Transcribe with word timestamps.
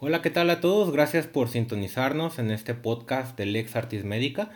Hola, 0.00 0.22
¿qué 0.22 0.30
tal 0.30 0.48
a 0.50 0.60
todos? 0.60 0.92
Gracias 0.92 1.26
por 1.26 1.48
sintonizarnos 1.48 2.38
en 2.38 2.52
este 2.52 2.72
podcast 2.72 3.36
de 3.36 3.46
Lex 3.46 3.74
Artis 3.74 4.04
Médica. 4.04 4.52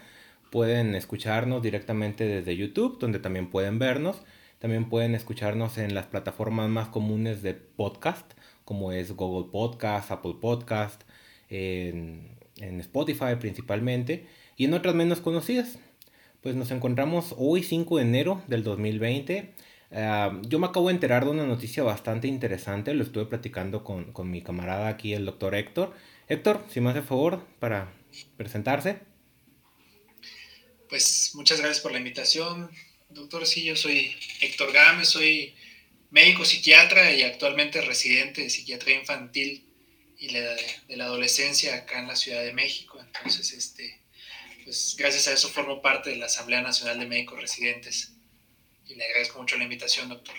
Pueden 0.52 0.94
escucharnos 0.94 1.64
directamente 1.64 2.28
desde 2.28 2.56
YouTube, 2.56 3.00
donde 3.00 3.18
también 3.18 3.50
pueden 3.50 3.80
vernos. 3.80 4.22
También 4.60 4.88
pueden 4.88 5.16
escucharnos 5.16 5.78
en 5.78 5.96
las 5.96 6.06
plataformas 6.06 6.70
más 6.70 6.90
comunes 6.90 7.42
de 7.42 7.54
podcast, 7.54 8.34
como 8.64 8.92
es 8.92 9.16
Google 9.16 9.50
Podcast, 9.50 10.12
Apple 10.12 10.36
Podcast, 10.40 11.02
en, 11.48 12.38
Spotify 12.60 13.34
principalmente, 13.40 14.28
y 14.56 14.66
en 14.66 14.74
otras 14.74 14.94
menos 14.94 15.20
conocidas. 15.20 15.76
Pues 16.40 16.54
nos 16.54 16.70
encontramos 16.70 17.34
hoy 17.36 17.64
5 17.64 17.96
de 17.96 18.02
enero 18.02 18.42
del 18.46 18.62
2020 18.62 19.54
Yo 19.92 20.58
me 20.58 20.66
acabo 20.66 20.88
de 20.88 20.94
enterar 20.94 21.24
de 21.26 21.30
una 21.32 21.46
noticia 21.46 21.82
bastante 21.82 22.26
interesante, 22.26 22.94
lo 22.94 23.02
estuve 23.02 23.26
platicando 23.26 23.84
con, 23.84 24.12
con, 24.12 24.30
mi 24.30 24.42
camarada 24.42 24.88
aquí, 24.88 25.12
el 25.12 25.26
doctor 25.26 25.54
Héctor. 25.54 25.94
Héctor, 26.28 26.64
si 26.70 26.80
me 26.80 26.90
hace 26.90 27.02
favor 27.02 27.46
para 27.58 27.92
presentarse. 28.38 29.00
Pues 30.88 31.32
muchas 31.34 31.60
gracias 31.60 31.80
por 31.80 31.92
la 31.92 31.98
invitación, 31.98 32.70
doctor. 33.10 33.46
Sí, 33.46 33.64
yo 33.64 33.76
soy 33.76 34.16
Héctor 34.40 34.72
Gámez, 34.72 35.08
soy 35.08 35.54
médico 36.10 36.46
psiquiatra 36.46 37.12
y 37.12 37.22
actualmente 37.22 37.82
residente 37.82 38.42
de 38.42 38.50
psiquiatría 38.50 38.98
infantil 38.98 39.62
y 40.18 40.32
de 40.32 40.96
la 40.96 41.04
adolescencia 41.04 41.74
acá 41.74 41.98
en 41.98 42.08
la 42.08 42.16
Ciudad 42.16 42.42
de 42.42 42.54
México. 42.54 42.98
Entonces, 42.98 43.52
este, 43.52 44.00
pues 44.64 44.94
gracias 44.98 45.28
a 45.28 45.32
eso 45.34 45.50
formo 45.50 45.82
parte 45.82 46.10
de 46.10 46.16
la 46.16 46.26
Asamblea 46.26 46.62
Nacional 46.62 46.98
de 46.98 47.06
Médicos 47.06 47.40
Residentes 47.40 48.12
y 48.92 48.98
le 48.98 49.04
agradezco 49.04 49.38
mucho 49.40 49.56
la 49.56 49.64
invitación, 49.64 50.08
doctor. 50.08 50.34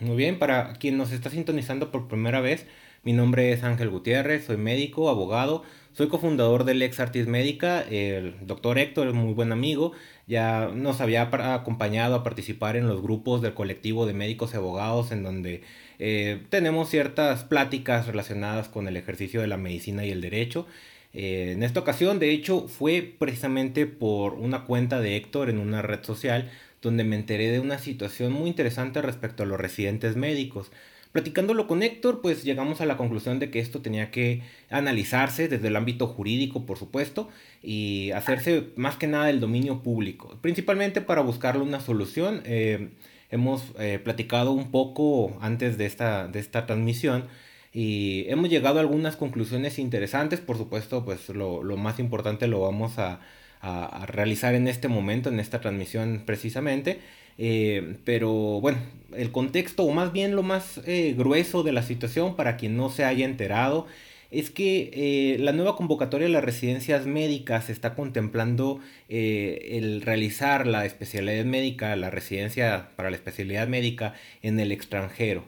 Muy 0.00 0.16
bien, 0.16 0.38
para 0.38 0.72
quien 0.74 0.96
nos 0.98 1.12
está 1.12 1.30
sintonizando 1.30 1.90
por 1.90 2.08
primera 2.08 2.40
vez, 2.40 2.66
mi 3.04 3.12
nombre 3.12 3.52
es 3.52 3.62
Ángel 3.62 3.90
Gutiérrez, 3.90 4.46
soy 4.46 4.56
médico, 4.56 5.08
abogado, 5.08 5.62
soy 5.92 6.08
cofundador 6.08 6.64
del 6.64 6.82
Ex 6.82 6.98
Artis 6.98 7.26
Médica, 7.26 7.82
el 7.82 8.34
doctor 8.46 8.78
Héctor 8.78 9.08
es 9.08 9.14
muy 9.14 9.32
buen 9.32 9.52
amigo, 9.52 9.92
ya 10.26 10.70
nos 10.74 11.00
había 11.00 11.22
acompañado 11.22 12.16
a 12.16 12.24
participar 12.24 12.76
en 12.76 12.88
los 12.88 13.00
grupos 13.02 13.42
del 13.42 13.54
colectivo 13.54 14.06
de 14.06 14.14
médicos 14.14 14.52
y 14.52 14.56
abogados 14.56 15.12
en 15.12 15.22
donde 15.22 15.62
eh, 15.98 16.42
tenemos 16.50 16.88
ciertas 16.88 17.44
pláticas 17.44 18.06
relacionadas 18.06 18.68
con 18.68 18.88
el 18.88 18.96
ejercicio 18.96 19.40
de 19.40 19.46
la 19.46 19.56
medicina 19.56 20.04
y 20.04 20.10
el 20.10 20.20
derecho. 20.20 20.66
Eh, 21.12 21.52
en 21.52 21.62
esta 21.62 21.78
ocasión, 21.78 22.18
de 22.18 22.30
hecho, 22.30 22.66
fue 22.66 23.14
precisamente 23.18 23.86
por 23.86 24.34
una 24.34 24.64
cuenta 24.64 25.00
de 25.00 25.16
Héctor 25.16 25.48
en 25.48 25.58
una 25.58 25.80
red 25.80 26.02
social 26.02 26.50
donde 26.84 27.02
me 27.02 27.16
enteré 27.16 27.50
de 27.50 27.60
una 27.60 27.78
situación 27.78 28.32
muy 28.32 28.48
interesante 28.48 29.02
respecto 29.02 29.42
a 29.42 29.46
los 29.46 29.58
residentes 29.58 30.16
médicos. 30.16 30.70
Platicándolo 31.12 31.66
con 31.68 31.82
Héctor, 31.82 32.20
pues 32.22 32.44
llegamos 32.44 32.80
a 32.80 32.86
la 32.86 32.96
conclusión 32.96 33.38
de 33.38 33.50
que 33.50 33.60
esto 33.60 33.80
tenía 33.80 34.10
que 34.10 34.42
analizarse 34.68 35.48
desde 35.48 35.68
el 35.68 35.76
ámbito 35.76 36.08
jurídico, 36.08 36.66
por 36.66 36.76
supuesto, 36.76 37.28
y 37.62 38.10
hacerse 38.10 38.70
más 38.76 38.96
que 38.96 39.06
nada 39.06 39.26
del 39.26 39.38
dominio 39.40 39.82
público, 39.82 40.36
principalmente 40.40 41.00
para 41.00 41.22
buscarle 41.22 41.62
una 41.62 41.78
solución. 41.80 42.42
Eh, 42.44 42.90
hemos 43.30 43.62
eh, 43.78 44.00
platicado 44.02 44.52
un 44.52 44.70
poco 44.70 45.38
antes 45.40 45.78
de 45.78 45.86
esta, 45.86 46.26
de 46.28 46.40
esta 46.40 46.66
transmisión 46.66 47.26
y 47.72 48.24
hemos 48.28 48.50
llegado 48.50 48.78
a 48.78 48.82
algunas 48.82 49.16
conclusiones 49.16 49.78
interesantes, 49.78 50.40
por 50.40 50.58
supuesto, 50.58 51.04
pues 51.04 51.28
lo, 51.28 51.62
lo 51.62 51.76
más 51.76 52.00
importante 52.00 52.48
lo 52.48 52.60
vamos 52.60 52.98
a, 52.98 53.20
a, 53.64 54.06
realizar 54.06 54.54
en 54.54 54.68
este 54.68 54.88
momento, 54.88 55.28
en 55.28 55.40
esta 55.40 55.60
transmisión 55.60 56.22
precisamente. 56.26 56.98
Eh, 57.38 57.96
pero 58.04 58.30
bueno, 58.60 58.78
el 59.16 59.32
contexto, 59.32 59.84
o 59.84 59.92
más 59.92 60.12
bien 60.12 60.36
lo 60.36 60.42
más 60.42 60.80
eh, 60.86 61.14
grueso 61.16 61.62
de 61.62 61.72
la 61.72 61.82
situación, 61.82 62.36
para 62.36 62.56
quien 62.56 62.76
no 62.76 62.90
se 62.90 63.04
haya 63.04 63.24
enterado, 63.24 63.86
es 64.30 64.50
que 64.50 64.90
eh, 64.92 65.38
la 65.38 65.52
nueva 65.52 65.76
convocatoria 65.76 66.26
de 66.26 66.32
las 66.32 66.44
residencias 66.44 67.06
médicas 67.06 67.70
está 67.70 67.94
contemplando 67.94 68.80
el 69.08 70.02
realizar 70.02 70.66
la 70.66 70.84
especialidad 70.86 71.44
médica, 71.44 71.94
la 71.96 72.10
residencia 72.10 72.88
para 72.96 73.10
la 73.10 73.16
especialidad 73.16 73.68
médica 73.68 74.14
en 74.42 74.58
el 74.60 74.72
extranjero. 74.72 75.44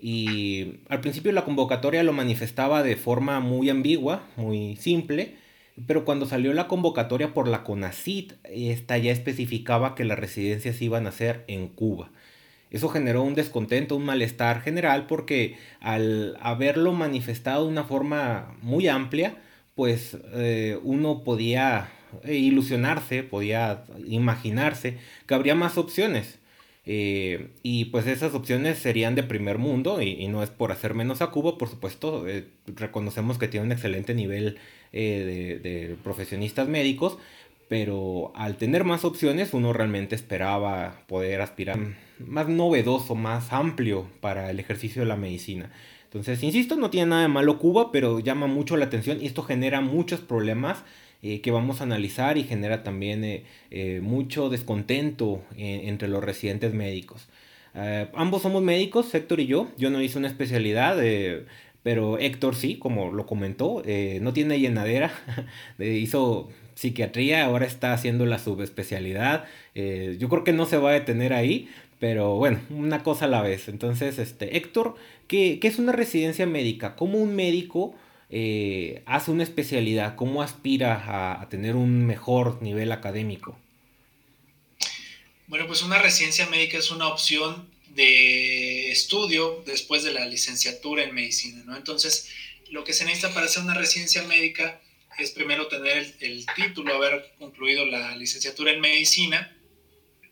Y 0.00 0.78
al 0.88 1.00
principio 1.00 1.30
la 1.32 1.44
convocatoria 1.44 2.02
lo 2.02 2.12
manifestaba 2.12 2.82
de 2.82 2.96
forma 2.96 3.40
muy 3.40 3.70
ambigua, 3.70 4.26
muy 4.36 4.76
simple, 4.76 5.36
pero 5.86 6.04
cuando 6.04 6.26
salió 6.26 6.52
la 6.52 6.68
convocatoria 6.68 7.32
por 7.34 7.48
la 7.48 7.64
CONACIT, 7.64 8.34
esta 8.44 8.98
ya 8.98 9.12
especificaba 9.12 9.94
que 9.94 10.04
las 10.04 10.18
residencias 10.18 10.80
iban 10.82 11.06
a 11.06 11.12
ser 11.12 11.44
en 11.48 11.68
Cuba. 11.68 12.10
Eso 12.70 12.88
generó 12.88 13.22
un 13.22 13.34
descontento, 13.34 13.96
un 13.96 14.04
malestar 14.04 14.62
general, 14.62 15.06
porque 15.06 15.56
al 15.80 16.38
haberlo 16.40 16.92
manifestado 16.92 17.64
de 17.66 17.70
una 17.70 17.84
forma 17.84 18.56
muy 18.62 18.88
amplia, 18.88 19.36
pues 19.74 20.16
eh, 20.32 20.78
uno 20.82 21.22
podía 21.22 21.90
eh, 22.24 22.34
ilusionarse, 22.34 23.22
podía 23.24 23.84
imaginarse 24.06 24.98
que 25.26 25.34
habría 25.34 25.54
más 25.54 25.76
opciones. 25.76 26.38
Eh, 26.84 27.50
y 27.62 27.86
pues 27.86 28.06
esas 28.06 28.34
opciones 28.34 28.78
serían 28.78 29.14
de 29.14 29.22
primer 29.22 29.58
mundo 29.58 30.02
y, 30.02 30.26
no 30.28 30.42
es 30.42 30.50
por 30.50 30.72
hacer 30.72 30.94
menos 30.94 31.22
a 31.22 31.28
Cuba, 31.28 31.56
por 31.58 31.68
supuesto, 31.68 32.24
reconocemos 32.66 33.38
que 33.38 33.48
tiene 33.48 33.66
un 33.66 33.72
excelente 33.72 34.14
nivel 34.14 34.58
eh, 34.94 35.58
de, 35.62 35.96
profesionistas 36.02 36.68
médicos, 36.68 37.16
pero 37.68 38.30
al 38.34 38.56
tener 38.56 38.84
más 38.84 39.06
opciones 39.06 39.54
uno 39.54 39.72
realmente 39.72 40.14
esperaba 40.14 41.02
poder 41.06 41.40
aspirar 41.40 41.78
más 42.18 42.48
novedoso, 42.48 43.14
más 43.14 43.54
amplio 43.54 44.06
para 44.20 44.50
el 44.50 44.60
ejercicio 44.60 45.00
de 45.00 45.08
la 45.08 45.16
medicina. 45.16 45.70
Entonces, 46.04 46.42
insisto, 46.42 46.76
no 46.76 46.90
tiene 46.90 47.06
nada 47.06 47.22
de 47.22 47.28
malo 47.28 47.58
Cuba, 47.58 47.90
pero 47.90 48.20
llama 48.20 48.46
mucho 48.46 48.76
la 48.76 48.84
atención 48.84 49.22
y 49.22 49.26
esto 49.26 49.42
genera 49.42 49.80
muchos 49.80 50.20
problemas 50.20 50.84
eh, 51.22 51.40
que 51.40 51.50
vamos 51.50 51.80
a 51.80 51.84
analizar 51.84 52.36
y 52.36 52.44
genera 52.44 52.82
también 52.82 53.44
eh, 53.70 54.00
mucho 54.02 54.50
descontento 54.50 55.42
entre 55.56 56.08
los 56.08 56.22
residentes 56.22 56.74
médicos. 56.74 57.28
ambos 58.12 58.42
somos 58.42 58.62
médicos, 58.62 59.14
Héctor 59.14 59.40
y 59.40 59.46
yo. 59.46 59.68
Yo 59.78 59.88
no 59.88 60.02
hice 60.02 60.18
una 60.18 60.28
especialidad, 60.28 60.98
pero 61.82 62.18
Héctor 62.18 62.54
sí, 62.54 62.76
como 62.76 63.10
lo 63.10 63.26
comentó, 63.26 63.82
eh, 63.84 64.18
no 64.22 64.32
tiene 64.32 64.60
llenadera, 64.60 65.12
hizo 65.78 66.48
psiquiatría, 66.74 67.44
ahora 67.44 67.66
está 67.66 67.92
haciendo 67.92 68.26
la 68.26 68.38
subespecialidad. 68.38 69.44
Eh, 69.74 70.16
yo 70.18 70.28
creo 70.28 70.44
que 70.44 70.52
no 70.52 70.66
se 70.66 70.78
va 70.78 70.90
a 70.90 70.94
detener 70.94 71.32
ahí, 71.32 71.68
pero 71.98 72.36
bueno, 72.36 72.60
una 72.70 73.02
cosa 73.02 73.26
a 73.26 73.28
la 73.28 73.42
vez. 73.42 73.68
Entonces, 73.68 74.18
este, 74.18 74.56
Héctor, 74.56 74.96
¿qué, 75.28 75.58
es 75.62 75.78
una 75.78 75.92
residencia 75.92 76.46
médica? 76.46 76.96
¿Cómo 76.96 77.18
un 77.18 77.34
médico 77.34 77.94
eh, 78.30 79.02
hace 79.06 79.30
una 79.30 79.42
especialidad? 79.42 80.14
¿Cómo 80.16 80.42
aspira 80.42 81.40
a 81.40 81.48
tener 81.48 81.76
un 81.76 82.06
mejor 82.06 82.62
nivel 82.62 82.92
académico? 82.92 83.56
Bueno, 85.48 85.66
pues 85.66 85.82
una 85.82 85.98
residencia 85.98 86.46
médica 86.46 86.78
es 86.78 86.90
una 86.90 87.08
opción 87.08 87.71
de 87.94 88.90
estudio 88.90 89.62
después 89.66 90.02
de 90.02 90.12
la 90.12 90.26
licenciatura 90.26 91.02
en 91.02 91.14
medicina, 91.14 91.62
¿no? 91.64 91.76
Entonces, 91.76 92.28
lo 92.70 92.84
que 92.84 92.92
se 92.92 93.04
necesita 93.04 93.34
para 93.34 93.46
hacer 93.46 93.62
una 93.62 93.74
residencia 93.74 94.22
médica 94.22 94.80
es 95.18 95.30
primero 95.30 95.68
tener 95.68 96.14
el, 96.20 96.46
título, 96.56 96.94
haber 96.94 97.34
concluido 97.38 97.84
la 97.84 98.16
licenciatura 98.16 98.72
en 98.72 98.80
medicina. 98.80 99.56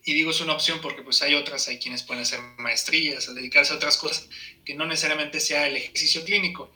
Y 0.05 0.15
digo 0.15 0.31
es 0.31 0.41
una 0.41 0.55
opción 0.55 0.81
porque 0.81 1.03
pues 1.03 1.21
hay 1.21 1.35
otras, 1.35 1.69
hay 1.69 1.79
quienes 1.79 2.03
pueden 2.03 2.23
hacer 2.23 2.41
maestrías, 2.59 3.33
dedicarse 3.35 3.75
a 3.75 3.77
otras 3.77 3.99
cosas 3.99 4.31
que 4.65 4.75
no 4.75 4.87
necesariamente 4.87 5.41
sea 5.41 5.67
el 5.67 5.77
ejercicio 5.77 6.25
clínico. 6.25 6.73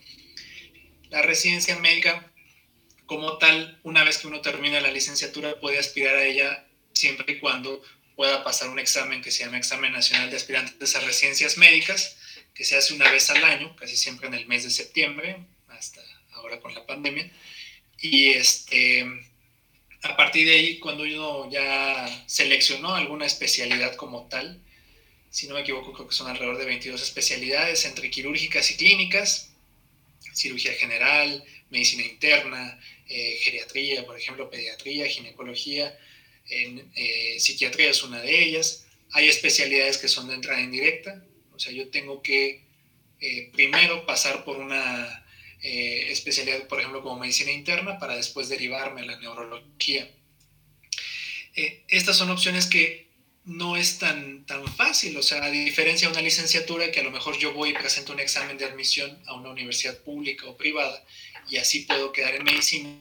La 1.09 1.23
residencia 1.23 1.79
médica, 1.79 2.31
como 3.07 3.39
tal, 3.39 3.81
una 3.83 4.05
vez 4.05 4.19
que 4.19 4.27
uno 4.27 4.43
termina 4.43 4.83
la 4.83 4.93
licenciatura, 4.93 5.59
puede 5.59 5.79
aspirar 5.79 6.17
a 6.17 6.27
ella 6.27 6.69
siempre 6.93 7.33
y 7.33 7.39
cuando 7.39 7.83
pueda 8.17 8.45
pasar 8.45 8.69
un 8.69 8.79
examen 8.79 9.23
que 9.23 9.31
se 9.31 9.45
llama 9.45 9.59
Examen 9.59 9.93
Nacional 9.93 10.31
de 10.31 10.37
Aspirantes 10.37 10.97
a 10.97 11.01
Residencias 11.01 11.59
Médicas, 11.59 12.17
que 12.55 12.65
se 12.65 12.77
hace 12.77 12.95
una 12.95 13.11
vez 13.11 13.29
al 13.31 13.43
año, 13.45 13.75
casi 13.77 13.97
siempre 13.97 14.29
en 14.29 14.35
el 14.35 14.47
mes 14.47 14.65
de 14.65 14.71
septiembre, 14.71 15.45
hasta 15.69 16.01
ahora 16.33 16.61
con 16.61 16.75
la 16.75 16.87
pandemia. 16.87 17.31
Y 18.01 18.31
este, 18.31 19.05
a 20.03 20.17
partir 20.17 20.47
de 20.47 20.55
ahí, 20.55 20.79
cuando 20.79 21.05
uno 21.05 21.51
ya 21.51 22.25
seleccionó 22.27 22.95
alguna 22.95 23.27
especialidad 23.27 23.97
como 23.97 24.29
tal, 24.29 24.61
si 25.31 25.49
no 25.49 25.55
me 25.55 25.63
equivoco, 25.63 25.93
creo 25.93 26.07
que 26.07 26.15
son 26.15 26.29
alrededor 26.29 26.59
de 26.59 26.67
22 26.67 27.03
especialidades 27.03 27.85
entre 27.87 28.09
quirúrgicas 28.09 28.71
y 28.71 28.77
clínicas, 28.77 29.51
cirugía 30.33 30.73
general, 30.75 31.45
medicina 31.71 32.05
interna, 32.05 32.79
eh, 33.09 33.39
geriatría, 33.43 34.07
por 34.07 34.17
ejemplo, 34.17 34.49
pediatría, 34.49 35.07
ginecología, 35.09 35.99
en 36.49 36.91
eh, 36.95 37.37
psiquiatría 37.39 37.91
es 37.91 38.03
una 38.03 38.21
de 38.21 38.45
ellas. 38.45 38.87
Hay 39.13 39.29
especialidades 39.29 39.99
que 39.99 40.09
son 40.09 40.29
de 40.29 40.35
entrada 40.35 40.61
indirecta, 40.61 41.25
o 41.53 41.59
sea, 41.59 41.73
yo 41.73 41.89
tengo 41.89 42.21
que 42.23 42.65
eh, 43.21 43.51
primero 43.53 44.05
pasar 44.07 44.45
por 44.45 44.59
una 44.59 45.25
eh, 45.63 46.09
especialidad, 46.11 46.67
por 46.67 46.81
ejemplo, 46.81 47.03
como 47.03 47.21
medicina 47.21 47.53
interna, 47.53 47.99
para 47.99 48.17
después 48.17 48.49
derivarme 48.49 49.03
a 49.03 49.07
la 49.07 49.21
neurología. 49.21 50.11
estas 51.89 52.17
son 52.17 52.31
opciones 52.31 52.67
que 52.67 53.05
no 53.45 53.77
es 53.77 53.99
tan, 53.99 54.47
tan 54.47 54.67
fácil, 54.75 55.17
o 55.17 55.23
sea, 55.23 55.45
a 55.45 55.51
diferencia 55.51 56.09
de 56.09 56.13
una 56.13 56.23
licenciatura 56.23 56.91
que 56.91 57.01
a 57.01 57.05
lo 57.05 57.11
mejor 57.11 57.39
yo 57.39 57.53
voy 57.53 57.71
y 57.71 57.75
presento 57.75 58.13
un 58.13 58.21
examen 58.21 58.57
de 58.59 58.65
admisión 58.65 59.19
a 59.27 59.35
una 59.35 59.51
universidad 59.51 59.99
pública 59.99 60.47
o 60.47 60.57
privada 60.57 61.05
y 61.51 61.59
así 61.59 61.81
puedo 61.81 62.13
quedar 62.13 62.35
en 62.35 62.45
medicina, 62.45 62.99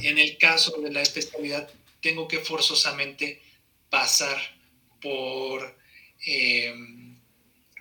en 0.00 0.18
el 0.18 0.36
caso 0.36 0.80
de 0.80 0.92
la 0.92 1.00
especialidad 1.00 1.70
tengo 2.06 2.28
que 2.28 2.38
forzosamente 2.38 3.42
pasar 3.90 4.38
por 5.02 5.76
eh, 6.24 6.72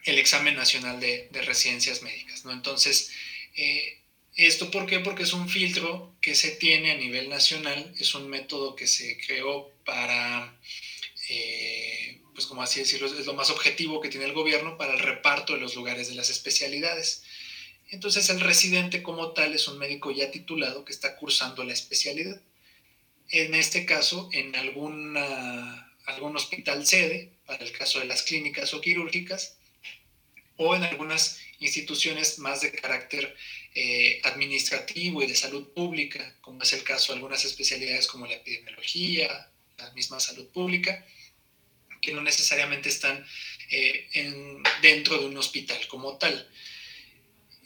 el 0.03 0.17
examen 0.17 0.55
nacional 0.55 0.99
de, 0.99 1.29
residencias 1.45 2.01
médicas, 2.01 2.43
¿no? 2.43 2.51
Entonces, 2.51 3.11
eh, 3.55 3.99
¿esto 4.35 4.71
por 4.71 4.87
qué? 4.87 4.99
Porque 4.99 5.21
es 5.21 5.33
un 5.33 5.47
filtro 5.47 6.15
que 6.21 6.33
se 6.33 6.49
tiene 6.49 6.89
a 6.89 6.97
nivel 6.97 7.29
nacional, 7.29 7.93
es 7.99 8.15
un 8.15 8.27
método 8.27 8.75
que 8.75 8.87
se 8.87 9.15
creó 9.27 9.71
para 9.85 10.59
eh, 11.29 12.19
pues 12.33 12.47
como 12.47 12.63
así 12.63 12.79
decirlo, 12.79 13.05
es 13.07 13.27
lo 13.27 13.33
más 13.35 13.51
objetivo 13.51 14.01
que 14.01 14.09
tiene 14.09 14.25
el 14.25 14.33
gobierno 14.33 14.75
para 14.75 14.93
el 14.93 14.99
reparto 14.99 15.53
de 15.53 15.59
los 15.59 15.75
lugares 15.75 16.09
de 16.09 16.15
las 16.15 16.31
especialidades. 16.31 17.21
Entonces 17.91 18.27
el 18.29 18.39
residente 18.39 19.03
como 19.03 19.33
tal 19.33 19.53
es 19.53 19.67
un 19.67 19.77
médico 19.77 20.09
ya 20.09 20.31
titulado 20.31 20.83
que 20.83 20.93
está 20.93 21.15
cursando 21.15 21.63
la 21.63 21.73
especialidad. 21.73 22.41
En 23.29 23.55
este 23.55 23.85
caso, 23.85 24.29
en 24.31 24.55
alguna, 24.55 25.93
algún 26.05 26.35
hospital 26.35 26.85
sede, 26.85 27.31
para 27.45 27.63
el 27.63 27.71
caso 27.71 27.99
de 27.99 28.05
las 28.05 28.23
clínicas 28.23 28.73
o 28.73 28.81
quirúrgicas, 28.81 29.57
o 30.57 30.75
en 30.75 30.83
algunas 30.83 31.39
instituciones 31.59 32.39
más 32.39 32.61
de 32.61 32.71
carácter 32.71 33.35
eh, 33.73 34.21
administrativo 34.23 35.21
y 35.21 35.27
de 35.27 35.35
salud 35.35 35.67
pública, 35.73 36.35
como 36.41 36.63
es 36.63 36.73
el 36.73 36.83
caso 36.83 37.11
de 37.11 37.17
algunas 37.17 37.43
especialidades 37.43 38.07
como 38.07 38.25
la 38.25 38.35
epidemiología, 38.35 39.49
la 39.77 39.91
misma 39.91 40.19
salud 40.19 40.47
pública, 40.47 41.05
que 42.01 42.13
no 42.13 42.21
necesariamente 42.21 42.89
están 42.89 43.25
eh, 43.71 44.07
dentro 44.81 45.17
de 45.17 45.25
un 45.25 45.37
hospital 45.37 45.79
como 45.87 46.17
tal. 46.17 46.49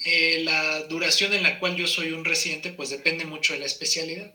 Eh, 0.06 0.42
la 0.44 0.84
duración 0.84 1.34
en 1.34 1.44
la 1.44 1.60
cual 1.60 1.76
yo 1.76 1.86
soy 1.86 2.12
un 2.12 2.24
residente, 2.24 2.72
pues 2.72 2.90
depende 2.90 3.26
mucho 3.26 3.54
de 3.54 3.60
la 3.60 3.66
especialidad. 3.66 4.34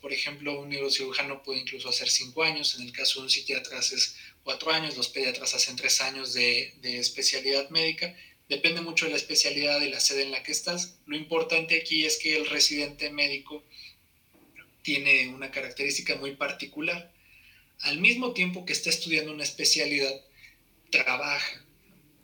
Por 0.00 0.12
ejemplo, 0.12 0.60
un 0.60 0.68
neurocirujano 0.68 1.42
puede 1.42 1.60
incluso 1.60 1.88
hacer 1.88 2.08
cinco 2.08 2.42
años, 2.42 2.74
en 2.74 2.82
el 2.82 2.92
caso 2.92 3.20
de 3.20 3.24
un 3.24 3.30
psiquiatra 3.30 3.78
es 3.78 4.16
cuatro 4.42 4.70
años, 4.70 4.96
los 4.96 5.08
pediatras 5.08 5.54
hacen 5.54 5.76
tres 5.76 6.00
años 6.00 6.32
de, 6.32 6.74
de 6.80 6.98
especialidad 6.98 7.68
médica. 7.70 8.14
Depende 8.48 8.80
mucho 8.80 9.06
de 9.06 9.12
la 9.12 9.16
especialidad 9.16 9.80
y 9.80 9.88
la 9.88 10.00
sede 10.00 10.22
en 10.22 10.30
la 10.30 10.42
que 10.42 10.52
estás. 10.52 10.96
Lo 11.06 11.16
importante 11.16 11.76
aquí 11.76 12.04
es 12.04 12.18
que 12.18 12.36
el 12.36 12.48
residente 12.48 13.10
médico 13.10 13.64
tiene 14.82 15.28
una 15.28 15.50
característica 15.50 16.14
muy 16.16 16.36
particular 16.36 17.14
al 17.80 17.98
mismo 17.98 18.32
tiempo 18.32 18.64
que 18.64 18.72
está 18.72 18.90
estudiando 18.90 19.32
una 19.32 19.44
especialidad, 19.44 20.14
trabaja. 20.90 21.64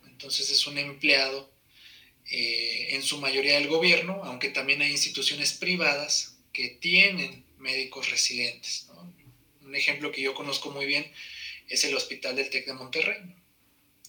Entonces 0.06 0.50
es 0.50 0.66
un 0.66 0.78
empleado 0.78 1.50
eh, 2.30 2.88
en 2.90 3.02
su 3.02 3.18
mayoría 3.18 3.54
del 3.54 3.68
gobierno, 3.68 4.22
aunque 4.24 4.48
también 4.48 4.82
hay 4.82 4.90
instituciones 4.90 5.52
privadas 5.52 6.36
que 6.52 6.68
tienen 6.68 7.44
médicos 7.60 8.10
residentes. 8.10 8.88
Un 9.62 9.74
ejemplo 9.76 10.10
que 10.10 10.22
yo 10.22 10.34
conozco 10.34 10.70
muy 10.70 10.86
bien 10.86 11.10
es 11.68 11.84
el 11.84 11.94
Hospital 11.94 12.36
del 12.36 12.50
TEC 12.50 12.66
de 12.66 12.72
Monterrey. 12.72 13.18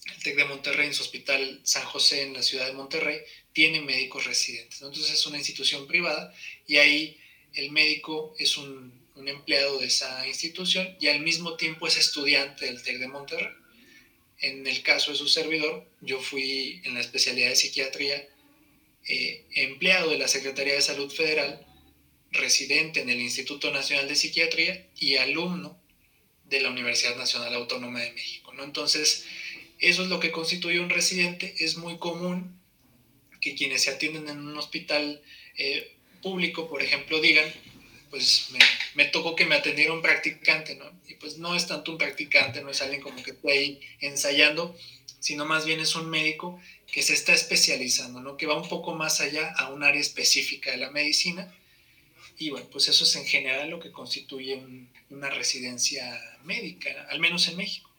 El 0.06 0.22
TEC 0.22 0.36
de 0.36 0.44
Monterrey, 0.44 0.88
en 0.88 0.94
su 0.94 1.02
Hospital 1.02 1.60
San 1.62 1.84
José, 1.84 2.22
en 2.22 2.32
la 2.32 2.42
ciudad 2.42 2.66
de 2.66 2.72
Monterrey, 2.72 3.20
tiene 3.52 3.80
médicos 3.80 4.24
residentes. 4.24 4.82
Entonces 4.82 5.12
es 5.12 5.26
una 5.26 5.38
institución 5.38 5.86
privada 5.86 6.34
y 6.66 6.78
ahí 6.78 7.20
el 7.54 7.70
médico 7.70 8.34
es 8.38 8.56
un 8.56 9.02
un 9.14 9.28
empleado 9.28 9.78
de 9.78 9.86
esa 9.86 10.26
institución 10.26 10.96
y 11.00 11.08
al 11.08 11.20
mismo 11.20 11.56
tiempo 11.56 11.86
es 11.86 11.96
estudiante 11.96 12.66
del 12.66 12.82
TEC 12.82 12.98
de 12.98 13.08
Monterrey. 13.08 13.52
En 14.40 14.66
el 14.66 14.82
caso 14.82 15.12
de 15.12 15.18
su 15.18 15.28
servidor, 15.28 15.86
yo 16.00 16.20
fui 16.20 16.80
en 16.84 16.94
la 16.94 17.00
especialidad 17.00 17.50
de 17.50 17.56
psiquiatría 17.56 18.28
eh, 19.08 19.44
empleado 19.54 20.10
de 20.10 20.18
la 20.18 20.28
Secretaría 20.28 20.74
de 20.74 20.82
Salud 20.82 21.12
Federal, 21.12 21.64
residente 22.32 23.00
en 23.00 23.10
el 23.10 23.20
Instituto 23.20 23.70
Nacional 23.70 24.08
de 24.08 24.16
Psiquiatría 24.16 24.86
y 24.98 25.16
alumno 25.16 25.78
de 26.46 26.60
la 26.60 26.70
Universidad 26.70 27.16
Nacional 27.16 27.54
Autónoma 27.54 28.00
de 28.00 28.12
México. 28.12 28.52
¿no? 28.52 28.64
Entonces, 28.64 29.24
eso 29.78 30.02
es 30.02 30.08
lo 30.08 30.20
que 30.20 30.30
constituye 30.30 30.80
un 30.80 30.90
residente. 30.90 31.54
Es 31.58 31.76
muy 31.76 31.98
común 31.98 32.58
que 33.40 33.54
quienes 33.54 33.82
se 33.82 33.90
atienden 33.90 34.28
en 34.28 34.38
un 34.38 34.56
hospital 34.56 35.20
eh, 35.58 35.92
público, 36.22 36.68
por 36.68 36.82
ejemplo, 36.82 37.20
digan, 37.20 37.52
pues 38.08 38.50
me, 38.94 39.06
tocó 39.06 39.34
que 39.34 39.46
me 39.46 39.56
atendiera 39.56 39.92
un 39.92 40.02
practicante, 40.02 40.76
¿no? 40.76 40.84
Y 41.08 41.14
pues 41.14 41.38
no 41.38 41.56
es 41.56 41.66
tanto 41.66 41.92
un 41.92 41.98
practicante, 41.98 42.62
no 42.62 42.70
es 42.70 42.82
alguien 42.82 43.00
como 43.00 43.22
que 43.22 43.32
esté 43.32 43.50
ahí 43.50 43.80
ensayando, 44.00 44.76
sino 45.18 45.46
más 45.46 45.64
bien 45.64 45.80
es 45.80 45.94
un 45.94 46.10
médico 46.10 46.60
que 46.92 47.02
se 47.02 47.14
está 47.14 47.32
especializando, 47.32 48.20
¿no? 48.20 48.36
Que 48.36 48.46
va 48.46 48.60
un 48.60 48.68
poco 48.68 48.94
más 48.94 49.20
allá 49.20 49.52
a 49.52 49.70
un 49.72 49.82
área 49.82 50.00
específica 50.00 50.70
de 50.70 50.76
la 50.76 50.90
medicina. 50.90 51.52
Bueno, 52.50 52.66
pues 52.70 52.88
eso 52.88 53.04
es 53.04 53.16
en 53.16 53.24
general 53.24 53.70
lo 53.70 53.80
que 53.80 53.90
constituye 53.90 54.62
una 55.10 55.30
residencia 55.30 56.04
médica, 56.44 56.90
al 57.10 57.20
menos 57.20 57.48
en 57.48 57.56
México. 57.56 57.90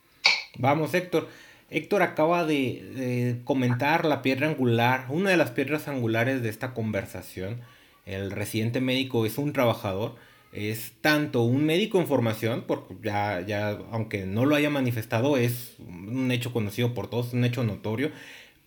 Vamos, 0.57 0.93
Héctor. 0.93 1.29
Héctor 1.69 2.03
acaba 2.03 2.45
de, 2.45 2.83
de, 2.95 3.41
comentar 3.45 4.05
la 4.05 4.21
piedra 4.21 4.47
angular, 4.47 5.07
una 5.09 5.31
de 5.31 5.37
las 5.37 5.51
piedras 5.51 5.87
angulares 5.87 6.43
de 6.43 6.49
esta 6.49 6.73
conversación, 6.73 7.61
el 8.05 8.31
residente 8.31 8.79
médico 8.79 9.25
es 9.25 9.37
un 9.37 9.53
trabajador, 9.53 10.15
es 10.51 10.91
tanto 11.01 11.41
un 11.41 11.65
médico 11.65 11.99
en 11.99 12.07
formación, 12.07 12.65
porque 12.67 12.95
ya, 13.01 13.41
ya, 13.41 13.79
aunque 13.91 14.25
no 14.25 14.45
lo 14.45 14.55
haya 14.55 14.69
manifestado, 14.69 15.37
es 15.37 15.75
un 15.79 16.31
hecho 16.31 16.53
conocido 16.53 16.93
por 16.93 17.09
todos, 17.09 17.33
un 17.33 17.43
hecho 17.43 17.63
notorio, 17.63 18.11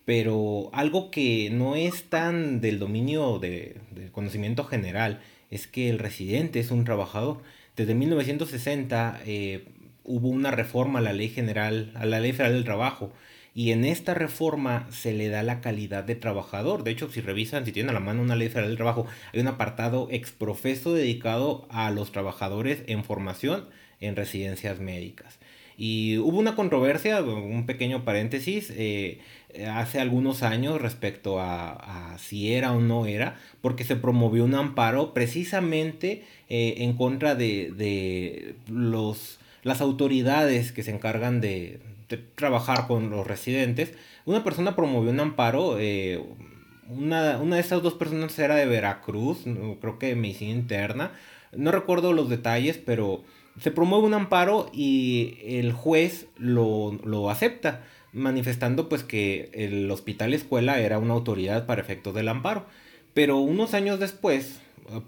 pero 0.04 0.70
algo 0.72 1.10
que 1.10 1.50
no 1.50 1.76
es 1.76 2.04
tan 2.04 2.60
del 2.60 2.78
dominio 2.78 3.38
de, 3.38 3.76
del 3.90 4.10
conocimiento 4.10 4.64
general 4.64 5.20
es 5.50 5.66
que 5.66 5.88
el 5.90 5.98
residente 5.98 6.60
es 6.60 6.70
un 6.70 6.84
trabajador. 6.84 7.42
Desde 7.76 7.94
1960 7.94 9.20
eh, 9.26 9.64
hubo 10.04 10.28
una 10.28 10.50
reforma 10.50 10.98
a 11.00 11.02
la 11.02 11.12
ley 11.12 11.28
general, 11.28 11.92
a 11.94 12.06
la 12.06 12.20
ley 12.20 12.32
federal 12.32 12.54
del 12.54 12.64
trabajo, 12.64 13.12
y 13.54 13.72
en 13.72 13.86
esta 13.86 14.12
reforma 14.12 14.86
se 14.90 15.14
le 15.14 15.28
da 15.28 15.42
la 15.42 15.62
calidad 15.62 16.04
de 16.04 16.14
trabajador. 16.14 16.84
De 16.84 16.90
hecho, 16.90 17.10
si 17.10 17.22
revisan, 17.22 17.64
si 17.64 17.72
tienen 17.72 17.90
a 17.90 17.94
la 17.94 18.00
mano 18.00 18.20
una 18.20 18.36
ley 18.36 18.48
federal 18.48 18.68
del 18.68 18.76
trabajo, 18.76 19.06
hay 19.32 19.40
un 19.40 19.48
apartado 19.48 20.08
exprofeso 20.10 20.92
dedicado 20.92 21.66
a 21.70 21.90
los 21.90 22.12
trabajadores 22.12 22.82
en 22.86 23.02
formación 23.02 23.64
en 24.00 24.14
residencias 24.14 24.78
médicas. 24.78 25.38
Y 25.78 26.18
hubo 26.18 26.38
una 26.38 26.54
controversia, 26.54 27.22
un 27.22 27.66
pequeño 27.66 28.04
paréntesis, 28.04 28.72
eh, 28.76 29.20
hace 29.64 30.00
algunos 30.00 30.42
años 30.42 30.80
respecto 30.80 31.40
a, 31.40 32.16
si 32.18 32.52
era 32.52 32.72
o 32.72 32.80
no 32.80 33.06
era, 33.06 33.36
porque 33.60 33.84
se 33.84 33.96
promovió 33.96 34.44
un 34.44 34.54
amparo 34.54 35.14
precisamente 35.14 36.24
eh, 36.48 36.74
en 36.78 36.96
contra 36.96 37.34
de, 37.34 37.72
de 37.76 38.56
los, 38.68 39.38
las 39.62 39.80
autoridades 39.80 40.72
que 40.72 40.82
se 40.82 40.92
encargan 40.92 41.40
de, 41.40 41.80
trabajar 42.36 42.86
con 42.86 43.10
los 43.10 43.26
residentes, 43.26 43.92
una 44.24 44.44
persona 44.44 44.76
promovió 44.76 45.10
un 45.10 45.20
amparo, 45.20 45.76
eh, 45.78 46.22
una, 46.88 47.38
de 47.38 47.60
estas 47.60 47.82
dos 47.82 47.94
personas 47.94 48.38
era 48.38 48.54
de 48.54 48.66
Veracruz, 48.66 49.38
creo 49.80 49.98
que 49.98 50.06
de 50.06 50.14
medicina 50.14 50.52
interna, 50.52 51.12
no 51.52 51.72
recuerdo 51.72 52.12
los 52.12 52.28
detalles, 52.28 52.78
pero 52.78 53.24
se 53.60 53.70
promueve 53.70 54.06
un 54.06 54.14
amparo 54.14 54.70
y 54.72 55.38
el 55.42 55.72
juez 55.72 56.28
lo, 56.36 57.30
acepta, 57.30 57.84
manifestando 58.16 58.88
pues 58.88 59.04
que 59.04 59.50
el 59.52 59.90
hospital 59.90 60.34
escuela 60.34 60.80
era 60.80 60.98
una 60.98 61.14
autoridad 61.14 61.66
para 61.66 61.80
efectos 61.80 62.14
del 62.14 62.28
amparo. 62.28 62.66
Pero 63.14 63.38
unos 63.38 63.74
años 63.74 64.00
después 64.00 64.60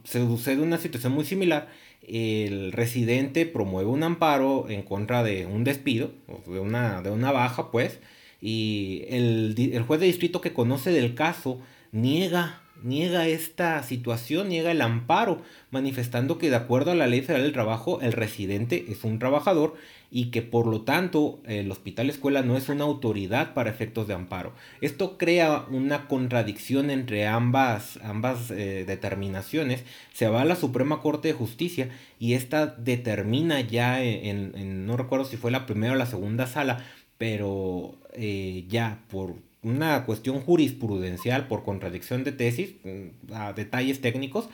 se 0.05 0.21
sucede 0.21 0.63
una 0.63 0.79
situación 0.79 1.13
muy 1.13 1.25
similar 1.25 1.69
el 2.09 2.73
residente 2.73 3.47
promueve 3.47 3.91
un 3.91 4.03
amparo 4.03 4.69
en 4.69 4.83
contra 4.83 5.23
de 5.23 5.47
un 5.47 5.65
despido, 5.65 6.11
de 6.47 6.59
una, 6.59 7.03
de 7.03 7.11
una 7.11 7.33
baja, 7.33 7.71
pues, 7.71 8.01
y 8.41 9.05
el, 9.09 9.55
el 9.73 9.83
juez 9.83 10.01
de 10.01 10.07
distrito 10.07 10.41
que 10.41 10.53
conoce 10.53 10.91
del 10.91 11.15
caso 11.15 11.61
niega 11.93 12.63
niega 12.83 13.27
esta 13.27 13.83
situación, 13.83 14.51
niega 14.51 14.71
el 14.71 14.83
amparo, 14.83 15.43
manifestando 15.73 16.39
que 16.39 16.49
de 16.49 16.55
acuerdo 16.55 16.93
a 16.93 16.95
la 16.95 17.09
ley 17.09 17.23
federal 17.23 17.43
del 17.43 17.53
trabajo, 17.53 18.01
el 18.01 18.13
residente 18.13 18.87
es 18.89 19.03
un 19.03 19.19
trabajador 19.19 19.75
y 20.11 20.31
que 20.31 20.43
por 20.43 20.67
lo 20.67 20.83
tanto 20.83 21.41
el 21.45 21.71
hospital 21.71 22.09
escuela 22.09 22.43
no 22.43 22.57
es 22.57 22.69
una 22.69 22.85
autoridad 22.85 23.53
para 23.53 23.71
efectos 23.71 24.09
de 24.09 24.15
amparo. 24.15 24.53
Esto 24.81 25.19
crea 25.19 25.67
una 25.71 26.09
contradicción 26.09 26.91
entre 26.91 27.27
ambas, 27.27 27.99
ambas 28.03 28.51
eh, 28.51 28.85
determinaciones. 28.87 29.85
Se 30.13 30.29
va 30.29 30.43
a 30.43 30.47
la 30.47 30.57
Suprema 30.57 31.01
Corte 31.01 31.29
de 31.29 31.35
Justicia 31.35 31.91
y 32.19 32.35
esta 32.35 32.67
determina 32.67 33.61
ya 33.61 34.03
en, 34.03 34.87
no 34.87 34.97
recuerdo 34.97 35.27
si 35.27 35.37
fue 35.37 35.51
la 35.51 35.67
primera 35.67 35.93
o 35.93 35.97
la 35.97 36.07
segunda 36.07 36.47
sala, 36.47 36.85
pero 37.19 37.95
eh, 38.15 38.65
ya 38.69 39.01
por 39.11 39.35
una 39.63 40.07
cuestión 40.07 40.41
jurisprudencial 40.41 41.49
por 41.49 41.65
contradicción 41.65 42.25
de 42.25 42.33
tesis, 42.33 42.75
mm, 42.85 43.33
a 43.35 43.53
detalles 43.53 44.01
técnicos, 44.01 44.49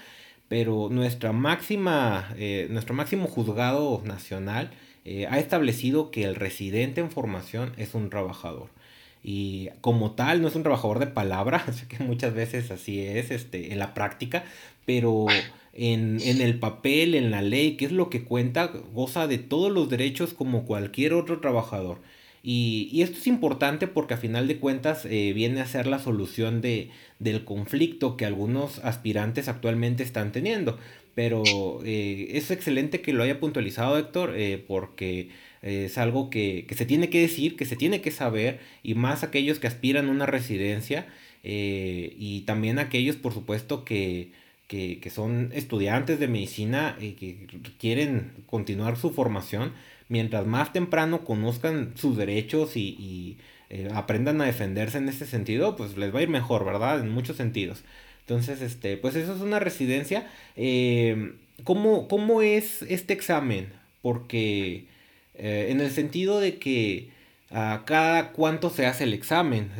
pero 0.49 0.88
nuestra 0.90 1.32
máxima, 1.32 2.34
eh, 2.37 2.66
nuestro 2.70 2.94
máximo 2.94 3.28
juzgado 3.28 4.02
nacional 4.04 4.70
eh, 5.04 5.26
ha 5.28 5.38
establecido 5.38 6.11
que 6.11 6.25
el 6.25 6.34
residente 6.34 7.00
en 7.00 7.11
formación 7.11 7.73
es 7.76 7.94
un 7.94 8.11
trabajador. 8.11 8.68
Y 9.23 9.70
como 9.80 10.12
tal, 10.12 10.42
no 10.42 10.49
es 10.49 10.54
un 10.54 10.62
trabajador 10.62 10.99
de 10.99 11.06
palabra, 11.06 11.64
que 11.88 12.02
muchas 12.04 12.34
veces 12.34 12.70
así 12.70 13.00
es 13.00 13.30
este, 13.30 13.73
en 13.73 13.78
la 13.78 13.94
práctica, 13.94 14.44
pero 14.87 15.26
en, 15.73 16.20
en, 16.23 16.40
el 16.40 16.58
papel, 16.58 17.14
en 17.14 17.30
la 17.30 17.42
ley, 17.42 17.76
que 17.76 17.87
es 17.87 17.92
lo 17.92 18.11
que 18.11 18.25
cuenta, 18.25 18.66
goza 18.66 19.26
de 19.26 19.38
todos 19.38 19.73
los 19.73 19.88
derechos 19.88 20.34
como 20.34 20.64
cualquier 20.64 21.14
otro 21.14 21.40
trabajador. 21.40 21.99
Y, 22.42 22.90
y 22.92 23.00
esto 23.00 23.16
es 23.16 23.26
importante 23.26 23.87
porque 23.87 24.14
a 24.14 24.18
final 24.18 24.46
de 24.46 24.58
cuentas 24.58 25.06
eh, 25.06 25.32
viene 25.34 25.62
a 25.62 25.66
ser 25.66 25.87
la 25.87 25.99
solución 25.99 26.61
de, 26.61 26.90
del 27.18 27.44
conflicto 27.44 28.18
que 28.18 28.26
algunos 28.26 28.80
aspirantes 28.80 29.49
actualmente 29.49 30.02
están 30.02 30.30
teniendo. 30.30 30.78
Pero 31.14 31.42
eh, 31.85 32.28
es 32.33 32.50
excelente 32.50 33.00
que 33.00 33.12
lo 33.12 33.23
haya 33.23 33.40
puntualizado 33.40 33.99
Héctor 33.99 34.35
eh, 34.37 34.62
porque 34.66 35.30
es 35.62 35.97
algo 35.97 36.28
que, 36.28 36.66
que, 36.68 36.75
se 36.75 36.85
tiene 36.85 37.09
que 37.09 37.23
decir, 37.23 37.56
que 37.56 37.64
se 37.64 37.76
tiene 37.76 38.02
que 38.02 38.11
saber 38.11 38.61
y 38.83 38.94
más 38.94 39.23
aquellos 39.23 39.59
que 39.59 39.66
aspiran 39.66 40.09
a 40.09 40.11
una 40.11 40.26
residencia 40.26 41.06
y 41.42 42.42
también 42.47 42.78
aquellos 42.78 43.16
por 43.16 43.33
supuesto 43.33 43.85
que 43.85 44.33
que, 44.68 45.11
son 45.11 45.50
estudiantes 45.52 46.18
de 46.18 46.28
medicina 46.28 46.97
y 47.00 47.12
que 47.12 47.47
quieren 47.78 48.33
continuar 48.47 48.97
su 48.97 49.11
formación, 49.11 49.73
mientras 50.09 50.47
más 50.47 50.73
temprano 50.73 51.25
conozcan 51.25 51.92
sus 51.97 52.16
derechos 52.16 52.76
y, 52.76 53.38
eh, 53.71 53.88
aprendan 53.94 54.40
a 54.40 54.44
defenderse 54.44 54.99
en 54.99 55.09
ese 55.09 55.26
sentido, 55.26 55.76
pues 55.76 55.97
les 55.97 56.14
va 56.14 56.21
a 56.21 56.23
ir 56.23 56.28
mejor, 56.28 56.64
¿verdad? 56.64 57.00
En 57.00 57.11
muchos 57.11 57.37
sentidos. 57.37 57.85
Entonces, 58.26 58.62
este, 58.62 58.97
pues 58.97 59.16
eso 59.16 59.35
es 59.35 59.40
una 59.40 59.59
residencia. 59.59 60.31
Eh, 60.57 61.35
¿cómo, 61.64 62.43
es 62.43 62.83
este 62.83 63.12
examen? 63.12 63.73
Porque 64.02 64.87
eh, 65.35 65.69
en 65.71 65.81
el 65.81 65.90
sentido 65.90 66.40
de 66.40 66.59
que 66.59 67.11
a 67.50 67.85
cada 67.87 68.33
cuánto 68.33 68.71
se 68.71 68.87
hace 68.87 69.04
el 69.04 69.14
examen, 69.14 69.71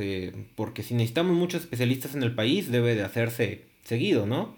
porque 0.55 0.83
si 0.83 0.95
necesitamos 0.95 1.37
muchos 1.37 1.63
especialistas 1.63 2.15
en 2.15 2.23
el 2.23 2.35
país, 2.35 2.71
debe 2.71 2.95
de 2.95 3.03
hacerse 3.03 3.63
seguido, 3.83 4.27
¿no? 4.27 4.55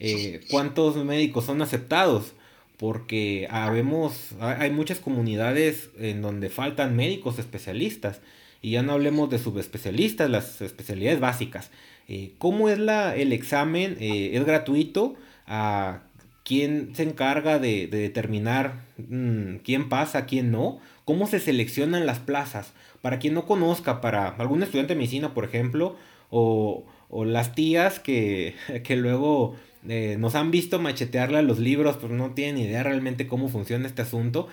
Eh, 0.00 0.40
cuántos 0.50 0.96
médicos 0.96 1.44
son 1.44 1.62
aceptados, 1.62 2.32
porque 2.76 3.46
habemos, 3.50 4.32
hay 4.40 4.70
muchas 4.70 4.98
comunidades 4.98 5.90
en 5.98 6.22
donde 6.22 6.50
faltan 6.50 6.96
médicos 6.96 7.38
especialistas, 7.38 8.20
y 8.62 8.72
ya 8.72 8.82
no 8.82 8.92
hablemos 8.94 9.30
de 9.30 9.38
subespecialistas, 9.38 10.28
las 10.28 10.60
especialidades 10.60 11.20
básicas. 11.20 11.70
Eh, 12.08 12.34
¿Cómo 12.38 12.68
es 12.68 12.78
la, 12.78 13.16
el 13.16 13.32
examen? 13.32 13.96
Eh, 14.00 14.30
¿Es 14.34 14.44
gratuito? 14.44 15.16
¿A 15.46 16.02
quién 16.44 16.94
se 16.94 17.02
encarga 17.02 17.58
de, 17.58 17.88
determinar 17.88 18.84
mm, 18.98 19.56
quién 19.64 19.88
pasa, 19.88 20.26
quién 20.26 20.50
no? 20.52 20.80
¿Cómo 21.04 21.26
se 21.26 21.40
seleccionan 21.40 22.06
las 22.06 22.20
plazas? 22.20 22.72
Para 23.02 23.18
quien 23.18 23.34
no 23.34 23.46
conozca, 23.46 24.00
para 24.00 24.28
algún 24.28 24.62
estudiante 24.62 24.94
de 24.94 24.98
medicina, 24.98 25.34
por 25.34 25.44
ejemplo, 25.44 25.96
o, 26.30 26.84
o 27.10 27.24
las 27.24 27.54
tías 27.54 28.00
que, 28.00 28.54
que 28.84 28.96
luego 28.96 29.56
eh, 29.88 30.16
nos 30.18 30.34
han 30.34 30.50
visto 30.50 30.78
machetearle 30.78 31.38
a 31.38 31.42
los 31.42 31.58
libros, 31.58 31.96
pero 32.00 32.14
no 32.14 32.34
tienen 32.34 32.58
idea 32.58 32.82
realmente 32.82 33.26
cómo 33.26 33.48
funciona 33.48 33.86
este 33.86 34.02
asunto. 34.02 34.48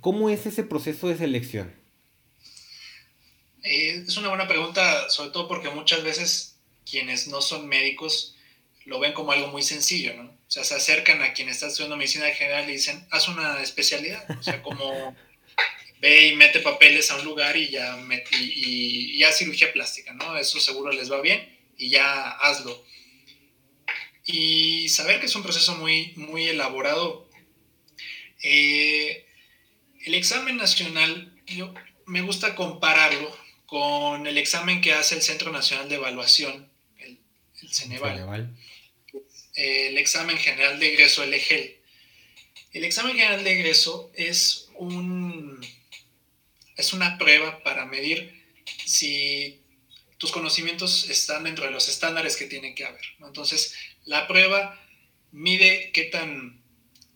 ¿Cómo 0.00 0.28
es 0.30 0.46
ese 0.46 0.62
proceso 0.62 1.08
de 1.08 1.16
selección? 1.16 1.85
Eh, 3.66 4.04
es 4.06 4.16
una 4.16 4.28
buena 4.28 4.48
pregunta, 4.48 5.10
sobre 5.10 5.30
todo 5.30 5.48
porque 5.48 5.70
muchas 5.70 6.02
veces 6.02 6.58
quienes 6.88 7.28
no 7.28 7.42
son 7.42 7.68
médicos 7.68 8.36
lo 8.84 9.00
ven 9.00 9.12
como 9.12 9.32
algo 9.32 9.48
muy 9.48 9.62
sencillo, 9.62 10.14
¿no? 10.14 10.24
O 10.24 10.50
sea, 10.50 10.62
se 10.62 10.76
acercan 10.76 11.20
a 11.22 11.32
quien 11.32 11.48
está 11.48 11.66
estudiando 11.66 11.96
medicina 11.96 12.26
general 12.28 12.68
y 12.68 12.74
dicen, 12.74 13.04
haz 13.10 13.26
una 13.26 13.60
especialidad. 13.60 14.24
O 14.38 14.42
sea, 14.42 14.62
como 14.62 15.16
ve 16.00 16.28
y 16.28 16.36
mete 16.36 16.60
papeles 16.60 17.10
a 17.10 17.16
un 17.16 17.24
lugar 17.24 17.56
y 17.56 17.70
ya, 17.70 17.98
y, 18.32 19.16
y 19.16 19.18
ya 19.18 19.32
cirugía 19.32 19.72
plástica, 19.72 20.12
¿no? 20.14 20.36
Eso 20.36 20.60
seguro 20.60 20.92
les 20.92 21.10
va 21.10 21.20
bien 21.20 21.58
y 21.76 21.90
ya 21.90 22.30
hazlo 22.30 22.86
y 24.26 24.88
saber 24.88 25.20
que 25.20 25.26
es 25.26 25.36
un 25.36 25.44
proceso 25.44 25.76
muy, 25.76 26.12
muy 26.16 26.48
elaborado. 26.48 27.30
Eh, 28.42 29.24
el 30.04 30.14
examen 30.14 30.56
nacional, 30.56 31.32
yo 31.46 31.72
me 32.06 32.22
gusta 32.22 32.56
compararlo 32.56 33.34
con 33.66 34.26
el 34.26 34.38
examen 34.38 34.80
que 34.80 34.92
hace 34.92 35.16
el 35.16 35.22
Centro 35.22 35.52
Nacional 35.52 35.88
de 35.88 35.96
Evaluación, 35.96 36.68
el, 36.98 37.18
Ceneval. 37.70 38.54
el 39.54 39.98
examen 39.98 40.38
general 40.38 40.78
de 40.78 40.92
egreso, 40.92 41.22
el 41.22 41.34
EGEL. 41.34 41.76
El 42.72 42.84
examen 42.84 43.16
general 43.16 43.42
de 43.42 43.52
egreso 43.52 44.10
es, 44.14 44.68
un, 44.74 45.60
es 46.76 46.92
una 46.92 47.18
prueba 47.18 47.62
para 47.62 47.86
medir 47.86 48.44
si 48.84 49.60
tus 50.18 50.32
conocimientos 50.32 51.08
están 51.10 51.44
dentro 51.44 51.64
de 51.64 51.70
los 51.70 51.88
estándares 51.88 52.36
que 52.36 52.46
tiene 52.46 52.74
que 52.74 52.84
haber. 52.84 53.04
Entonces, 53.20 53.74
la 54.04 54.26
prueba 54.26 54.80
mide 55.32 55.90
qué, 55.92 56.04
tan, 56.04 56.62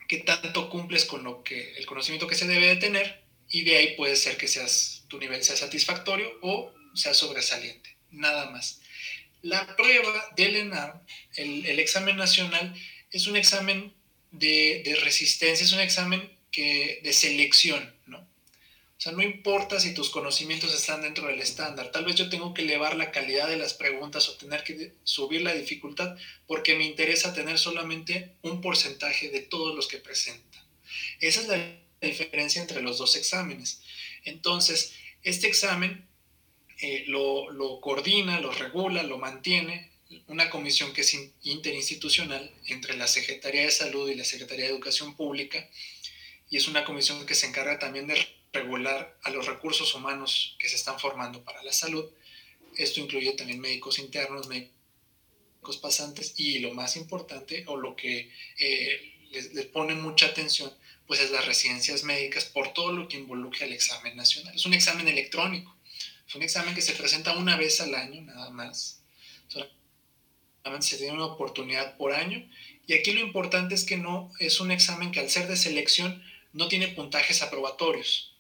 qué 0.09 0.19
tanto 0.19 0.69
cumples 0.69 1.05
con 1.05 1.25
lo 1.25 1.43
que, 1.43 1.75
el 1.77 1.87
conocimiento 1.87 2.27
que 2.27 2.35
se 2.35 2.47
debe 2.47 2.67
de 2.67 2.77
tener 2.77 3.23
y 3.49 3.63
de 3.63 3.77
ahí 3.77 3.97
puede 3.97 4.17
ser 4.17 4.37
que 4.37 4.49
seas, 4.49 5.00
tu 5.11 5.19
nivel 5.19 5.45
sea 5.45 5.57
satisfactorio 5.57 6.31
o 6.41 6.73
sea 6.95 7.13
sobresaliente, 7.13 7.95
nada 8.11 8.51
más. 8.51 8.81
La 9.43 9.77
prueba 9.77 10.25
del 10.37 10.57
ENAM, 10.57 10.93
el, 11.37 11.79
examen 11.79 12.17
nacional, 12.17 12.75
es 13.11 13.27
un 13.27 13.37
examen 13.37 13.93
de, 14.31 14.83
de, 14.85 14.95
resistencia, 14.97 15.65
es 15.65 15.73
un 15.73 15.81
examen 15.81 16.31
que, 16.51 17.01
de 17.03 17.13
selección, 17.13 17.95
¿no? 18.07 18.19
O 19.01 19.03
sea, 19.03 19.13
no 19.13 19.23
importa 19.23 19.81
si 19.81 19.95
tus 19.95 20.11
conocimientos 20.11 20.75
están 20.75 21.01
dentro 21.01 21.27
del 21.27 21.41
estándar. 21.41 21.91
Tal 21.91 22.05
vez 22.05 22.17
yo 22.17 22.29
tengo 22.29 22.53
que 22.53 22.61
elevar 22.61 22.97
la 22.97 23.11
calidad 23.11 23.49
de 23.49 23.57
las 23.57 23.73
preguntas 23.73 24.29
o 24.29 24.37
tener 24.37 24.63
que 24.63 24.93
subir 25.05 25.41
la 25.41 25.55
dificultad 25.55 26.19
porque 26.47 26.77
me 26.77 26.85
interesa 26.85 27.33
tener 27.33 27.59
solamente 27.59 28.33
un 28.43 28.61
porcentaje 28.61 29.31
de 29.31 29.41
todos 29.41 29.75
los 29.75 29.89
que 29.89 29.97
presenta. 29.97 30.63
Esa 31.19 31.41
es 31.41 31.49
la 31.49 31.81
diferencia 32.07 32.61
entre 32.61 32.83
los 32.83 32.99
dos 32.99 33.17
exámenes. 33.17 33.81
Entonces, 34.25 34.95
este 35.23 35.47
examen 35.47 36.07
eh, 36.81 37.05
lo, 37.09 37.81
coordina, 37.81 38.41
lo 38.41 38.53
regula, 38.53 39.03
lo 39.03 39.19
mantiene 39.19 39.91
una 40.27 40.51
comisión 40.51 40.93
que 40.93 41.03
es 41.03 41.17
interinstitucional 41.43 42.51
entre 42.67 42.97
la 42.97 43.07
Secretaría 43.07 43.63
de 43.63 43.71
Salud 43.71 44.09
y 44.09 44.15
la 44.15 44.25
Secretaría 44.25 44.65
de 44.65 44.73
Educación 44.73 45.15
Pública 45.15 45.69
y 46.49 46.57
es 46.57 46.67
una 46.67 46.85
comisión 46.85 47.25
que 47.27 47.35
se 47.35 47.47
encarga 47.47 47.79
también 47.79 48.09
de 48.09 48.27
regular 48.53 49.17
a 49.23 49.31
los 49.31 49.47
recursos 49.47 49.95
humanos 49.95 50.57
que 50.59 50.69
se 50.69 50.77
están 50.77 50.99
formando 50.99 51.45
para 51.45 51.63
la 51.63 51.73
salud. 51.73 52.05
Esto 52.77 53.01
incluye 53.01 53.33
también 53.33 53.61
médicos 53.61 54.01
internos, 54.01 54.49
médicos 54.49 55.77
pasantes 55.81 56.35
y 56.37 56.59
lo 56.59 56.75
más 56.75 56.97
importante 56.97 57.65
o 57.69 57.77
lo 57.77 57.95
que 57.95 58.33
eh, 58.59 59.29
les, 59.31 59.67
pone 59.67 59.95
mucha 59.95 60.27
atención 60.27 60.73
pues 61.11 61.19
es 61.19 61.33
las 61.33 61.45
residencias 61.45 62.05
médicas 62.05 62.45
por 62.45 62.73
todo 62.73 62.93
lo 62.93 63.09
que 63.09 63.17
involucra 63.17 63.67
el 63.67 63.73
examen 63.73 64.15
nacional. 64.15 64.55
Es 64.55 64.65
un 64.65 64.75
examen 64.75 65.09
electrónico, 65.09 65.77
es 66.29 66.37
un 66.37 66.43
examen 66.45 66.73
que 66.73 66.83
se 66.83 66.93
presenta 66.93 67.37
una 67.37 67.57
vez 67.57 67.81
al 67.81 67.97
año 67.97 68.23
nada 68.23 68.51
más. 68.51 69.01
Solamente 69.49 70.87
se 70.87 70.99
tiene 70.99 71.15
una 71.15 71.27
oportunidad 71.27 71.97
por 71.97 72.13
año 72.13 72.49
y 72.87 72.95
aquí 72.95 73.11
lo 73.11 73.19
importante 73.19 73.75
es 73.75 73.83
que 73.83 73.97
no 73.97 74.31
es 74.39 74.61
un 74.61 74.71
examen 74.71 75.11
que 75.11 75.19
al 75.19 75.29
ser 75.29 75.49
de 75.49 75.57
selección 75.57 76.23
no 76.53 76.69
tiene 76.69 76.87
puntajes 76.87 77.43
aprobatorios. 77.43 78.37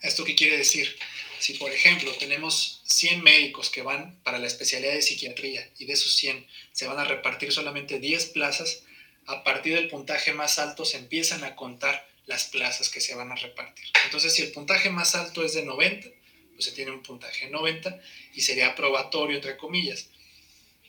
¿Esto 0.00 0.24
qué 0.24 0.34
quiere 0.34 0.56
decir? 0.56 0.96
Si, 1.40 1.52
por 1.58 1.72
ejemplo, 1.72 2.10
tenemos 2.14 2.80
100 2.86 3.22
médicos 3.22 3.68
que 3.68 3.82
van 3.82 4.18
para 4.22 4.38
la 4.38 4.46
especialidad 4.46 4.94
de 4.94 5.02
psiquiatría 5.02 5.70
y 5.78 5.84
de 5.84 5.92
esos 5.92 6.16
100 6.16 6.46
se 6.72 6.86
van 6.86 6.98
a 6.98 7.04
repartir 7.04 7.52
solamente 7.52 8.00
10 8.00 8.30
plazas, 8.30 8.82
a 9.26 9.44
partir 9.44 9.74
del 9.74 9.88
puntaje 9.88 10.32
más 10.32 10.58
alto 10.58 10.84
se 10.84 10.98
empiezan 10.98 11.44
a 11.44 11.54
contar 11.54 12.06
las 12.26 12.44
plazas 12.44 12.88
que 12.88 13.00
se 13.00 13.14
van 13.14 13.32
a 13.32 13.36
repartir. 13.36 13.86
Entonces, 14.04 14.34
si 14.34 14.42
el 14.42 14.52
puntaje 14.52 14.90
más 14.90 15.14
alto 15.14 15.44
es 15.44 15.54
de 15.54 15.64
90, 15.64 16.08
pues 16.52 16.64
se 16.64 16.72
tiene 16.72 16.92
un 16.92 17.02
puntaje 17.02 17.48
90 17.48 18.00
y 18.34 18.40
sería 18.42 18.68
aprobatorio, 18.68 19.36
entre 19.36 19.56
comillas. 19.56 20.08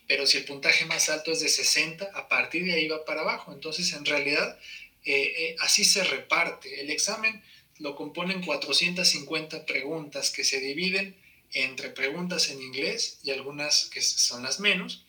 Pero 0.07 0.25
si 0.27 0.37
el 0.37 0.45
puntaje 0.45 0.85
más 0.85 1.09
alto 1.09 1.31
es 1.31 1.39
de 1.39 1.49
60, 1.49 2.11
a 2.13 2.27
partir 2.27 2.65
de 2.65 2.73
ahí 2.73 2.87
va 2.87 3.05
para 3.05 3.21
abajo. 3.21 3.53
Entonces, 3.53 3.93
en 3.93 4.05
realidad, 4.05 4.59
eh, 5.05 5.33
eh, 5.37 5.55
así 5.59 5.85
se 5.85 6.03
reparte. 6.03 6.81
El 6.81 6.89
examen 6.89 7.41
lo 7.79 7.95
componen 7.95 8.43
450 8.43 9.65
preguntas 9.65 10.29
que 10.29 10.43
se 10.43 10.59
dividen 10.59 11.15
entre 11.53 11.89
preguntas 11.89 12.49
en 12.49 12.61
inglés 12.61 13.19
y 13.23 13.31
algunas 13.31 13.85
que 13.85 14.01
son 14.01 14.43
las 14.43 14.59
menos, 14.59 15.05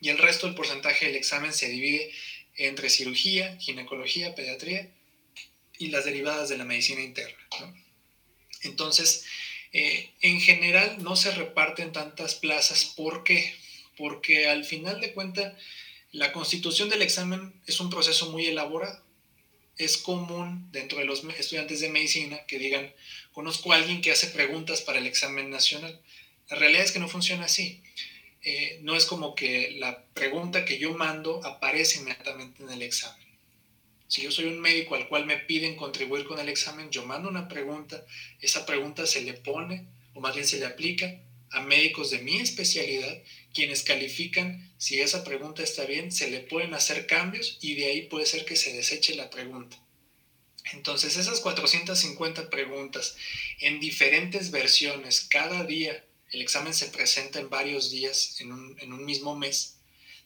y 0.00 0.10
el 0.10 0.18
resto 0.18 0.46
del 0.46 0.54
porcentaje 0.54 1.06
del 1.06 1.16
examen 1.16 1.52
se 1.52 1.68
divide 1.68 2.12
entre 2.56 2.90
cirugía, 2.90 3.56
ginecología, 3.58 4.34
pediatría 4.34 4.90
y 5.78 5.88
las 5.88 6.04
derivadas 6.04 6.48
de 6.48 6.58
la 6.58 6.64
medicina 6.64 7.02
interna. 7.02 7.38
Entonces, 8.62 9.24
eh, 9.72 10.10
en 10.20 10.40
general 10.40 11.02
no 11.02 11.16
se 11.16 11.30
reparten 11.32 11.92
tantas 11.92 12.34
plazas. 12.34 12.84
¿Por 12.84 13.24
qué? 13.24 13.54
Porque 13.96 14.48
al 14.48 14.64
final 14.64 15.00
de 15.00 15.12
cuentas, 15.12 15.54
la 16.12 16.32
constitución 16.32 16.88
del 16.88 17.02
examen 17.02 17.52
es 17.66 17.80
un 17.80 17.90
proceso 17.90 18.30
muy 18.30 18.46
elaborado 18.46 19.06
es 19.78 19.98
común 19.98 20.68
dentro 20.72 20.98
de 20.98 21.04
los 21.04 21.22
estudiantes 21.24 21.80
de 21.80 21.90
medicina 21.90 22.38
que 22.46 22.58
digan, 22.58 22.92
conozco 23.32 23.72
a 23.72 23.76
alguien 23.76 24.00
que 24.00 24.10
hace 24.10 24.28
preguntas 24.28 24.80
para 24.80 24.98
el 24.98 25.06
examen 25.06 25.50
nacional. 25.50 26.00
La 26.48 26.56
realidad 26.56 26.84
es 26.84 26.92
que 26.92 26.98
no 26.98 27.08
funciona 27.08 27.44
así. 27.44 27.82
Eh, 28.48 28.78
no 28.82 28.94
es 28.94 29.06
como 29.06 29.34
que 29.34 29.72
la 29.72 30.04
pregunta 30.14 30.64
que 30.64 30.78
yo 30.78 30.94
mando 30.94 31.44
aparece 31.44 31.98
inmediatamente 31.98 32.62
en 32.62 32.70
el 32.70 32.80
examen. 32.82 33.26
Si 34.06 34.22
yo 34.22 34.30
soy 34.30 34.44
un 34.44 34.60
médico 34.60 34.94
al 34.94 35.08
cual 35.08 35.26
me 35.26 35.36
piden 35.36 35.74
contribuir 35.74 36.24
con 36.24 36.38
el 36.38 36.48
examen, 36.48 36.88
yo 36.90 37.04
mando 37.04 37.28
una 37.28 37.48
pregunta, 37.48 38.06
esa 38.40 38.64
pregunta 38.64 39.04
se 39.04 39.22
le 39.22 39.32
pone, 39.32 39.88
o 40.14 40.20
más 40.20 40.36
bien 40.36 40.46
se 40.46 40.60
le 40.60 40.66
aplica 40.66 41.20
a 41.50 41.60
médicos 41.60 42.10
de 42.10 42.18
mi 42.20 42.36
especialidad, 42.36 43.20
quienes 43.52 43.82
califican 43.82 44.70
si 44.78 45.00
esa 45.00 45.24
pregunta 45.24 45.64
está 45.64 45.84
bien, 45.84 46.12
se 46.12 46.30
le 46.30 46.38
pueden 46.38 46.72
hacer 46.72 47.08
cambios 47.08 47.58
y 47.60 47.74
de 47.74 47.86
ahí 47.86 48.02
puede 48.02 48.26
ser 48.26 48.44
que 48.44 48.54
se 48.54 48.72
deseche 48.72 49.16
la 49.16 49.28
pregunta. 49.28 49.76
Entonces, 50.72 51.16
esas 51.16 51.40
450 51.40 52.48
preguntas 52.48 53.16
en 53.58 53.80
diferentes 53.80 54.52
versiones, 54.52 55.22
cada 55.22 55.64
día 55.64 56.04
el 56.36 56.42
examen 56.42 56.74
se 56.74 56.88
presenta 56.88 57.40
en 57.40 57.48
varios 57.48 57.90
días, 57.90 58.38
en 58.40 58.52
un, 58.52 59.04
mismo 59.06 59.34
mes, 59.34 59.78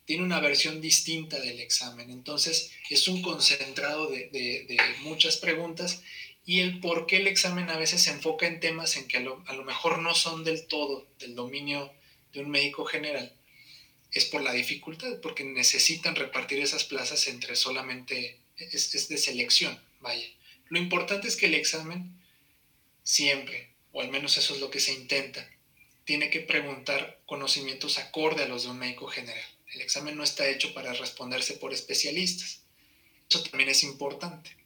tiene 0.07 0.25
una 0.25 0.41
versión 0.41 0.81
distinta 0.81 1.39
del 1.39 1.61
examen. 1.61 2.11
Entonces, 2.11 2.73
es 2.91 3.07
un 3.07 3.23
concentrado 3.23 4.09
de, 4.09 4.77
muchas 5.03 5.37
preguntas 5.37 6.03
y 6.45 6.61
el 6.61 6.81
por 6.81 7.07
qué 7.07 7.19
el 7.19 7.29
examen 7.29 7.71
a 7.71 7.77
veces 7.77 8.03
se 8.03 8.11
enfoca 8.11 8.49
en 8.49 8.59
temas 8.59 8.97
en 8.97 9.07
que 9.07 9.19
a 9.19 9.21
lo, 9.21 9.65
mejor 9.65 10.01
no 10.01 10.13
son 10.17 10.43
del 10.43 10.67
todo 10.67 11.07
del 11.21 11.37
dominio 11.37 11.93
de 12.33 12.41
un 12.41 12.51
médico 12.51 12.85
general, 12.85 13.33
es 14.11 14.25
por 14.25 14.43
la 14.43 14.53
dificultad, 14.53 15.21
porque 15.21 15.45
necesitan 15.45 16.17
repartir 16.17 16.59
esas 16.59 16.83
plazas 16.83 17.29
entre 17.29 17.55
solamente, 17.55 18.41
es 18.57 19.09
de 19.09 19.17
selección, 19.17 19.81
vaya. 20.01 20.27
Lo 20.71 20.81
importante 20.81 21.29
es 21.29 21.37
que 21.37 21.47
el 21.47 21.55
examen 21.55 22.21
siempre, 23.05 23.71
o 23.93 24.01
al 24.01 24.11
menos 24.11 24.37
eso 24.39 24.57
es 24.57 24.61
lo 24.61 24.73
que 24.73 24.81
se 24.81 24.93
intenta, 24.93 25.49
tiene 26.11 26.29
que 26.29 26.41
preguntar 26.41 27.21
conocimientos 27.25 27.97
acorde 27.99 28.43
a 28.43 28.49
los 28.49 28.65
de 28.65 28.71
un 28.71 28.81
médico 28.81 29.07
general. 29.07 29.45
El 29.73 29.81
examen 29.81 30.17
no 30.17 30.25
está 30.25 30.49
hecho 30.49 30.75
para 30.75 30.93
responderse 30.93 31.55
por 31.55 31.73
especialistas. 31.73 32.63
Eso 33.29 33.45
también 33.45 33.71
es 33.71 33.85
importante. 33.85 34.57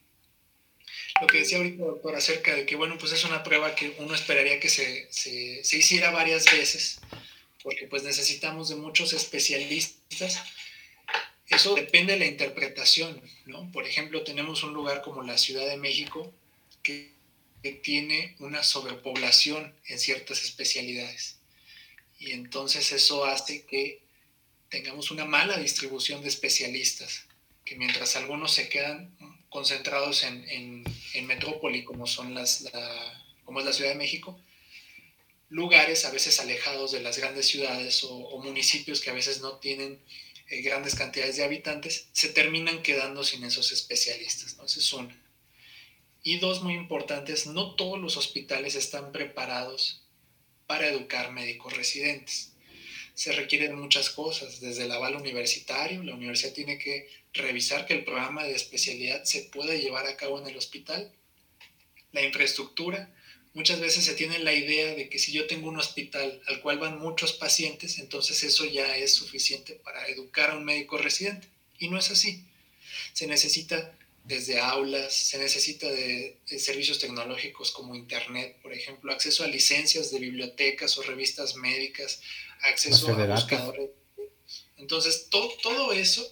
Lo 1.20 1.26
que 1.26 1.40
decía 1.40 1.58
ahorita, 1.58 1.84
doctor, 1.84 2.16
acerca 2.16 2.54
de 2.54 2.64
que, 2.64 2.76
bueno, 2.76 2.96
pues 2.96 3.12
es 3.12 3.24
una 3.24 3.42
prueba 3.42 3.74
que 3.74 3.94
uno 3.98 4.14
esperaría 4.14 4.58
que 4.58 4.70
se, 4.70 5.06
se, 5.12 5.62
se 5.62 5.76
hiciera 5.76 6.12
varias 6.12 6.46
veces, 6.46 6.98
porque 7.62 7.88
pues 7.88 8.04
necesitamos 8.04 8.70
de 8.70 8.76
muchos 8.76 9.12
especialistas. 9.12 10.42
Eso 11.48 11.74
depende 11.74 12.14
de 12.14 12.20
la 12.20 12.26
interpretación, 12.26 13.20
¿no? 13.44 13.70
Por 13.70 13.86
ejemplo, 13.86 14.24
tenemos 14.24 14.62
un 14.62 14.72
lugar 14.72 15.02
como 15.02 15.22
la 15.22 15.36
Ciudad 15.36 15.66
de 15.66 15.76
México 15.76 16.32
que 16.82 17.12
tiene 17.72 18.36
una 18.38 18.62
sobrepoblación 18.62 19.74
en 19.86 19.98
ciertas 19.98 20.44
especialidades. 20.44 21.36
Y 22.18 22.32
entonces 22.32 22.92
eso 22.92 23.24
hace 23.24 23.64
que 23.64 24.02
tengamos 24.68 25.10
una 25.10 25.24
mala 25.24 25.58
distribución 25.58 26.22
de 26.22 26.28
especialistas, 26.28 27.26
que 27.64 27.76
mientras 27.76 28.16
algunos 28.16 28.52
se 28.52 28.68
quedan 28.68 29.14
concentrados 29.48 30.24
en, 30.24 30.84
en, 31.14 31.26
metrópoli, 31.26 31.84
como, 31.84 32.06
son 32.06 32.34
las, 32.34 32.64
como 33.44 33.60
es 33.60 33.66
la 33.66 33.72
Ciudad 33.72 33.90
de 33.90 33.96
México, 33.96 34.38
lugares 35.48 36.04
a 36.04 36.10
veces 36.10 36.40
alejados 36.40 36.90
de 36.90 37.00
las 37.00 37.18
grandes 37.18 37.46
ciudades 37.46 38.02
o, 38.04 38.38
municipios 38.42 39.00
que 39.00 39.10
a 39.10 39.14
veces 39.14 39.40
no 39.40 39.58
tienen 39.58 40.00
eh, 40.48 40.60
grandes 40.62 40.96
cantidades 40.96 41.36
de 41.36 41.44
habitantes, 41.44 42.08
se 42.12 42.28
terminan 42.30 42.82
quedando 42.82 43.22
sin 43.22 43.44
esos 43.44 43.70
especialistas. 43.70 44.56
¿no? 44.56 44.66
Ese 44.66 44.80
es 44.80 44.92
una. 44.92 45.23
Y 46.24 46.38
dos 46.38 46.62
muy 46.62 46.74
importantes, 46.74 47.46
no 47.46 47.76
todos 47.76 48.00
los 48.00 48.16
hospitales 48.16 48.74
están 48.74 49.12
preparados 49.12 50.00
para 50.66 50.88
educar 50.88 51.30
médicos 51.30 51.76
residentes. 51.76 52.52
Se 53.14 53.30
requieren 53.32 53.78
muchas 53.78 54.08
cosas, 54.08 54.60
desde 54.60 54.86
el 54.86 54.90
aval 54.90 55.16
universitario, 55.16 56.02
la 56.02 56.14
universidad 56.14 56.54
tiene 56.54 56.78
que 56.78 57.08
revisar 57.34 57.86
que 57.86 57.94
el 57.94 58.04
programa 58.04 58.44
de 58.44 58.54
especialidad 58.54 59.22
se 59.24 59.42
pueda 59.42 59.74
llevar 59.74 60.06
a 60.06 60.16
cabo 60.16 60.40
en 60.40 60.48
el 60.48 60.56
hospital, 60.56 61.12
la 62.12 62.22
infraestructura, 62.22 63.12
muchas 63.52 63.80
veces 63.80 64.04
se 64.04 64.14
tiene 64.14 64.38
la 64.38 64.54
idea 64.54 64.94
de 64.94 65.08
que 65.08 65.18
si 65.18 65.32
yo 65.32 65.46
tengo 65.46 65.68
un 65.68 65.78
hospital 65.78 66.40
al 66.46 66.60
cual 66.60 66.78
van 66.78 66.98
muchos 66.98 67.34
pacientes, 67.34 67.98
entonces 67.98 68.42
eso 68.42 68.64
ya 68.64 68.96
es 68.96 69.14
suficiente 69.14 69.74
para 69.74 70.08
educar 70.08 70.50
a 70.50 70.56
un 70.56 70.64
médico 70.64 70.96
residente. 70.96 71.48
Y 71.78 71.88
no 71.88 71.98
es 71.98 72.10
así. 72.10 72.44
Se 73.12 73.26
necesita 73.26 73.94
desde 74.24 74.58
aulas, 74.58 75.12
se 75.12 75.38
necesita 75.38 75.86
de, 75.86 76.40
servicios 76.58 76.98
tecnológicos 76.98 77.70
como 77.70 77.94
Internet, 77.94 78.58
por 78.62 78.72
ejemplo, 78.72 79.12
acceso 79.12 79.44
a 79.44 79.48
licencias 79.48 80.10
de 80.10 80.18
bibliotecas 80.18 80.96
o 80.96 81.02
revistas 81.02 81.56
médicas, 81.56 82.22
acceso 82.62 83.10
a 83.10 83.26
buscadores. 83.26 83.90
Entonces, 84.78 85.28
todo, 85.30 85.50
todo 85.62 85.92
eso 85.92 86.26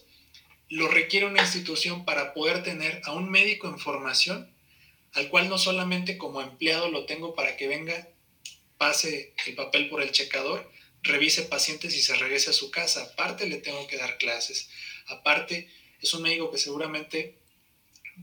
lo 0.71 0.89
requiere 0.89 1.27
una 1.27 1.43
institución 1.43 2.07
para 2.07 2.33
poder 2.33 2.63
tener 2.63 3.03
a 3.05 3.13
un 3.13 3.31
médico 3.31 3.69
en 3.69 3.79
formación, 3.79 4.51
al 5.13 5.29
cual 5.29 5.51
no 5.51 5.59
solamente 5.59 6.17
como 6.17 6.41
empleado 6.41 6.89
lo 6.89 7.05
tengo 7.05 7.35
para 7.35 7.59
que 7.59 7.69
venga, 7.69 8.09
pase 8.79 9.35
el 9.47 9.55
papel 9.55 9.91
por 9.91 10.03
el 10.03 10.13
checador, 10.13 10.73
revise 11.03 11.43
pacientes 11.43 11.95
y 11.95 12.01
se 12.01 12.15
regrese 12.15 12.51
a 12.51 12.55
su 12.55 12.71
casa. 12.71 13.03
Aparte 13.03 13.47
le 13.47 13.59
tengo 13.59 13.87
que 13.87 13.99
dar 13.99 14.17
clases. 14.17 14.71
Aparte 15.09 15.69
es 16.01 16.15
un 16.15 16.23
médico 16.23 16.51
que 16.51 16.57
seguramente 16.57 17.42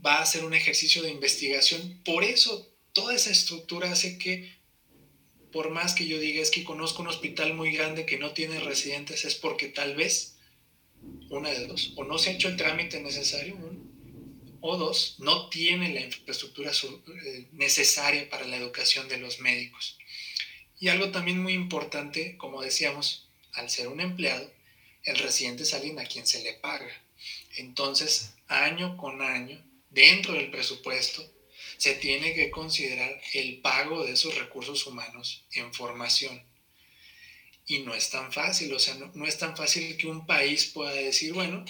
va 0.04 0.16
a 0.16 0.22
hacer 0.22 0.44
un 0.44 0.54
ejercicio 0.54 1.02
de 1.02 1.10
investigación. 1.10 2.00
Por 2.04 2.24
eso, 2.24 2.68
toda 2.92 3.14
esa 3.14 3.30
estructura 3.30 3.90
hace 3.92 4.18
que, 4.18 4.52
por 5.52 5.70
más 5.70 5.94
que 5.94 6.06
yo 6.06 6.18
diga 6.18 6.42
es 6.42 6.50
que 6.50 6.64
conozco 6.64 7.02
un 7.02 7.08
hospital 7.08 7.54
muy 7.54 7.72
grande 7.72 8.06
que 8.06 8.18
no 8.18 8.32
tiene 8.32 8.60
residentes, 8.60 9.24
es 9.24 9.34
porque 9.34 9.68
tal 9.68 9.96
vez, 9.96 10.36
una 11.28 11.50
de 11.50 11.66
dos, 11.66 11.92
o 11.96 12.04
no 12.04 12.18
se 12.18 12.30
ha 12.30 12.32
hecho 12.34 12.48
el 12.48 12.56
trámite 12.56 13.00
necesario, 13.00 13.56
o 14.60 14.76
dos, 14.76 15.16
no 15.18 15.48
tiene 15.48 15.92
la 15.92 16.00
infraestructura 16.00 16.70
eh, 16.70 17.46
necesaria 17.52 18.28
para 18.28 18.46
la 18.46 18.56
educación 18.56 19.08
de 19.08 19.16
los 19.16 19.40
médicos. 19.40 19.96
Y 20.78 20.88
algo 20.88 21.10
también 21.10 21.42
muy 21.42 21.54
importante, 21.54 22.36
como 22.36 22.62
decíamos, 22.62 23.28
al 23.52 23.70
ser 23.70 23.88
un 23.88 24.00
empleado, 24.00 24.50
el 25.04 25.16
residente 25.16 25.62
es 25.62 25.74
alguien 25.74 25.98
a 25.98 26.04
quien 26.04 26.26
se 26.26 26.42
le 26.42 26.54
paga. 26.54 26.90
Entonces, 27.56 28.34
año 28.48 28.96
con 28.96 29.22
año, 29.22 29.62
dentro 29.90 30.34
del 30.34 30.50
presupuesto 30.50 31.28
se 31.76 31.94
tiene 31.94 32.34
que 32.34 32.50
considerar 32.50 33.20
el 33.32 33.58
pago 33.60 34.04
de 34.04 34.12
esos 34.12 34.36
recursos 34.36 34.86
humanos 34.86 35.44
en 35.52 35.72
formación. 35.72 36.42
Y 37.66 37.80
no 37.80 37.94
es 37.94 38.10
tan 38.10 38.32
fácil, 38.32 38.72
o 38.74 38.78
sea, 38.78 38.94
no, 38.94 39.26
es 39.26 39.38
tan 39.38 39.56
fácil 39.56 39.96
que 39.96 40.06
un 40.06 40.26
país 40.26 40.66
pueda 40.66 40.92
decir, 40.92 41.32
bueno, 41.32 41.64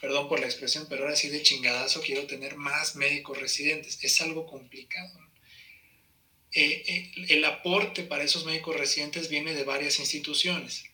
perdón 0.00 0.28
por 0.28 0.40
la 0.40 0.46
expresión, 0.46 0.86
pero 0.88 1.02
ahora 1.02 1.16
sí 1.16 1.28
de 1.28 1.42
chingadazo 1.42 2.02
quiero 2.02 2.26
tener 2.26 2.56
más 2.56 2.96
médicos 2.96 3.40
residentes. 3.40 3.98
Es 4.02 4.20
algo 4.20 4.46
complicado. 4.46 5.18
Eh, 6.52 6.84
eh, 6.86 7.12
el 7.28 7.44
aporte 7.44 8.02
para 8.04 8.24
esos 8.24 8.44
médicos 8.44 8.76
residentes 8.76 9.28
viene 9.28 9.54
de 9.54 9.64
varias 9.64 9.98
instituciones. 9.98 10.84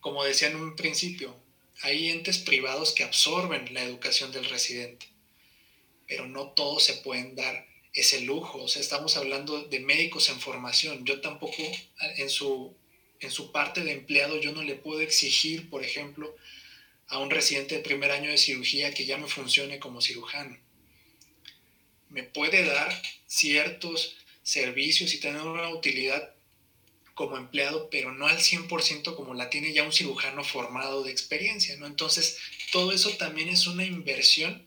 Como 0.00 0.22
decía 0.22 0.48
en 0.48 0.56
un 0.56 0.76
principio, 0.76 1.36
hay 1.80 2.10
entes 2.10 2.38
privados 2.38 2.92
que 2.92 3.02
absorben 3.02 3.74
la 3.74 3.82
educación 3.82 4.30
del 4.30 4.44
residente 4.44 5.13
pero 6.06 6.26
no 6.26 6.48
todos 6.48 6.84
se 6.84 6.94
pueden 6.94 7.34
dar 7.34 7.66
ese 7.92 8.20
lujo. 8.20 8.62
O 8.62 8.68
sea, 8.68 8.82
estamos 8.82 9.16
hablando 9.16 9.62
de 9.64 9.80
médicos 9.80 10.28
en 10.28 10.40
formación. 10.40 11.04
Yo 11.04 11.20
tampoco, 11.20 11.62
en 12.16 12.28
su, 12.28 12.74
en 13.20 13.30
su 13.30 13.52
parte 13.52 13.82
de 13.82 13.92
empleado, 13.92 14.40
yo 14.40 14.52
no 14.52 14.62
le 14.62 14.74
puedo 14.74 15.00
exigir, 15.00 15.70
por 15.70 15.84
ejemplo, 15.84 16.34
a 17.08 17.18
un 17.18 17.30
residente 17.30 17.76
de 17.76 17.82
primer 17.82 18.10
año 18.10 18.30
de 18.30 18.38
cirugía 18.38 18.92
que 18.92 19.06
ya 19.06 19.16
me 19.16 19.28
funcione 19.28 19.78
como 19.78 20.00
cirujano. 20.00 20.58
Me 22.08 22.22
puede 22.22 22.64
dar 22.64 23.02
ciertos 23.26 24.16
servicios 24.42 25.14
y 25.14 25.20
tener 25.20 25.42
una 25.42 25.68
utilidad 25.70 26.34
como 27.14 27.36
empleado, 27.36 27.88
pero 27.90 28.12
no 28.12 28.26
al 28.26 28.38
100% 28.38 29.14
como 29.14 29.34
la 29.34 29.48
tiene 29.48 29.72
ya 29.72 29.84
un 29.84 29.92
cirujano 29.92 30.42
formado 30.42 31.04
de 31.04 31.12
experiencia, 31.12 31.76
¿no? 31.76 31.86
Entonces, 31.86 32.38
todo 32.72 32.90
eso 32.92 33.10
también 33.10 33.48
es 33.48 33.68
una 33.68 33.84
inversión 33.84 34.66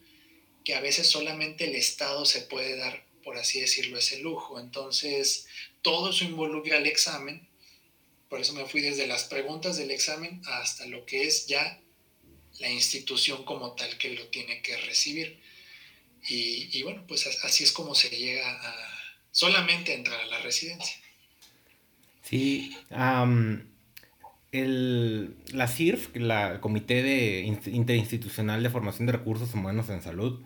que 0.67 0.75
a 0.75 0.81
veces 0.81 1.09
solamente 1.09 1.63
el 1.63 1.75
Estado 1.77 2.25
se 2.25 2.41
puede 2.41 2.75
dar, 2.75 3.05
por 3.23 3.37
así 3.37 3.61
decirlo, 3.61 3.97
ese 3.97 4.19
lujo. 4.19 4.59
Entonces, 4.59 5.47
todo 5.81 6.09
eso 6.09 6.25
involucra 6.25 6.75
el 6.75 6.87
examen. 6.87 7.47
Por 8.27 8.41
eso 8.41 8.51
me 8.51 8.65
fui 8.65 8.81
desde 8.81 9.07
las 9.07 9.23
preguntas 9.23 9.77
del 9.77 9.91
examen 9.91 10.41
hasta 10.45 10.85
lo 10.87 11.05
que 11.05 11.25
es 11.25 11.47
ya 11.47 11.79
la 12.59 12.69
institución 12.69 13.45
como 13.45 13.75
tal 13.75 13.97
que 13.97 14.09
lo 14.09 14.27
tiene 14.27 14.61
que 14.61 14.75
recibir. 14.75 15.39
Y, 16.27 16.83
bueno, 16.83 17.05
pues 17.07 17.25
así 17.45 17.63
es 17.63 17.71
como 17.71 17.95
se 17.95 18.09
llega 18.09 18.51
a 18.51 18.75
solamente 19.31 19.93
entrar 19.93 20.19
a 20.19 20.25
la 20.25 20.39
residencia. 20.39 20.97
Sí, 22.23 22.75
el, 24.51 25.33
la 25.53 25.69
CIRF, 25.69 26.13
la 26.17 26.59
Comité 26.59 27.03
de 27.03 27.39
Interinstitucional 27.67 28.61
de 28.61 28.69
Formación 28.69 29.05
de 29.05 29.13
Recursos 29.13 29.53
Humanos 29.53 29.87
en 29.87 30.01
Salud, 30.01 30.43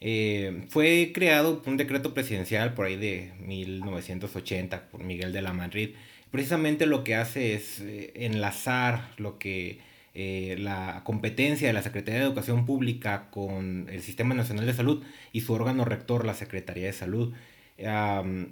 Eh, 0.00 0.66
fue 0.68 1.12
creado 1.14 1.62
un 1.66 1.76
decreto 1.76 2.14
presidencial 2.14 2.74
por 2.74 2.86
ahí 2.86 2.96
de 2.96 3.32
1980 3.40 4.90
por 4.90 5.02
Miguel 5.02 5.32
de 5.32 5.42
la 5.42 5.52
Madrid. 5.52 5.90
Precisamente 6.30 6.86
lo 6.86 7.04
que 7.04 7.14
hace 7.14 7.54
es 7.54 7.80
eh, 7.80 8.12
enlazar 8.16 9.10
lo 9.18 9.38
que 9.38 9.78
eh, 10.14 10.56
la 10.58 11.02
competencia 11.04 11.66
de 11.68 11.72
la 11.72 11.82
Secretaría 11.82 12.20
de 12.20 12.26
Educación 12.26 12.66
Pública 12.66 13.28
con 13.30 13.88
el 13.90 14.02
Sistema 14.02 14.34
Nacional 14.34 14.66
de 14.66 14.74
Salud 14.74 15.02
y 15.32 15.40
su 15.40 15.52
órgano 15.54 15.84
rector, 15.84 16.24
la 16.24 16.34
Secretaría 16.34 16.86
de 16.86 16.92
Salud. 16.92 17.32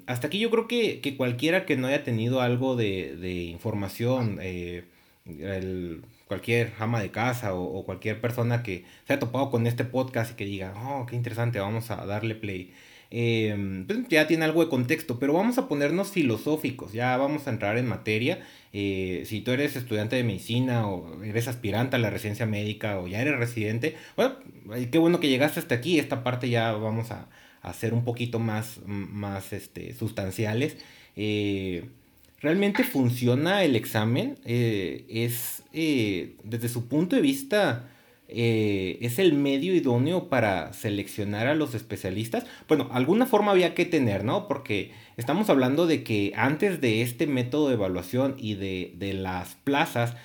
hasta 0.07 0.27
aquí 0.27 0.39
yo 0.39 0.51
creo 0.51 0.67
que, 0.69 1.15
cualquiera 1.17 1.67
que 1.67 1.77
no 1.77 1.87
haya 1.87 2.03
tenido 2.05 2.41
algo 2.41 2.77
de, 2.77 3.49
información, 3.51 4.41
cualquier 6.29 6.73
ama 6.79 7.01
de 7.01 7.11
casa 7.11 7.55
o, 7.55 7.85
cualquier 7.85 8.21
persona 8.21 8.63
que 8.63 8.85
se 9.07 9.13
haya 9.13 9.21
topado 9.21 9.51
con 9.51 9.67
este 9.67 9.85
podcast 9.85 10.33
y 10.33 10.35
que 10.35 10.45
diga, 10.45 10.75
oh, 10.77 11.07
qué 11.07 11.17
interesante, 11.17 11.61
vamos 11.61 11.91
a 11.91 12.05
darle 12.07 12.35
play. 12.35 12.73
Em, 13.15 13.87
pues 13.87 14.09
ya 14.09 14.27
tiene 14.27 14.47
algo 14.47 14.65
de 14.65 14.71
contexto, 14.71 15.19
pero 15.19 15.35
vamos 15.35 15.59
a 15.59 15.69
ponernos 15.69 16.11
filosóficos, 16.13 16.95
ya 16.95 17.17
vamos 17.19 17.47
a 17.47 17.51
entrar 17.51 17.77
en 17.77 17.87
materia. 17.87 18.41
Eh, 18.73 19.25
si 19.27 19.43
tú 19.43 19.51
eres 19.51 19.77
estudiante 19.77 20.17
de 20.17 20.25
medicina 20.25 20.89
o 20.89 21.23
eres 21.23 21.47
aspirante 21.47 21.97
a 21.97 21.99
la 21.99 22.09
residencia 22.09 22.47
médica 22.47 22.99
o 22.99 23.09
ya 23.09 23.21
eres 23.21 23.39
residente, 23.39 23.97
bueno, 24.17 24.37
qué 24.91 24.99
bueno 24.99 25.21
que 25.21 25.29
llegaste 25.29 25.61
hasta 25.61 25.75
aquí, 25.75 25.99
esta 25.99 26.25
parte 26.25 26.49
ya 26.49 26.73
vamos 26.73 27.11
a, 27.11 27.29
hacer 27.61 27.95
un 27.95 28.05
poquito 28.05 28.39
más, 28.39 28.81
más 28.87 29.53
este, 29.53 29.95
sustanciales. 29.95 30.79
Eh, 31.17 31.85
¿Realmente 32.43 32.83
funciona 32.83 33.63
el 33.63 33.77
examen? 33.77 34.37
Eh, 34.45 35.05
es, 35.09 35.63
eh, 35.73 36.35
desde 36.43 36.69
su 36.69 36.89
punto 36.89 37.15
de 37.15 37.23
vista, 37.23 37.89
eh, 38.27 38.99
¿es 39.01 39.21
el 39.21 39.33
medio 39.35 39.77
idóneo 39.77 40.29
para 40.29 40.73
seleccionar 40.73 41.47
a 41.47 41.55
los 41.55 41.77
especialistas? 41.77 42.45
Bueno, 42.67 42.89
alguna 42.91 43.27
forma 43.27 43.53
había 43.53 43.75
que 43.75 43.85
tener, 43.85 44.25
¿no? 44.25 44.49
Porque 44.49 44.91
estamos 45.17 45.51
hablando 45.51 45.87
de 45.87 46.03
que 46.03 46.33
antes 46.35 46.81
de 46.81 47.03
este 47.03 47.29
método 47.29 47.69
de 47.69 47.75
evaluación 47.75 48.35
y 48.37 48.55
de, 48.55 48.93
de 48.97 49.15
las 49.15 49.55
plazas, 49.55 50.17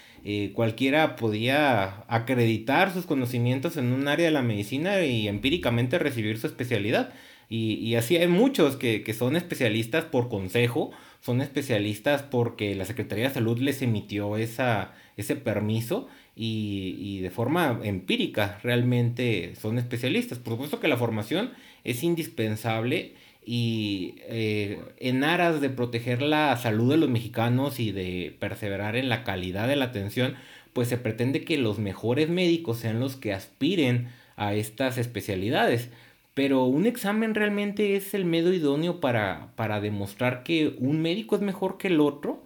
cualquiera 0.55 1.15
podía 1.15 2.03
acreditar 2.09 2.91
sus 2.91 3.05
conocimientos 3.05 3.77
en 3.77 3.93
un 3.93 4.09
área 4.09 4.25
de 4.25 4.31
la 4.33 4.41
medicina 4.41 5.05
y 5.05 5.29
empíricamente 5.29 5.99
recibir 5.99 6.37
su 6.37 6.47
especialidad. 6.47 7.13
Y, 7.47 7.75
y 7.75 7.95
así 7.95 8.17
hay 8.17 8.27
muchos 8.27 8.75
que, 8.75 9.03
que 9.03 9.13
son 9.13 9.37
especialistas 9.37 10.03
por 10.03 10.27
consejo 10.27 10.91
son 11.21 11.41
especialistas 11.41 12.23
porque 12.23 12.75
la 12.75 12.85
Secretaría 12.85 13.27
de 13.27 13.33
Salud 13.33 13.59
les 13.59 13.81
emitió 13.81 14.37
esa, 14.37 14.93
ese 15.17 15.35
permiso 15.35 16.07
y, 16.35 17.19
de 17.21 17.31
forma 17.31 17.79
empírica 17.83 18.59
realmente 18.63 19.55
son 19.59 19.79
especialistas. 19.79 20.37
Por 20.37 20.53
supuesto 20.53 20.79
que 20.79 20.87
la 20.87 20.97
formación 20.97 21.51
es 21.83 22.03
indispensable 22.03 23.15
y 23.43 24.15
eh, 24.27 24.79
en 24.99 25.23
aras 25.23 25.61
de 25.61 25.69
proteger 25.69 26.21
la 26.21 26.55
salud 26.57 26.91
de 26.91 26.97
los 26.97 27.09
mexicanos 27.09 27.79
y 27.79 27.91
de 27.91 28.35
perseverar 28.39 28.95
en 28.95 29.09
la 29.09 29.23
calidad 29.23 29.67
de 29.67 29.77
la 29.77 29.85
atención, 29.85 30.35
pues 30.73 30.89
se 30.89 30.97
pretende 30.97 31.43
que 31.43 31.57
los 31.57 31.79
mejores 31.79 32.29
médicos 32.29 32.77
sean 32.77 32.99
los 32.99 33.15
que 33.15 33.33
aspiren 33.33 34.09
a 34.35 34.53
estas 34.53 34.99
especialidades. 34.99 35.89
Pero 36.37 36.65
un 36.65 36.85
examen 36.85 37.33
realmente 37.33 37.95
es 37.95 38.13
el 38.13 38.23
medio 38.23 38.53
idóneo 38.53 38.99
para, 38.99 39.55
para 39.55 39.81
demostrar 39.81 40.43
que 40.43 40.67
un 40.77 41.01
médico 41.01 41.35
es 41.35 41.41
mejor 41.41 41.79
que 41.79 41.87
el 41.87 41.99
otro. 41.99 42.45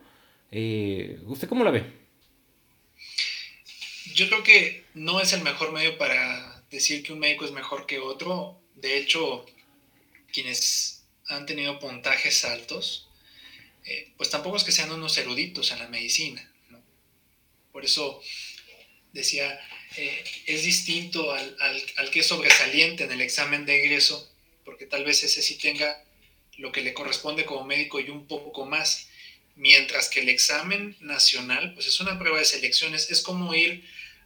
Eh, 0.49 1.19
¿Usted 1.25 1.49
cómo 1.49 1.65
la 1.65 1.71
ve? 1.71 1.83
Yo 4.15 4.29
creo 4.29 4.43
que 4.43 4.85
no 4.93 5.19
es 5.19 5.33
el 5.33 5.41
mejor 5.41 5.73
medio 5.73 5.97
para 5.97 6.63
decir 6.71 7.03
que 7.03 7.11
un 7.11 7.19
médico 7.19 7.43
es 7.43 7.51
mejor 7.51 7.85
que 7.85 7.99
otro. 7.99 8.61
De 8.75 8.97
hecho, 8.97 9.45
quienes 10.31 11.03
han 11.27 11.45
tenido 11.45 11.77
puntajes 11.77 12.45
altos, 12.45 13.09
eh, 13.83 14.13
pues 14.15 14.29
tampoco 14.29 14.55
es 14.55 14.63
que 14.63 14.71
sean 14.71 14.93
unos 14.93 15.17
eruditos 15.17 15.69
en 15.73 15.79
la 15.79 15.89
medicina. 15.89 16.49
Por 17.73 17.83
eso 17.83 18.21
decía, 19.11 19.59
eh, 19.97 20.23
es 20.45 20.63
distinto 20.63 21.33
al, 21.33 22.11
que 22.11 22.21
es 22.21 22.27
sobresaliente 22.27 23.03
en 23.03 23.11
el 23.11 23.21
examen 23.21 23.65
de 23.65 23.83
egreso, 23.83 24.29
porque 24.63 24.85
tal 24.85 25.03
vez 25.03 25.23
ese 25.23 25.41
sí 25.41 25.57
tenga 25.57 26.03
lo 26.57 26.71
que 26.71 26.81
le 26.81 26.93
corresponde 26.93 27.45
como 27.45 27.65
médico 27.65 27.99
y 27.99 28.09
un 28.09 28.25
poco 28.27 28.65
más, 28.65 29.09
mientras 29.55 30.09
que 30.09 30.21
el 30.21 30.29
examen 30.29 30.95
nacional, 31.01 31.73
pues 31.73 31.87
es 31.87 31.99
una 31.99 32.17
prueba 32.17 32.39
de 32.39 32.45
selecciones, 32.45 33.11
es 33.11 33.21
como 33.21 33.53
ir 33.53 33.83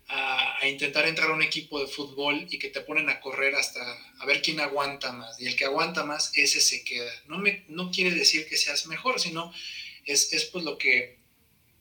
a, 0.07 0.59
intentar 0.67 1.07
entrar 1.07 1.31
a 1.31 1.33
un 1.33 1.41
equipo 1.41 1.79
de 1.79 1.87
fútbol 1.87 2.47
y 2.51 2.59
que 2.59 2.69
te 2.69 2.81
ponen 2.81 3.09
a 3.09 3.19
correr 3.19 3.55
hasta 3.55 3.81
a 4.19 4.25
ver 4.27 4.43
quién 4.43 4.59
aguanta 4.59 5.13
más, 5.13 5.39
y 5.41 5.47
el 5.47 5.55
que 5.55 5.65
aguanta 5.65 6.05
más, 6.05 6.31
ese 6.35 6.61
se 6.61 6.83
queda. 6.83 7.11
No, 7.27 7.39
me, 7.39 7.63
no 7.69 7.89
quiere 7.89 8.11
decir 8.11 8.47
que 8.47 8.57
seas 8.57 8.85
mejor, 8.85 9.19
sino 9.19 9.51
es, 10.05 10.31
es 10.31 10.45
pues 10.45 10.63
lo 10.63 10.77
que, 10.77 11.17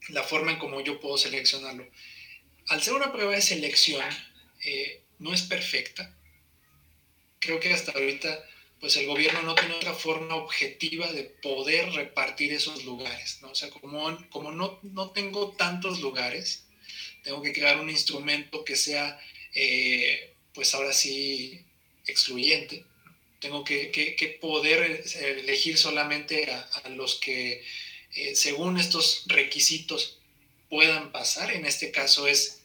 la 0.09 0.23
forma 0.23 0.53
en 0.53 0.59
cómo 0.59 0.81
yo 0.81 1.01
puedo 1.01 1.19
seleccionarlo 1.19 1.87
al 2.69 2.83
ser 2.83 2.95
una 2.95 3.13
prueba 3.13 3.33
de 3.33 3.43
selección, 3.43 4.05
eh, 4.65 5.03
no 5.19 5.33
es 5.33 5.43
perfecta. 5.43 6.15
Creo 7.39 7.61
que 7.61 7.73
hasta 7.73 7.93
ahorita, 7.93 8.45
pues 8.81 8.97
el 8.97 9.07
gobierno 9.07 9.43
no 9.43 9.55
tiene 9.55 9.75
otra 9.75 9.95
forma 9.95 10.37
objetiva 10.37 11.13
de 11.13 11.25
poder 11.25 11.93
repartir 11.93 12.53
esos 12.53 12.85
lugares, 12.85 13.39
¿no? 13.43 13.51
O 13.51 13.55
sea, 13.55 13.71
como, 13.71 14.19
como 14.31 14.51
no, 14.51 14.79
no 14.83 15.11
tengo 15.11 15.53
tantos 15.53 16.01
lugares, 16.01 16.65
tengo 17.23 17.43
que 17.43 17.53
crear 17.53 17.81
un 17.81 17.91
instrumento 17.91 18.65
que 18.65 18.77
sea, 18.77 19.19
eh, 19.55 20.35
pues 20.53 20.75
ahora 20.75 20.93
sí, 20.93 21.65
excluyente. 22.07 22.85
Tengo 23.41 23.65
que, 23.65 24.39
poder 24.41 25.05
elegir 25.21 25.77
solamente 25.77 26.51
a, 26.51 26.89
los 26.91 27.17
que, 27.17 27.63
eh, 28.15 28.37
según 28.37 28.79
estos 28.79 29.25
requisitos, 29.27 30.19
puedan 30.69 31.13
pasar. 31.13 31.53
En 31.53 31.67
este 31.67 31.91
caso 31.91 32.27
es 32.27 32.63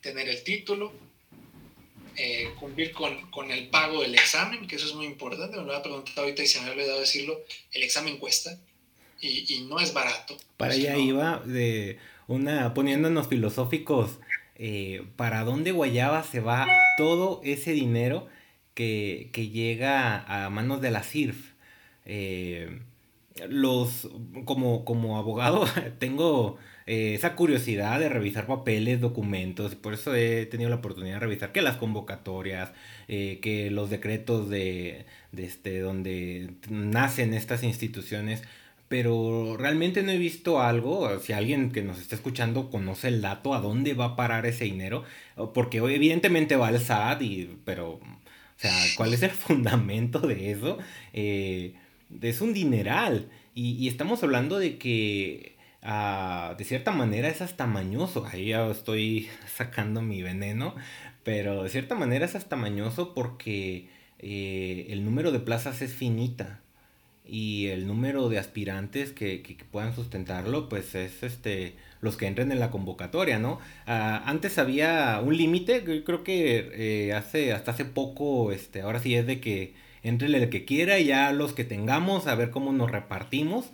tener 0.00 0.28
el 0.28 0.42
título, 0.44 0.92
eh, 2.16 2.50
cumplir 2.60 2.92
con, 2.92 3.50
el 3.50 3.68
pago 3.68 4.02
del 4.02 4.14
examen, 4.14 4.66
que 4.66 4.76
eso 4.76 4.86
es 4.86 4.94
muy 4.94 5.06
importante. 5.06 5.56
Me 5.56 5.64
lo 5.64 5.74
ha 5.74 5.82
preguntado 5.82 6.22
ahorita 6.22 6.42
y 6.42 6.46
se 6.46 6.60
me 6.60 6.68
ha 6.68 6.72
olvidado 6.72 7.00
decirlo. 7.00 7.40
El 7.72 7.82
examen 7.82 8.18
cuesta 8.18 8.58
y, 9.20 9.66
no 9.68 9.80
es 9.80 9.92
barato. 9.92 10.36
Para 10.56 10.74
allá 10.74 10.96
iba 10.96 11.38
de 11.44 11.98
una 12.26 12.74
poniéndonos 12.74 13.28
filosóficos. 13.28 14.18
Eh, 14.56 15.02
¿Para 15.16 15.42
dónde 15.42 15.72
Guayaba 15.72 16.22
se 16.22 16.40
va 16.40 16.68
todo 16.96 17.40
ese 17.42 17.72
dinero 17.72 18.28
que, 18.74 19.30
llega 19.52 20.22
a 20.22 20.50
manos 20.50 20.80
de 20.80 20.90
la 20.90 21.02
CIRF? 21.02 21.54
Eh, 22.04 22.80
los 23.48 24.08
como, 24.44 24.84
como 24.84 25.18
abogado 25.18 25.66
tengo 25.98 26.58
eh, 26.86 27.14
esa 27.14 27.34
curiosidad 27.34 27.98
de 27.98 28.08
revisar 28.08 28.46
papeles, 28.46 29.00
documentos, 29.00 29.74
por 29.74 29.94
eso 29.94 30.14
he 30.14 30.46
tenido 30.46 30.70
la 30.70 30.76
oportunidad 30.76 31.14
de 31.14 31.20
revisar 31.20 31.52
que 31.52 31.62
las 31.62 31.76
convocatorias, 31.76 32.72
eh, 33.08 33.38
que 33.42 33.70
los 33.70 33.90
decretos 33.90 34.50
de, 34.50 35.06
este, 35.36 35.80
donde 35.80 36.50
nacen 36.68 37.34
estas 37.34 37.62
instituciones, 37.62 38.42
pero 38.88 39.56
realmente 39.56 40.02
no 40.02 40.12
he 40.12 40.18
visto 40.18 40.60
algo, 40.60 41.18
si 41.20 41.32
alguien 41.32 41.72
que 41.72 41.82
nos 41.82 41.98
está 41.98 42.14
escuchando 42.16 42.70
conoce 42.70 43.08
el 43.08 43.22
dato, 43.22 43.54
a 43.54 43.60
dónde 43.60 43.94
va 43.94 44.06
a 44.06 44.16
parar 44.16 44.46
ese 44.46 44.64
dinero, 44.64 45.04
porque 45.54 45.78
evidentemente 45.78 46.56
va 46.56 46.68
al 46.68 46.80
SAT, 46.80 47.22
y, 47.22 47.58
pero, 47.64 47.92
o 47.94 48.00
sea, 48.56 48.74
¿cuál 48.96 49.14
es 49.14 49.22
el 49.22 49.30
fundamento 49.32 50.20
de 50.20 50.52
eso? 50.52 50.78
Eh, 51.12 51.74
es 52.20 52.40
un 52.40 52.52
dineral. 52.52 53.28
Y, 53.54 53.86
estamos 53.88 54.22
hablando 54.24 54.58
de 54.58 54.78
que 54.78 55.53
Ah, 55.84 56.54
de 56.56 56.64
cierta 56.64 56.92
manera 56.92 57.28
es 57.28 57.42
hasta 57.42 57.66
mañoso. 57.66 58.26
Ahí 58.26 58.48
ya 58.48 58.66
estoy 58.70 59.28
sacando 59.46 60.02
mi 60.02 60.22
veneno. 60.22 60.74
Pero 61.24 61.62
de 61.62 61.70
cierta 61.70 61.94
manera 61.94 62.24
es 62.26 62.34
hasta 62.34 62.56
mañoso 62.56 63.14
porque 63.14 63.88
eh, 64.18 64.86
el 64.90 65.04
número 65.04 65.30
de 65.32 65.40
plazas 65.40 65.82
es 65.82 65.92
finita. 65.92 66.60
Y 67.26 67.68
el 67.68 67.86
número 67.86 68.28
de 68.28 68.38
aspirantes 68.38 69.12
que, 69.12 69.56
puedan 69.70 69.94
sustentarlo, 69.94 70.68
pues 70.68 70.94
es 70.94 71.22
este 71.22 71.74
los 72.00 72.18
que 72.18 72.26
entren 72.26 72.52
en 72.52 72.60
la 72.60 72.70
convocatoria, 72.70 73.38
¿no? 73.38 73.60
Ah, 73.86 74.22
antes 74.26 74.58
había 74.58 75.20
un 75.24 75.36
límite, 75.36 75.84
creo 76.04 76.22
que 76.22 77.08
eh, 77.08 77.14
hace, 77.14 77.54
hasta 77.54 77.70
hace 77.72 77.86
poco, 77.86 78.52
este, 78.52 78.82
ahora 78.82 79.00
sí 79.00 79.14
es 79.14 79.26
de 79.26 79.40
que 79.40 79.74
entre 80.02 80.28
el 80.28 80.50
que 80.50 80.66
quiera 80.66 80.98
y 80.98 81.06
ya 81.06 81.32
los 81.32 81.54
que 81.54 81.64
tengamos, 81.64 82.26
a 82.26 82.34
ver 82.34 82.50
cómo 82.50 82.72
nos 82.72 82.90
repartimos. 82.90 83.72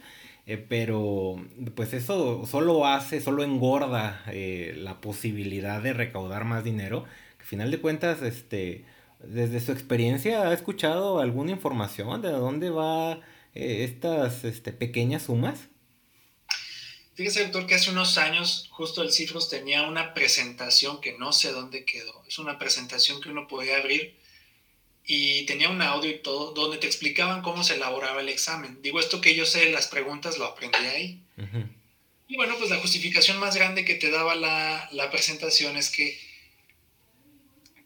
Eh, 0.50 0.56
pero 0.56 1.36
pues 1.76 1.92
eso 1.92 2.44
solo 2.44 2.84
hace, 2.84 3.20
solo 3.20 3.44
engorda 3.44 4.24
eh, 4.32 4.74
la 4.76 5.00
posibilidad 5.00 5.80
de 5.80 5.92
recaudar 5.92 6.44
más 6.44 6.64
dinero. 6.64 7.04
Que 7.36 7.42
al 7.42 7.46
final 7.46 7.70
de 7.70 7.80
cuentas, 7.80 8.20
este, 8.22 8.84
desde 9.20 9.60
su 9.60 9.70
experiencia, 9.70 10.48
¿ha 10.48 10.52
escuchado 10.52 11.20
alguna 11.20 11.52
información 11.52 12.20
de 12.20 12.32
dónde 12.32 12.70
va 12.70 13.20
eh, 13.54 13.84
estas 13.84 14.42
este, 14.42 14.72
pequeñas 14.72 15.22
sumas? 15.22 15.68
Fíjese, 17.14 17.44
doctor, 17.44 17.68
que 17.68 17.76
hace 17.76 17.92
unos 17.92 18.18
años 18.18 18.66
justo 18.72 19.02
el 19.02 19.12
Cifros 19.12 19.48
tenía 19.48 19.86
una 19.86 20.14
presentación 20.14 21.00
que 21.00 21.16
no 21.16 21.32
sé 21.32 21.52
dónde 21.52 21.84
quedó. 21.84 22.24
Es 22.26 22.40
una 22.40 22.58
presentación 22.58 23.20
que 23.20 23.28
uno 23.28 23.46
podía 23.46 23.76
abrir 23.76 24.16
y 25.06 25.44
tenía 25.46 25.68
un 25.68 25.82
audio 25.82 26.10
y 26.10 26.18
todo 26.18 26.52
donde 26.52 26.78
te 26.78 26.86
explicaban 26.86 27.42
cómo 27.42 27.64
se 27.64 27.74
elaboraba 27.74 28.20
el 28.20 28.28
examen. 28.28 28.80
Digo, 28.82 29.00
esto 29.00 29.20
que 29.20 29.34
yo 29.34 29.46
sé, 29.46 29.70
las 29.70 29.88
preguntas 29.88 30.38
lo 30.38 30.44
aprendí 30.44 30.78
ahí. 30.78 31.20
Y 32.28 32.36
bueno, 32.36 32.54
pues 32.58 32.70
la 32.70 32.78
justificación 32.78 33.38
más 33.38 33.56
grande 33.56 33.84
que 33.84 33.96
te 33.96 34.10
daba 34.10 34.34
la, 34.34 34.88
la 34.92 35.10
presentación 35.10 35.76
es 35.76 35.90
que 35.90 36.20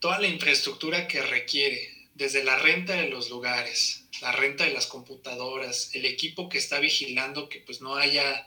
toda 0.00 0.20
la 0.20 0.28
infraestructura 0.28 1.08
que 1.08 1.22
requiere, 1.22 1.90
desde 2.14 2.44
la 2.44 2.58
renta 2.58 2.92
de 2.94 3.08
los 3.08 3.30
lugares, 3.30 4.04
la 4.20 4.32
renta 4.32 4.64
de 4.64 4.72
las 4.72 4.86
computadoras, 4.86 5.90
el 5.94 6.04
equipo 6.04 6.48
que 6.48 6.58
está 6.58 6.78
vigilando 6.78 7.48
que 7.48 7.60
pues 7.60 7.80
no 7.80 7.96
haya 7.96 8.46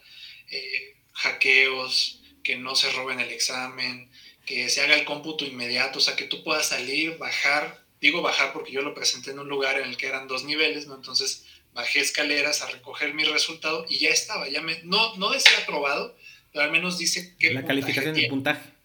eh, 0.52 0.96
hackeos, 1.14 2.22
que 2.44 2.58
no 2.58 2.76
se 2.76 2.92
roben 2.92 3.20
el 3.20 3.32
examen, 3.32 4.10
que 4.46 4.70
se 4.70 4.82
haga 4.82 4.96
el 4.96 5.04
cómputo 5.04 5.46
inmediato, 5.46 6.00
o 6.00 6.02
sea, 6.02 6.16
que 6.16 6.26
tú 6.26 6.44
puedas 6.44 6.70
salir, 6.70 7.18
bajar, 7.18 7.84
digo 8.02 8.22
bajar 8.22 8.54
porque 8.54 8.72
yo 8.72 8.82
lo 8.82 8.94
presenté 8.94 9.32
en 9.32 9.40
un 9.40 9.50
lugar 9.50 9.80
en 9.80 9.90
el 9.90 9.98
que 9.98 10.08
eran 10.08 10.28
dos 10.28 10.44
niveles, 10.44 10.88
¿no? 10.88 10.96
Entonces 10.96 11.46
bajé 11.74 12.00
escaleras 12.00 12.62
a 12.62 12.70
recoger 12.70 13.14
mi 13.14 13.24
resultado 13.24 13.86
y 13.90 14.00
ya 14.00 14.10
estaba, 14.10 14.50
ya 14.50 14.62
me, 14.62 14.82
no, 14.84 15.16
no 15.18 15.30
decía 15.30 15.60
aprobado, 15.62 16.18
pero 16.52 16.66
al 16.66 16.72
menos 16.72 16.98
dice 16.98 17.36
que... 17.38 17.54
La 17.54 17.66
calificación 17.66 18.16
de 18.16 18.28
puntaje. 18.28 18.78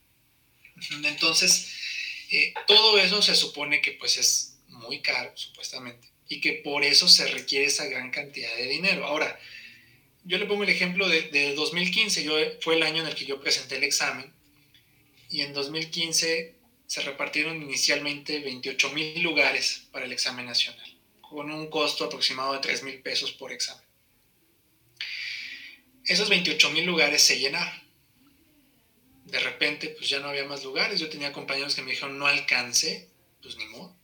Entonces, 1.05 1.73
eh, 2.31 2.55
todo 2.67 2.99
eso 2.99 3.23
se 3.23 3.35
supone 3.35 3.81
que 3.81 3.93
pues 3.93 4.19
es 4.19 4.59
muy 4.69 5.01
caro, 5.01 5.31
supuestamente, 5.35 6.09
y 6.29 6.41
que 6.41 6.55
por 6.65 6.85
eso 6.85 7.09
se 7.09 7.27
requiere 7.29 7.67
esa 7.67 7.87
gran 7.87 8.11
cantidad 8.11 8.55
de 8.57 8.67
dinero. 8.67 9.07
Ahora, 9.07 9.39
yo 10.25 10.39
le 10.39 10.47
pongo 10.47 10.63
el 10.63 10.69
ejemplo 10.69 11.09
de, 11.09 11.55
2015, 11.55 12.25
yo, 12.25 12.35
fue 12.61 12.77
el 12.77 12.83
año 12.83 13.03
en 13.03 13.09
el 13.09 13.15
que 13.15 13.27
yo 13.27 13.41
presenté 13.41 13.77
el 13.77 13.85
examen, 13.85 14.33
y 15.31 15.41
en 15.41 15.53
2015 15.53 16.55
se 16.93 17.01
repartieron 17.01 17.63
inicialmente 17.63 18.41
28 18.41 18.91
mil 18.91 19.23
lugares 19.23 19.85
para 19.93 20.05
el 20.05 20.13
examen 20.13 20.45
nacional, 20.45 20.95
con 21.23 21.51
un 21.51 21.71
costo 21.71 22.05
aproximado 22.05 22.53
de 22.53 22.59
3 22.59 22.83
mil 22.83 23.01
pesos 23.01 23.33
por 23.33 23.51
examen. 23.51 23.83
Esos 26.05 26.29
28 26.29 26.69
mil 26.69 26.85
lugares 26.85 27.23
se 27.23 27.39
llenaron. 27.39 27.81
De 29.25 29.41
repente, 29.41 29.89
pues 29.89 30.11
ya 30.11 30.21
no 30.21 30.29
había 30.29 30.45
más 30.45 30.65
lugares. 30.65 31.01
Yo 31.01 31.09
tenía 31.09 31.33
compañeros 31.33 31.75
que 31.75 31.81
me 31.81 31.93
dijeron, 31.93 32.19
no 32.19 32.27
alcancé, 32.27 33.09
pues 33.41 33.57
ni 33.57 33.65
modo 33.69 33.97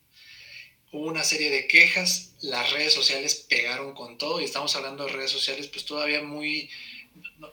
hubo 0.93 1.07
una 1.07 1.25
serie 1.25 1.51
de 1.51 1.67
quejas, 1.67 2.33
las 2.41 2.73
redes 2.73 2.95
sociales 2.95 3.47
pegaron 3.49 3.95
con 3.95 4.17
todo 4.17 4.41
y 4.41 4.45
estamos 4.45 4.75
hablando 4.75 5.05
de 5.05 5.13
redes 5.13 5.31
sociales 5.31 5.67
pues 5.67 5.85
todavía 5.85 6.23
muy, 6.23 6.71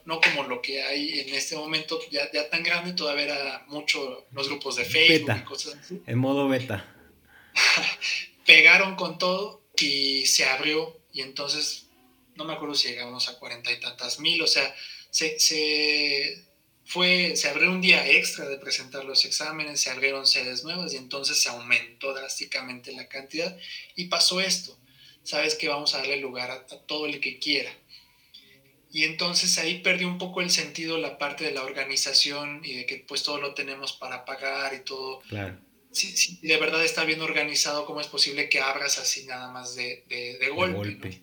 no, 0.04 0.20
como 0.20 0.44
lo 0.44 0.60
que 0.62 0.82
hay 0.82 1.20
en 1.20 1.34
este 1.34 1.56
momento 1.56 1.98
ya, 2.10 2.30
ya 2.32 2.48
tan 2.50 2.62
grande, 2.62 2.92
todavía 2.92 3.24
era 3.24 3.64
mucho 3.68 4.26
los 4.32 4.48
grupos 4.48 4.76
de 4.76 4.84
Facebook 4.84 5.36
y 5.36 5.44
cosas 5.44 5.76
así. 5.76 6.02
En 6.06 6.18
modo 6.18 6.48
beta. 6.48 6.92
pegaron 8.46 8.96
con 8.96 9.18
todo 9.18 9.62
y 9.78 10.26
se 10.26 10.44
abrió 10.44 11.00
y 11.12 11.22
entonces 11.22 11.86
no 12.36 12.44
me 12.44 12.52
acuerdo 12.52 12.74
si 12.74 12.88
llegamos 12.88 13.28
a 13.28 13.38
cuarenta 13.38 13.72
y 13.72 13.80
tantas 13.80 14.20
mil, 14.20 14.40
o 14.42 14.46
sea, 14.46 14.74
se, 15.10 15.38
se, 15.40 16.44
fue, 16.84 17.34
se 17.34 17.48
abrió 17.48 17.70
un 17.70 17.80
día 17.80 18.06
extra 18.08 18.46
de 18.46 18.58
presentar 18.58 19.04
los 19.04 19.24
exámenes, 19.24 19.80
se 19.80 19.90
abrieron 19.90 20.26
sedes 20.26 20.62
nuevas 20.62 20.92
y 20.92 20.96
entonces 20.96 21.40
se 21.40 21.48
aumentó 21.48 22.12
drásticamente 22.14 22.92
la 22.92 23.08
cantidad 23.08 23.56
y 23.94 24.06
pasó 24.06 24.40
esto. 24.40 24.78
Sabes 25.22 25.56
que 25.56 25.68
vamos 25.68 25.94
a 25.94 25.98
darle 25.98 26.18
lugar 26.18 26.50
a, 26.50 26.66
todo 26.66 27.06
el 27.06 27.20
que 27.20 27.38
quiera. 27.38 27.72
Y 28.96 29.04
entonces 29.04 29.58
ahí 29.58 29.80
perdió 29.80 30.08
un 30.08 30.16
poco 30.16 30.40
el 30.40 30.50
sentido 30.50 30.96
la 30.96 31.18
parte 31.18 31.44
de 31.44 31.50
la 31.50 31.64
organización 31.64 32.62
y 32.64 32.76
de 32.76 32.86
que 32.86 32.96
pues 32.96 33.22
todo 33.22 33.38
lo 33.38 33.52
tenemos 33.52 33.92
para 33.92 34.24
pagar 34.24 34.72
y 34.72 34.84
todo. 34.84 35.20
Claro. 35.28 35.60
Si, 35.90 36.38
de 36.40 36.56
verdad 36.56 36.82
está 36.82 37.04
bien 37.04 37.20
organizado, 37.20 37.84
¿cómo 37.84 38.00
es 38.00 38.06
posible 38.06 38.48
que 38.48 38.60
abras 38.60 38.96
así 38.98 39.26
nada 39.26 39.50
más 39.52 39.74
de, 39.74 40.02
de, 40.08 40.48
golpe? 40.48 41.20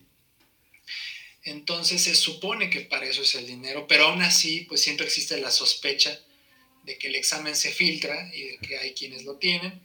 Entonces 1.42 2.00
se 2.00 2.14
supone 2.14 2.70
que 2.70 2.82
para 2.82 3.06
eso 3.06 3.22
es 3.22 3.34
el 3.34 3.48
dinero, 3.48 3.88
pero 3.88 4.04
aún 4.04 4.22
así, 4.22 4.60
pues 4.68 4.80
siempre 4.80 5.06
existe 5.06 5.40
la 5.40 5.50
sospecha 5.50 6.16
de 6.84 6.96
que 6.96 7.08
el 7.08 7.16
examen 7.16 7.56
se 7.56 7.72
filtra 7.72 8.30
y 8.32 8.50
de 8.50 8.58
que 8.58 8.78
hay 8.78 8.94
quienes 8.94 9.24
lo 9.24 9.34
tienen, 9.38 9.82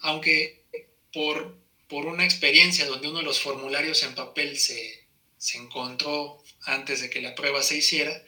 aunque 0.00 0.64
por, 1.12 1.54
por 1.86 2.06
una 2.06 2.24
experiencia 2.24 2.86
donde 2.86 3.10
uno 3.10 3.18
de 3.18 3.26
los 3.26 3.40
formularios 3.40 4.02
en 4.04 4.14
papel 4.14 4.58
se, 4.58 5.04
encontró 5.52 6.42
antes 6.66 7.00
de 7.00 7.10
que 7.10 7.22
la 7.22 7.34
prueba 7.34 7.62
se 7.62 7.78
hiciera, 7.78 8.22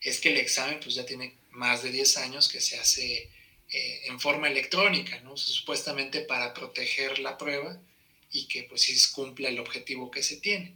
es 0.00 0.20
que 0.20 0.28
el 0.28 0.36
examen 0.36 0.78
pues 0.80 0.94
ya 0.94 1.06
tiene 1.06 1.34
más 1.50 1.82
de 1.82 1.90
10 1.90 2.18
años 2.18 2.48
que 2.48 2.60
se 2.60 2.78
hace 2.78 3.30
eh, 3.70 4.02
en 4.04 4.20
forma 4.20 4.48
electrónica, 4.48 5.18
¿no? 5.20 5.36
supuestamente 5.36 6.20
para 6.20 6.52
proteger 6.52 7.18
la 7.18 7.38
prueba 7.38 7.80
y 8.30 8.46
que 8.46 8.64
pues 8.64 8.82
sí 8.82 8.94
cumpla 9.12 9.48
el 9.48 9.58
objetivo 9.58 10.10
que 10.10 10.22
se 10.22 10.36
tiene 10.36 10.74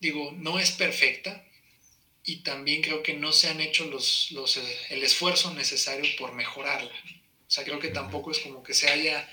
digo, 0.00 0.32
no 0.32 0.58
es 0.58 0.72
perfecta 0.72 1.44
y 2.24 2.36
también 2.36 2.82
creo 2.82 3.02
que 3.02 3.14
no 3.14 3.32
se 3.32 3.48
han 3.48 3.60
hecho 3.60 3.86
los, 3.86 4.30
los, 4.32 4.56
eh, 4.56 4.78
el 4.90 5.02
esfuerzo 5.02 5.54
necesario 5.54 6.10
por 6.18 6.32
mejorarla. 6.32 6.90
O 6.90 7.50
sea, 7.50 7.64
creo 7.64 7.78
que 7.78 7.88
tampoco 7.88 8.32
es 8.32 8.40
como 8.40 8.62
que 8.62 8.74
se 8.74 8.88
haya, 8.90 9.28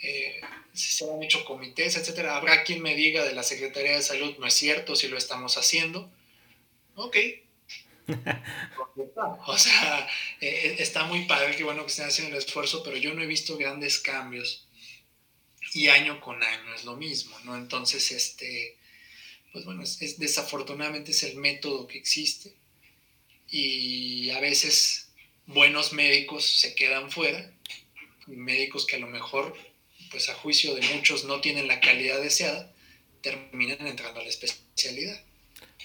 eh, 0.00 0.40
se 0.72 1.10
han 1.10 1.22
hecho 1.22 1.44
comités, 1.44 1.96
etcétera. 1.96 2.36
Habrá 2.36 2.64
quien 2.64 2.82
me 2.82 2.94
diga 2.94 3.24
de 3.24 3.34
la 3.34 3.42
Secretaría 3.42 3.96
de 3.96 4.02
Salud, 4.02 4.36
no 4.38 4.46
es 4.46 4.54
cierto 4.54 4.96
si 4.96 5.08
lo 5.08 5.16
estamos 5.16 5.58
haciendo. 5.58 6.10
Ok. 6.94 7.16
o 9.46 9.58
sea, 9.58 10.08
eh, 10.40 10.76
está 10.78 11.04
muy 11.04 11.26
padre, 11.26 11.56
que 11.56 11.64
bueno 11.64 11.82
que 11.84 11.90
estén 11.90 12.06
haciendo 12.06 12.36
el 12.36 12.42
esfuerzo, 12.42 12.82
pero 12.82 12.96
yo 12.96 13.12
no 13.14 13.22
he 13.22 13.26
visto 13.26 13.56
grandes 13.56 13.98
cambios. 13.98 14.66
Y 15.74 15.88
año 15.88 16.20
con 16.20 16.42
año 16.42 16.74
es 16.74 16.84
lo 16.84 16.96
mismo, 16.96 17.38
¿no? 17.44 17.56
Entonces, 17.56 18.10
este, 18.10 18.78
pues 19.52 19.64
bueno, 19.64 19.82
es, 19.82 20.18
desafortunadamente 20.18 21.10
es 21.10 21.22
el 21.22 21.36
método 21.36 21.86
que 21.86 21.98
existe 21.98 22.54
y 23.50 24.30
a 24.30 24.40
veces 24.40 25.10
buenos 25.46 25.92
médicos 25.92 26.44
se 26.44 26.74
quedan 26.74 27.10
fuera, 27.10 27.50
médicos 28.26 28.86
que 28.86 28.96
a 28.96 28.98
lo 28.98 29.06
mejor, 29.06 29.56
pues 30.10 30.28
a 30.28 30.34
juicio 30.34 30.74
de 30.74 30.82
muchos 30.94 31.24
no 31.24 31.40
tienen 31.40 31.68
la 31.68 31.80
calidad 31.80 32.20
deseada, 32.20 32.72
terminan 33.22 33.86
entrando 33.86 34.20
a 34.20 34.22
la 34.22 34.28
especialidad. 34.28 35.20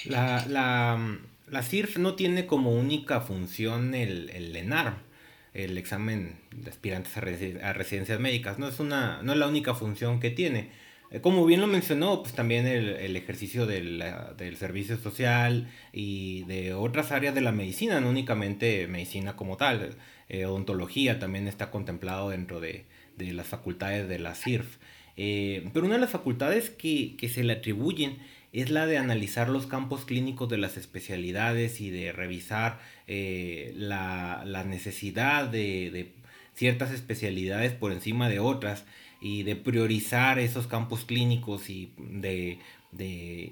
La, 0.05 0.45
la, 0.47 1.19
la 1.47 1.63
CIRF 1.63 1.97
no 1.97 2.15
tiene 2.15 2.45
como 2.45 2.71
única 2.71 3.21
función 3.21 3.95
el, 3.95 4.29
el 4.31 4.55
ENARM, 4.55 4.97
el 5.53 5.77
examen 5.77 6.39
de 6.51 6.69
aspirantes 6.69 7.15
a, 7.15 7.19
a 7.69 7.73
residencias 7.73 8.19
médicas, 8.19 8.59
no 8.59 8.67
es, 8.67 8.79
una, 8.79 9.21
no 9.21 9.33
es 9.33 9.38
la 9.38 9.47
única 9.47 9.75
función 9.75 10.19
que 10.19 10.31
tiene. 10.31 10.71
Eh, 11.13 11.21
como 11.21 11.45
bien 11.45 11.62
lo 11.62 11.67
mencionó, 11.67 12.23
pues 12.23 12.33
también 12.33 12.65
el, 12.65 13.15
ejercicio 13.15 13.67
del, 13.67 14.03
servicio 14.57 14.97
social 14.97 15.71
y 15.91 16.43
de 16.45 16.73
otras 16.73 17.12
áreas 17.12 17.36
de 17.36 17.41
la 17.41 17.51
medicina, 17.51 18.01
no 18.01 18.09
únicamente 18.09 18.88
medicina 18.88 19.36
como 19.36 19.55
tal, 19.55 19.95
eh, 20.29 20.45
odontología 20.45 21.19
también 21.19 21.47
está 21.47 21.71
contemplado 21.71 22.29
dentro 22.29 22.59
de, 22.59 22.86
las 23.17 23.47
facultades 23.47 24.07
de 24.07 24.19
la 24.19 24.36
CIRF. 24.36 24.77
Eh, 25.15 25.69
pero 25.73 25.86
una 25.86 25.95
de 25.95 26.01
las 26.01 26.09
facultades 26.09 26.69
que, 26.69 27.15
se 27.31 27.43
le 27.43 27.53
atribuyen 27.53 28.17
es 28.51 28.69
la 28.69 28.86
de 28.86 28.97
analizar 28.97 29.49
los 29.49 29.67
campos 29.67 30.05
clínicos 30.05 30.49
de 30.49 30.57
las 30.57 30.77
especialidades 30.77 31.81
y 31.81 31.89
de 31.89 32.12
revisar 32.12 32.79
la, 33.07 34.63
necesidad 34.67 35.47
de 35.47 36.12
ciertas 36.55 36.91
especialidades 36.91 37.73
por 37.73 37.91
encima 37.91 38.29
de 38.29 38.39
otras 38.39 38.86
y 39.23 39.43
de 39.43 39.55
priorizar 39.55 40.38
esos 40.38 40.67
campos 40.67 41.05
clínicos 41.05 41.69
y 41.69 41.93
de, 41.97 42.59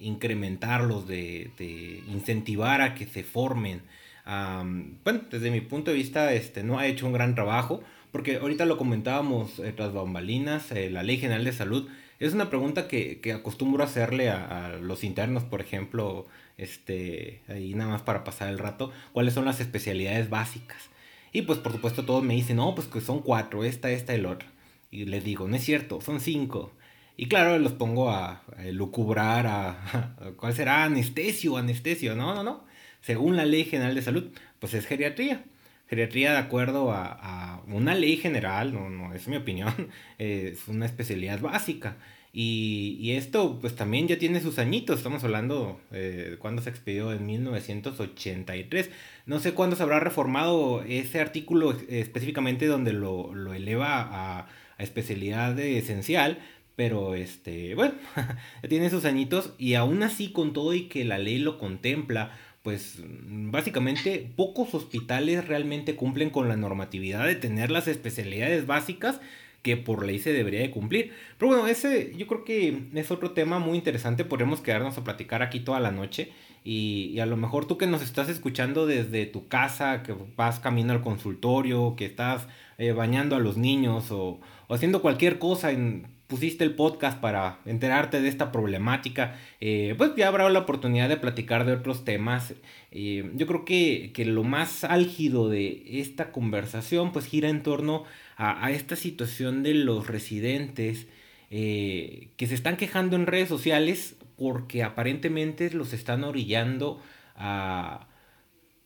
incrementarlos, 0.01 1.07
de, 1.07 2.03
incentivar 2.10 2.81
a 2.81 2.93
que 2.93 3.05
se 3.05 3.23
formen. 3.23 3.81
Bueno, 4.25 5.21
desde 5.29 5.51
mi 5.51 5.62
punto 5.62 5.91
de 5.91 5.97
vista, 5.97 6.34
este, 6.34 6.63
no 6.63 6.79
ha 6.79 6.88
hecho 6.88 7.07
un 7.07 7.13
gran 7.13 7.36
trabajo, 7.36 7.84
porque 8.12 8.38
ahorita 8.38 8.65
lo 8.65 8.77
comentábamos 8.77 9.60
eh, 9.60 9.73
tras 9.75 9.93
bambalinas, 9.93 10.71
eh, 10.71 10.89
la 10.89 11.03
Ley 11.03 11.17
General 11.17 11.43
de 11.43 11.53
Salud, 11.53 11.89
es 12.19 12.34
una 12.34 12.49
pregunta 12.49 12.88
que, 12.88 13.19
acostumbro 13.34 13.84
a 13.84 13.88
hacerle 13.88 14.29
a, 14.29 14.77
los 14.79 15.03
internos, 15.03 15.43
por 15.43 15.60
ejemplo, 15.60 16.27
este, 16.57 17.41
ahí 17.47 17.73
nada 17.73 17.89
más 17.89 18.03
para 18.03 18.23
pasar 18.23 18.49
el 18.49 18.60
rato, 18.60 18.91
cuáles 19.12 19.34
son 19.34 19.45
las 19.45 19.60
especialidades 19.60 20.29
básicas. 20.29 20.91
Y 21.34 21.43
pues 21.43 21.57
por 21.60 21.71
supuesto 21.71 22.05
todos 22.05 22.23
me 22.23 22.36
dicen, 22.36 22.57
no, 22.57 22.75
pues 22.75 22.88
que 22.88 23.01
son 23.01 23.21
cuatro, 23.21 23.63
esta, 23.63 23.89
esta 23.89 24.13
y 24.13 24.17
el 24.17 24.27
otro. 24.27 24.47
Y 24.91 25.05
les 25.05 25.23
digo, 25.23 25.47
no 25.47 25.55
es 25.55 25.63
cierto, 25.63 25.99
son 26.01 26.19
cinco. 26.19 26.73
Y 27.17 27.27
claro, 27.27 27.57
los 27.57 27.73
pongo 27.73 28.12
a, 28.12 28.43
lucubrar 28.71 29.47
a, 29.47 30.15
cuál 30.38 30.53
será 30.53 30.84
anestesio, 30.84 31.57
anestesio. 31.57 32.15
No, 32.15 32.36
no, 32.36 32.43
no. 32.43 32.63
Según 33.02 33.36
la 33.36 33.46
Ley 33.46 33.66
General 33.66 33.96
de 33.96 34.02
Salud, 34.02 34.32
pues 34.60 34.74
es 34.74 34.86
geriatría. 34.86 35.44
Geriatría 35.88 36.32
de 36.32 36.38
acuerdo 36.38 36.92
a, 36.92 37.64
una 37.68 37.96
ley 37.96 38.16
general, 38.18 38.74
no, 38.74 38.90
no 38.90 39.14
es 39.14 39.28
mi 39.28 39.36
opinión, 39.36 39.90
es 40.18 40.68
una 40.68 40.86
especialidad 40.86 41.42
básica. 41.42 41.98
Y, 42.34 43.12
esto 43.12 43.60
pues 43.60 43.76
también 43.76 44.08
ya 44.08 44.18
tiene 44.18 44.40
sus 44.40 44.58
añitos, 44.58 44.98
estamos 44.98 45.24
hablando 45.26 45.82
eh, 45.92 46.38
cuando 46.40 46.62
se 46.62 46.70
expidió 46.70 47.12
en 47.12 47.26
1983. 47.26 48.90
No 49.26 49.40
sé 49.40 49.54
cuándo 49.54 49.76
se 49.76 49.84
habrá 49.84 50.00
reformado 50.00 50.82
ese 50.84 51.20
artículo 51.20 51.78
específicamente 51.90 52.68
donde 52.68 52.94
lo, 52.94 53.36
lo 53.36 53.54
eleva 53.54 54.40
a 54.40 54.48
especialidad 54.78 55.60
esencial, 55.60 56.40
pero 56.76 57.16
este, 57.16 57.76
bueno, 57.76 57.94
tiene 58.70 58.90
sus 58.90 59.06
añitos 59.06 59.54
y 59.58 59.74
aún 59.74 60.02
así 60.04 60.32
con 60.32 60.54
todo 60.54 60.74
y 60.74 60.88
que 60.88 61.04
la 61.04 61.18
ley 61.18 61.38
lo 61.38 61.58
contempla, 61.58 62.32
pues 62.63 63.00
básicamente 63.04 64.30
pocos 64.36 64.74
hospitales 64.76 65.47
realmente 65.47 65.95
cumplen 65.95 66.30
con 66.30 66.47
la 66.47 66.58
normatividad 66.58 67.26
de 67.26 67.36
tener 67.36 67.71
las 67.71 67.88
especialidades 67.88 68.67
básicas 68.67 69.19
que 69.62 69.78
por 69.78 70.06
ley 70.06 70.19
se 70.19 70.34
debería 70.34 70.62
de 70.62 70.71
cumplir. 70.71 71.13
Pero 71.38 71.52
bueno, 71.52 71.67
ese 71.67 72.13
yo 72.15 72.28
creo 72.28 72.43
que 72.43 72.84
es 72.93 73.12
otro 73.12 73.32
tema 73.32 73.60
muy 73.60 73.78
interesante, 73.78 74.26
podemos 74.26 74.62
quedarnos 74.62 74.97
a 74.97 75.04
platicar 75.04 75.41
aquí 75.41 75.60
toda 75.60 75.80
la 75.80 75.91
noche 75.91 76.32
y, 76.63 77.19
a 77.19 77.26
lo 77.26 77.38
mejor 77.38 77.65
tú 77.65 77.78
que 77.78 77.88
nos 77.88 78.04
estás 78.04 78.30
escuchando 78.30 78.86
desde 78.86 79.26
tu 79.26 79.47
casa, 79.47 80.04
que 80.04 80.15
vas 80.36 80.60
camino 80.60 80.93
al 80.93 81.02
consultorio, 81.02 81.95
que 81.95 82.06
estás 82.06 82.47
eh, 82.78 82.91
bañando 82.91 83.36
a 83.36 83.39
los 83.39 83.58
niños 83.58 84.12
o, 84.12 84.39
o 84.67 84.74
haciendo 84.76 85.02
cualquier 85.02 85.39
cosa 85.39 85.71
en 85.71 86.08
pusiste 86.32 86.63
el 86.63 86.76
podcast 86.76 87.20
para 87.20 87.60
enterarte 87.65 88.22
de 88.22 88.30
esta 88.30 88.54
problemática, 88.54 89.38
eh, 89.60 89.96
pues 89.98 90.15
ya 90.15 90.30
habrá 90.30 90.50
la 90.50 90.60
oportunidad 90.60 91.10
de 91.10 91.17
platicar 91.17 91.65
de 91.65 91.74
otros 91.74 92.06
temas. 92.06 92.54
Eh, 92.91 93.30
yo 93.36 93.48
creo 93.48 93.65
que, 93.65 94.13
lo 94.26 94.46
más 94.46 94.86
álgido 94.86 95.50
de 95.50 96.00
esta 96.00 96.32
conversación 96.32 97.12
pues 97.12 97.26
gira 97.26 97.50
en 97.50 97.63
torno 97.63 98.06
a, 98.38 98.72
esta 98.72 98.96
situación 98.96 99.62
de 99.62 99.74
los 99.74 100.08
residentes 100.08 101.08
eh, 101.50 102.30
que 102.38 102.48
se 102.48 102.56
están 102.56 102.78
quejando 102.78 103.17
en 103.17 103.28
redes 103.28 103.50
sociales 103.50 104.15
porque 104.38 104.84
aparentemente 104.84 105.70
los 105.72 105.91
están 105.91 106.24
orillando 106.24 107.02
a 107.36 108.08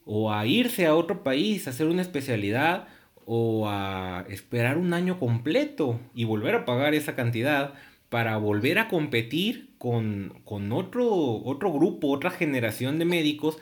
o 0.05 0.31
a 0.31 0.45
irse 0.45 0.85
a 0.85 0.95
otro 0.95 1.23
país 1.23 1.67
a 1.67 1.71
hacer 1.71 1.87
una 1.87 2.01
especialidad 2.01 2.87
o 3.25 3.67
a 3.67 4.25
esperar 4.29 4.77
un 4.77 4.93
año 4.93 5.19
completo 5.19 5.99
y 6.13 6.23
volver 6.25 6.55
a 6.55 6.65
pagar 6.65 6.93
esa 6.93 7.15
cantidad 7.15 7.73
para 8.09 8.37
volver 8.37 8.79
a 8.79 8.87
competir 8.87 9.71
con, 9.77 10.41
otro, 10.71 11.11
otro 11.43 11.73
grupo, 11.73 12.09
otra 12.09 12.29
generación 12.29 12.99
de 12.99 13.05
médicos 13.05 13.57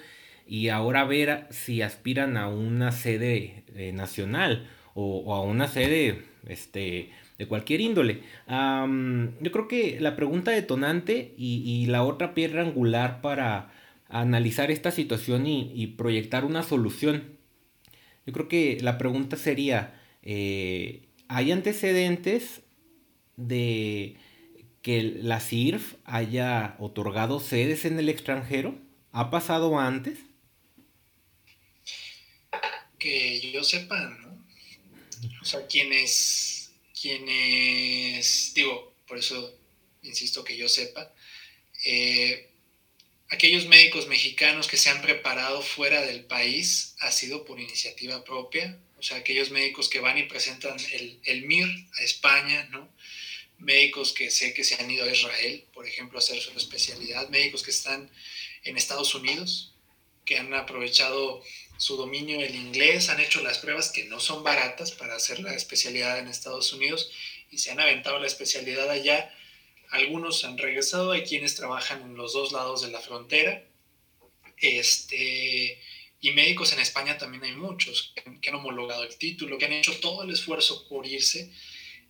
y 0.46 0.70
ahora 0.70 1.06
ver 1.06 1.48
si 1.50 1.82
aspiran 1.82 2.38
a 2.38 2.50
una 2.50 2.92
sede 2.92 3.64
eh, 3.76 3.94
nacional 3.94 4.70
o, 4.94 5.34
a 5.34 5.42
una 5.42 5.68
sede 5.68 6.24
este, 6.48 7.10
de 7.38 7.48
cualquier 7.48 7.82
índole. 7.82 8.22
yo 8.48 9.52
creo 9.52 9.68
que 9.68 9.98
la 10.00 10.16
pregunta 10.16 10.52
detonante 10.52 11.34
y, 11.38 11.86
la 11.88 12.04
otra 12.04 12.34
piedra 12.34 12.62
angular 12.62 13.22
para 13.22 13.72
analizar 14.10 14.70
esta 14.70 14.92
situación 14.92 15.48
y 15.48 15.88
proyectar 15.98 16.46
una 16.46 16.64
solución 16.64 17.33
yo 18.26 18.34
creo 18.34 18.48
que 18.48 18.78
la 18.82 18.98
pregunta 18.98 19.38
sería, 19.38 20.02
eh, 20.22 21.08
¿hay 21.28 21.52
antecedentes 21.52 22.62
de 23.36 24.18
que 24.82 25.02
la 25.02 25.40
CIRF 25.40 25.96
haya 26.06 26.76
otorgado 26.80 27.40
sedes 27.40 27.86
en 27.86 28.00
el 28.00 28.10
extranjero? 28.10 28.78
¿Ha 29.12 29.30
pasado 29.30 29.80
antes? 29.80 30.20
Que 32.98 33.52
yo 33.52 33.64
sepa, 33.64 34.00
¿no? 34.22 34.44
O 35.42 35.46
sea, 35.46 35.68
quienes, 35.68 36.72
quienes, 37.00 38.54
digo, 38.56 38.94
por 39.08 39.18
eso 39.18 39.54
insisto 40.04 40.44
que 40.44 40.58
yo 40.58 40.70
sepa, 40.70 41.14
eh, 41.86 42.53
aquellos 43.34 43.66
médicos 43.66 44.08
mexicanos 44.08 44.68
que 44.68 44.78
se 44.78 44.90
han 44.90 45.02
preparado 45.02 45.64
fuera 45.64 46.02
del 46.02 46.24
país 46.24 46.96
ha 47.00 47.12
sido 47.12 47.46
por 47.46 47.60
iniciativa 47.60 48.24
propia, 48.24 48.78
o 49.00 49.02
sea, 49.02 49.18
aquellos 49.18 49.50
médicos 49.50 49.90
que 49.90 50.00
van 50.00 50.18
y 50.20 50.24
presentan 50.24 50.78
el, 50.92 51.20
el 51.26 51.44
MIR 51.44 51.68
a 52.00 52.04
España, 52.04 52.68
¿no? 52.72 52.88
Médicos 53.58 54.14
que 54.14 54.30
sé 54.30 54.54
que 54.54 54.64
se 54.64 54.76
han 54.76 54.90
ido 54.90 55.06
a 55.06 55.12
Israel, 55.12 55.66
por 55.74 55.88
ejemplo, 55.88 56.18
a 56.18 56.22
hacer 56.22 56.40
su 56.40 56.52
especialidad, 56.56 57.30
médicos 57.30 57.64
que 57.64 57.72
están 57.72 58.10
en 58.64 58.78
Estados 58.78 59.16
Unidos, 59.16 59.74
que 60.26 60.38
han 60.38 60.54
aprovechado 60.54 61.44
su 61.78 61.98
dominio 61.98 62.40
del 62.40 62.56
inglés, 62.56 63.10
han 63.10 63.20
hecho 63.20 63.42
las 63.42 63.58
pruebas 63.58 63.90
que 63.90 64.06
no 64.06 64.20
son 64.20 64.44
baratas 64.44 64.92
para 64.92 65.16
hacer 65.16 65.40
la 65.40 65.56
especialidad 65.56 66.20
en 66.20 66.28
Estados 66.28 66.72
Unidos 66.72 67.12
y 67.52 67.58
se 67.58 67.72
han 67.72 67.80
aventado 67.80 68.20
la 68.20 68.28
especialidad 68.28 68.90
allá 68.90 69.34
algunos 69.94 70.44
han 70.44 70.58
regresado, 70.58 71.12
hay 71.12 71.22
quienes 71.22 71.56
trabajan 71.56 72.02
en 72.02 72.16
los 72.16 72.34
dos 72.34 72.52
lados 72.52 72.82
de 72.82 72.90
la 72.90 73.00
frontera. 73.00 73.64
Este, 74.58 75.80
y 76.20 76.32
médicos 76.32 76.74
en 76.74 76.80
España 76.80 77.18
también 77.18 77.44
hay 77.44 77.52
muchos 77.52 78.12
que, 78.16 78.50
han 78.50 78.56
homologado 78.56 79.04
el 79.04 79.16
título, 79.18 79.58
que 79.60 79.66
han 79.66 79.74
hecho 79.74 80.00
todo 80.00 80.24
el 80.24 80.32
esfuerzo 80.32 80.88
por 80.88 81.06
irse. 81.06 81.52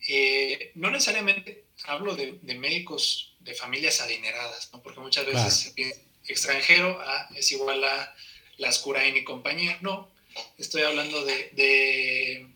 Eh, 0.07 0.71
no 0.75 0.91
necesariamente 0.91 1.65
hablo 1.83 2.15
de, 2.15 2.39
médicos 2.55 3.35
de 3.41 3.53
familias 3.53 3.99
adineradas, 3.99 4.69
¿no? 4.71 4.81
porque 4.81 5.01
muchas 5.01 5.25
veces 5.25 5.53
se 5.53 5.71
piensa 5.71 5.99
extranjero 6.25 7.01
ah, 7.01 7.27
es 7.35 7.51
igual 7.51 7.83
a 7.83 8.15
las 8.57 8.79
Curain 8.79 9.17
y 9.17 9.25
compañía. 9.25 9.77
No, 9.81 10.09
estoy 10.57 10.83
hablando 10.83 11.25
de, 11.25 11.49
de, 11.51 12.47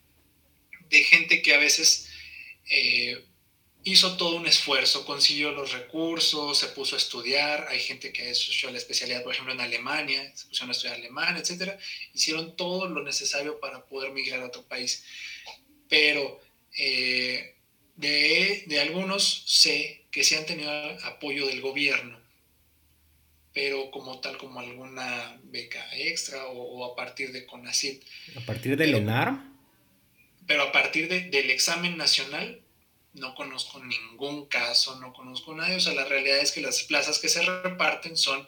de 0.89 1.03
gente 1.03 1.41
que 1.41 1.53
a 1.53 1.57
veces 1.57 2.07
eh, 2.69 3.21
hizo 3.87 4.17
todo 4.17 4.35
un 4.35 4.45
esfuerzo, 4.45 5.05
consiguió 5.05 5.51
los 5.53 5.71
recursos, 5.71 6.57
se 6.57 6.67
puso 6.67 6.95
a 6.95 6.97
estudiar, 6.97 7.67
hay 7.69 7.79
gente 7.79 8.11
que 8.11 8.29
hecho 8.29 8.69
la 8.69 8.77
especialidad, 8.77 9.23
por 9.23 9.31
ejemplo, 9.33 9.53
en 9.53 9.61
Alemania, 9.61 10.29
se 10.35 10.45
pusieron 10.45 10.69
a 10.69 10.73
estudiar 10.73 10.97
alemán, 10.97 11.37
etcétera, 11.37 11.79
hicieron 12.13 12.57
todo 12.57 12.89
lo 12.89 13.01
necesario 13.01 13.61
para 13.61 13.85
poder 13.85 14.11
migrar 14.11 14.41
a 14.41 14.47
otro 14.47 14.63
país. 14.63 15.05
Pero 15.87 16.41
eh, 16.77 17.55
de, 17.95 18.65
de, 18.67 18.79
algunos 18.81 19.43
sé 19.47 20.03
que 20.11 20.25
sí 20.25 20.35
han 20.35 20.45
tenido 20.45 20.69
apoyo 21.05 21.47
del 21.47 21.61
gobierno, 21.61 22.19
pero 23.53 23.89
como 23.89 24.19
tal, 24.19 24.37
como 24.37 24.59
alguna 24.59 25.39
beca 25.43 25.87
extra 25.95 26.47
o, 26.47 26.91
a 26.91 26.93
partir 26.93 27.31
de 27.31 27.45
CONACYT. 27.45 28.03
¿A 28.35 28.41
partir 28.41 28.75
del 28.75 28.95
ENARM? 28.95 29.57
Pero 30.45 30.63
a 30.63 30.71
partir 30.73 31.07
de, 31.07 31.21
del 31.21 31.49
examen 31.51 31.95
nacional 31.95 32.61
no 33.17 33.35
conozco 33.35 33.83
ningún 33.83 34.45
caso, 34.45 34.99
no 34.99 35.13
conozco 35.13 35.55
nadie. 35.55 35.75
O 35.75 35.79
sea, 35.79 35.93
la 35.93 36.05
realidad 36.05 36.37
es 36.39 36.51
que 36.51 36.61
las 36.61 36.83
plazas 36.83 37.19
que 37.19 37.29
se 37.29 37.41
reparten 37.41 38.15
son 38.15 38.47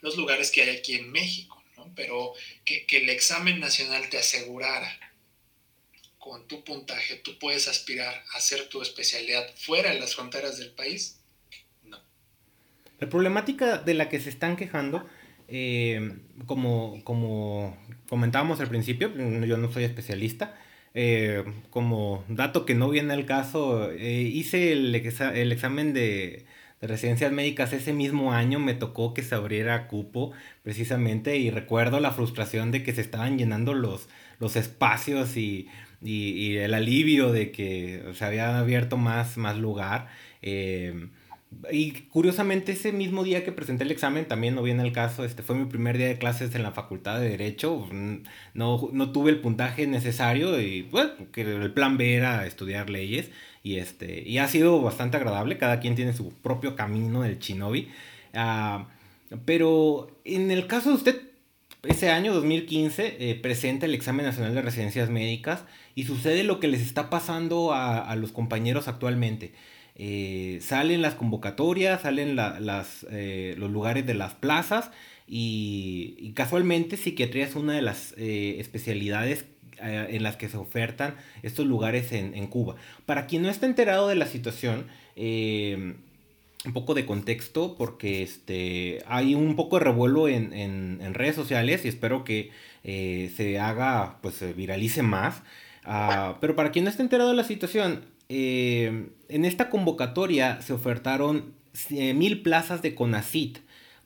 los 0.00 0.16
lugares 0.16 0.50
que 0.50 0.62
hay 0.62 0.76
aquí 0.76 0.94
en 0.94 1.10
México, 1.10 1.62
¿no? 1.76 1.90
Pero 1.94 2.32
que, 2.64 2.86
el 2.90 3.08
examen 3.08 3.60
nacional 3.60 4.08
te 4.08 4.18
asegurara 4.18 4.90
con 6.18 6.46
tu 6.46 6.64
puntaje, 6.64 7.16
tú 7.16 7.38
puedes 7.38 7.68
aspirar 7.68 8.24
a 8.32 8.38
hacer 8.38 8.68
tu 8.68 8.80
especialidad 8.80 9.46
fuera 9.56 9.90
de 9.90 10.00
las 10.00 10.14
fronteras 10.14 10.58
del 10.58 10.70
país, 10.70 11.20
no. 11.82 11.98
La 12.98 13.08
problemática 13.10 13.76
de 13.78 13.94
la 13.94 14.08
que 14.08 14.20
se 14.20 14.30
están 14.30 14.56
quejando, 14.56 15.06
eh, 15.48 16.16
como, 16.46 17.02
como 17.04 17.76
comentábamos 18.08 18.60
al 18.60 18.68
principio, 18.68 19.08
yo 19.14 19.56
no 19.58 19.70
soy 19.70 19.84
especialista, 19.84 20.58
eh, 20.94 21.44
como 21.70 22.24
dato 22.28 22.64
que 22.66 22.74
no 22.74 22.88
viene 22.88 23.14
al 23.14 23.26
caso, 23.26 23.90
eh, 23.90 24.22
hice 24.22 24.72
el, 24.72 24.94
el 24.94 25.52
examen 25.52 25.92
de, 25.92 26.46
de, 26.80 26.86
residencias 26.86 27.32
médicas 27.32 27.72
ese 27.72 27.92
mismo 27.92 28.32
año, 28.32 28.58
me 28.60 28.74
tocó 28.74 29.12
que 29.14 29.22
se 29.22 29.34
abriera 29.34 29.88
cupo 29.88 30.32
precisamente 30.62 31.36
y 31.36 31.50
recuerdo 31.50 32.00
la 32.00 32.12
frustración 32.12 32.70
de 32.70 32.82
que 32.84 32.92
se 32.94 33.00
estaban 33.00 33.38
llenando 33.38 33.74
los, 33.74 34.08
los 34.38 34.56
espacios 34.56 35.36
y, 35.36 35.68
y, 36.02 36.56
el 36.56 36.74
alivio 36.74 37.32
de 37.32 37.50
que 37.50 38.02
se 38.14 38.24
había 38.24 38.58
abierto 38.58 38.96
más, 38.96 39.36
más 39.36 39.56
lugar. 39.58 40.08
Eh, 40.42 41.08
y 41.70 41.92
curiosamente 42.10 42.72
ese 42.72 42.92
mismo 42.92 43.24
día 43.24 43.44
que 43.44 43.52
presenté 43.52 43.84
el 43.84 43.90
examen, 43.90 44.26
también 44.26 44.54
no 44.54 44.62
viene 44.62 44.82
el 44.82 44.92
caso, 44.92 45.24
este 45.24 45.42
fue 45.42 45.56
mi 45.56 45.66
primer 45.66 45.98
día 45.98 46.06
de 46.06 46.18
clases 46.18 46.54
en 46.54 46.62
la 46.62 46.72
Facultad 46.72 47.20
de 47.20 47.28
Derecho, 47.28 47.88
no, 48.54 48.88
no 48.92 49.12
tuve 49.12 49.30
el 49.30 49.40
puntaje 49.40 49.86
necesario 49.86 50.60
y 50.60 50.82
bueno, 50.82 51.10
que 51.32 51.42
el 51.42 51.72
plan 51.72 51.96
B 51.96 52.14
era 52.14 52.46
estudiar 52.46 52.90
leyes 52.90 53.30
y, 53.62 53.76
este, 53.76 54.22
y 54.28 54.38
ha 54.38 54.48
sido 54.48 54.80
bastante 54.82 55.16
agradable, 55.16 55.58
cada 55.58 55.80
quien 55.80 55.94
tiene 55.94 56.12
su 56.12 56.32
propio 56.32 56.76
camino 56.76 57.22
del 57.22 57.38
chinobi 57.38 57.90
ah, 58.34 58.88
pero 59.44 60.18
en 60.24 60.50
el 60.50 60.66
caso 60.66 60.90
de 60.90 60.96
usted, 60.96 61.22
ese 61.82 62.10
año 62.10 62.32
2015 62.34 63.16
eh, 63.18 63.34
presenta 63.34 63.86
el 63.86 63.94
examen 63.94 64.24
nacional 64.24 64.54
de 64.54 64.62
residencias 64.62 65.10
médicas 65.10 65.64
y 65.94 66.04
sucede 66.04 66.44
lo 66.44 66.60
que 66.60 66.68
les 66.68 66.80
está 66.80 67.10
pasando 67.10 67.72
a, 67.72 67.98
a 67.98 68.16
los 68.16 68.32
compañeros 68.32 68.88
actualmente 68.88 69.52
eh, 69.96 70.58
salen 70.60 71.02
las 71.02 71.14
convocatorias, 71.14 72.02
salen 72.02 72.34
las, 72.34 73.06
eh, 73.10 73.54
los 73.58 73.70
lugares 73.70 74.04
de 74.06 74.14
las 74.14 74.34
plazas 74.34 74.90
y, 75.28 76.32
casualmente 76.34 76.96
psiquiatría 76.96 77.44
es 77.44 77.54
una 77.54 77.74
de 77.74 77.82
las 77.82 78.14
eh, 78.16 78.56
especialidades 78.58 79.46
en 79.80 80.22
las 80.22 80.36
que 80.36 80.48
se 80.48 80.56
ofertan 80.56 81.16
estos 81.42 81.66
lugares 81.66 82.12
en, 82.12 82.46
Cuba. 82.46 82.76
Para 83.06 83.26
quien 83.26 83.42
no 83.42 83.50
está 83.50 83.66
enterado 83.66 84.08
de 84.08 84.14
la 84.14 84.26
situación, 84.26 84.86
un 85.16 86.72
poco 86.72 86.94
de 86.94 87.04
contexto 87.04 87.74
porque 87.76 88.22
este, 88.22 89.02
hay 89.06 89.34
un 89.34 89.56
poco 89.56 89.78
de 89.78 89.84
revuelo 89.84 90.28
en, 90.28 91.14
redes 91.14 91.34
sociales 91.34 91.84
y 91.84 91.88
espero 91.88 92.24
que 92.24 92.50
se 92.82 93.58
haga, 93.58 94.18
pues 94.22 94.36
se 94.36 94.52
viralice 94.54 95.02
más. 95.02 95.42
Ah, 95.84 96.38
pero 96.40 96.56
para 96.56 96.70
quien 96.70 96.84
no 96.84 96.90
está 96.90 97.02
enterado 97.02 97.30
de 97.30 97.36
la 97.36 97.44
situación, 97.44 98.04
en 98.28 99.44
esta 99.44 99.70
convocatoria 99.70 100.60
se 100.62 100.72
ofertaron 100.72 101.52
mil 101.90 102.42
plazas 102.42 102.82
de 102.82 102.94
CONACIT 102.94 103.58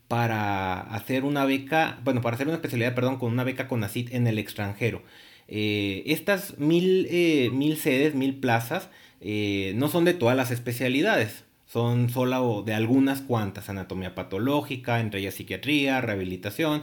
para 0.09 0.81
hacer 0.81 1.25
una 1.25 1.45
beca, 1.45 2.01
bueno, 2.03 2.23
para 2.23 2.35
hacer 2.35 2.47
una 2.47 2.57
especialidad, 2.57 2.95
perdón, 2.95 3.19
con 3.19 3.31
una 3.31 3.45
beca 3.45 3.69
CONACIT 3.69 4.15
en 4.15 4.27
el 4.27 4.39
extranjero. 4.39 5.03
Eh, 5.49 6.03
estas 6.07 6.59
mil, 6.59 7.07
eh, 7.11 7.51
mil, 7.53 7.77
sedes, 7.77 8.15
mil 8.15 8.35
plazas, 8.37 8.89
eh, 9.21 9.73
no 9.77 9.89
son 9.89 10.05
de 10.05 10.15
todas 10.15 10.37
las 10.37 10.51
especialidades, 10.51 11.45
son 11.67 12.09
solo 12.09 12.63
de 12.65 12.73
algunas 12.73 13.21
cuantas, 13.21 13.69
anatomía 13.69 14.15
patológica, 14.15 15.01
entre 15.01 15.21
ellas 15.21 15.35
psiquiatría, 15.35 16.01
rehabilitación, 16.01 16.83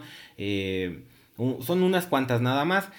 son 1.38 1.84
unas 1.84 2.06
cuantas 2.06 2.42
nada 2.42 2.66
más. 2.66 2.90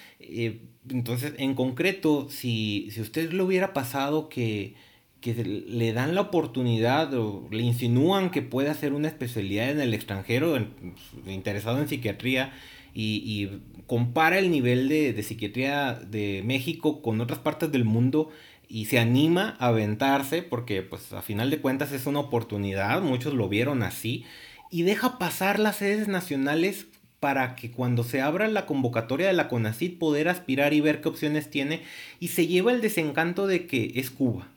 Entonces, 0.89 1.33
en 1.37 1.55
concreto, 1.55 2.27
si, 2.29 2.89
si 2.91 3.01
usted 3.01 3.31
le 3.31 3.43
hubiera 3.43 3.73
pasado 3.73 4.29
que 4.29 4.75
que 5.21 5.33
le 5.43 5.93
dan 5.93 6.15
la 6.15 6.21
oportunidad 6.21 7.13
o 7.13 7.47
le 7.51 7.63
insinúan 7.63 8.29
que 8.29 8.41
puede 8.41 8.69
hacer 8.69 8.93
una 8.93 9.07
especialidad 9.07 9.71
en 9.71 9.79
el 9.79 9.93
extranjero, 9.93 10.53
pues, 10.53 11.35
interesado 11.35 11.79
en 11.79 11.87
psiquiatría, 11.87 12.53
y, 12.93 13.49
compara 13.85 14.37
el 14.37 14.51
nivel 14.51 14.89
de, 14.89 15.23
psiquiatría 15.23 15.93
de 15.93 16.41
México 16.43 17.01
con 17.01 17.21
otras 17.21 17.39
partes 17.39 17.71
del 17.71 17.85
mundo 17.85 18.31
y 18.67 18.85
se 18.85 18.99
anima 18.99 19.55
a 19.59 19.67
aventarse, 19.67 20.41
porque 20.41 20.81
pues 20.81 21.13
a 21.13 21.21
final 21.21 21.49
de 21.49 21.59
cuentas 21.59 21.93
es 21.93 22.05
una 22.05 22.19
oportunidad, 22.19 23.01
muchos 23.01 23.33
lo 23.33 23.47
vieron 23.47 23.81
así, 23.81 24.25
y 24.71 24.81
deja 24.81 25.19
pasar 25.19 25.57
las 25.57 25.77
sedes 25.77 26.09
nacionales 26.09 26.87
para 27.19 27.55
que 27.55 27.71
cuando 27.71 28.03
se 28.03 28.21
abra 28.21 28.47
la 28.47 28.65
convocatoria 28.65 29.27
de 29.27 29.33
la 29.33 29.47
CONACID 29.47 29.97
poder 29.97 30.29
aspirar 30.29 30.73
y 30.73 30.81
ver 30.81 31.01
qué 31.01 31.09
opciones 31.09 31.49
tiene, 31.49 31.81
y 32.19 32.29
se 32.29 32.47
lleva 32.47 32.71
el 32.71 32.81
desencanto 32.81 33.47
de 33.47 33.65
que 33.67 33.93
es 33.95 34.11
Cuba 34.11 34.47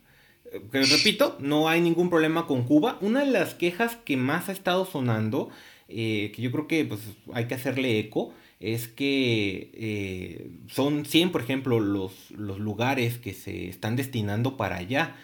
que 0.72 0.82
repito, 0.82 1.36
no 1.40 1.68
hay 1.68 1.80
ningún 1.80 2.11
problema 2.11 2.46
con 2.46 2.64
Cuba. 2.64 2.98
Una 3.00 3.24
de 3.24 3.30
las 3.30 3.54
quejas 3.54 3.96
que 4.04 4.16
más 4.16 4.48
ha 4.48 4.52
estado 4.52 4.84
sonando, 4.84 5.50
eh, 5.88 6.32
que 6.34 6.42
yo 6.42 6.50
creo 6.50 6.66
que 6.66 6.84
pues, 6.84 7.00
hay 7.32 7.46
que 7.46 7.54
hacerle 7.54 7.98
eco, 7.98 8.32
es 8.58 8.88
que 8.88 9.70
eh, 9.74 10.50
son 10.68 11.04
100, 11.04 11.32
por 11.32 11.40
ejemplo, 11.40 11.80
los, 11.80 12.30
los 12.32 12.58
lugares 12.58 13.18
que 13.18 13.32
se 13.32 13.68
están 13.68 13.96
destinando 13.96 14.56
para 14.56 14.76
allá. 14.76 15.16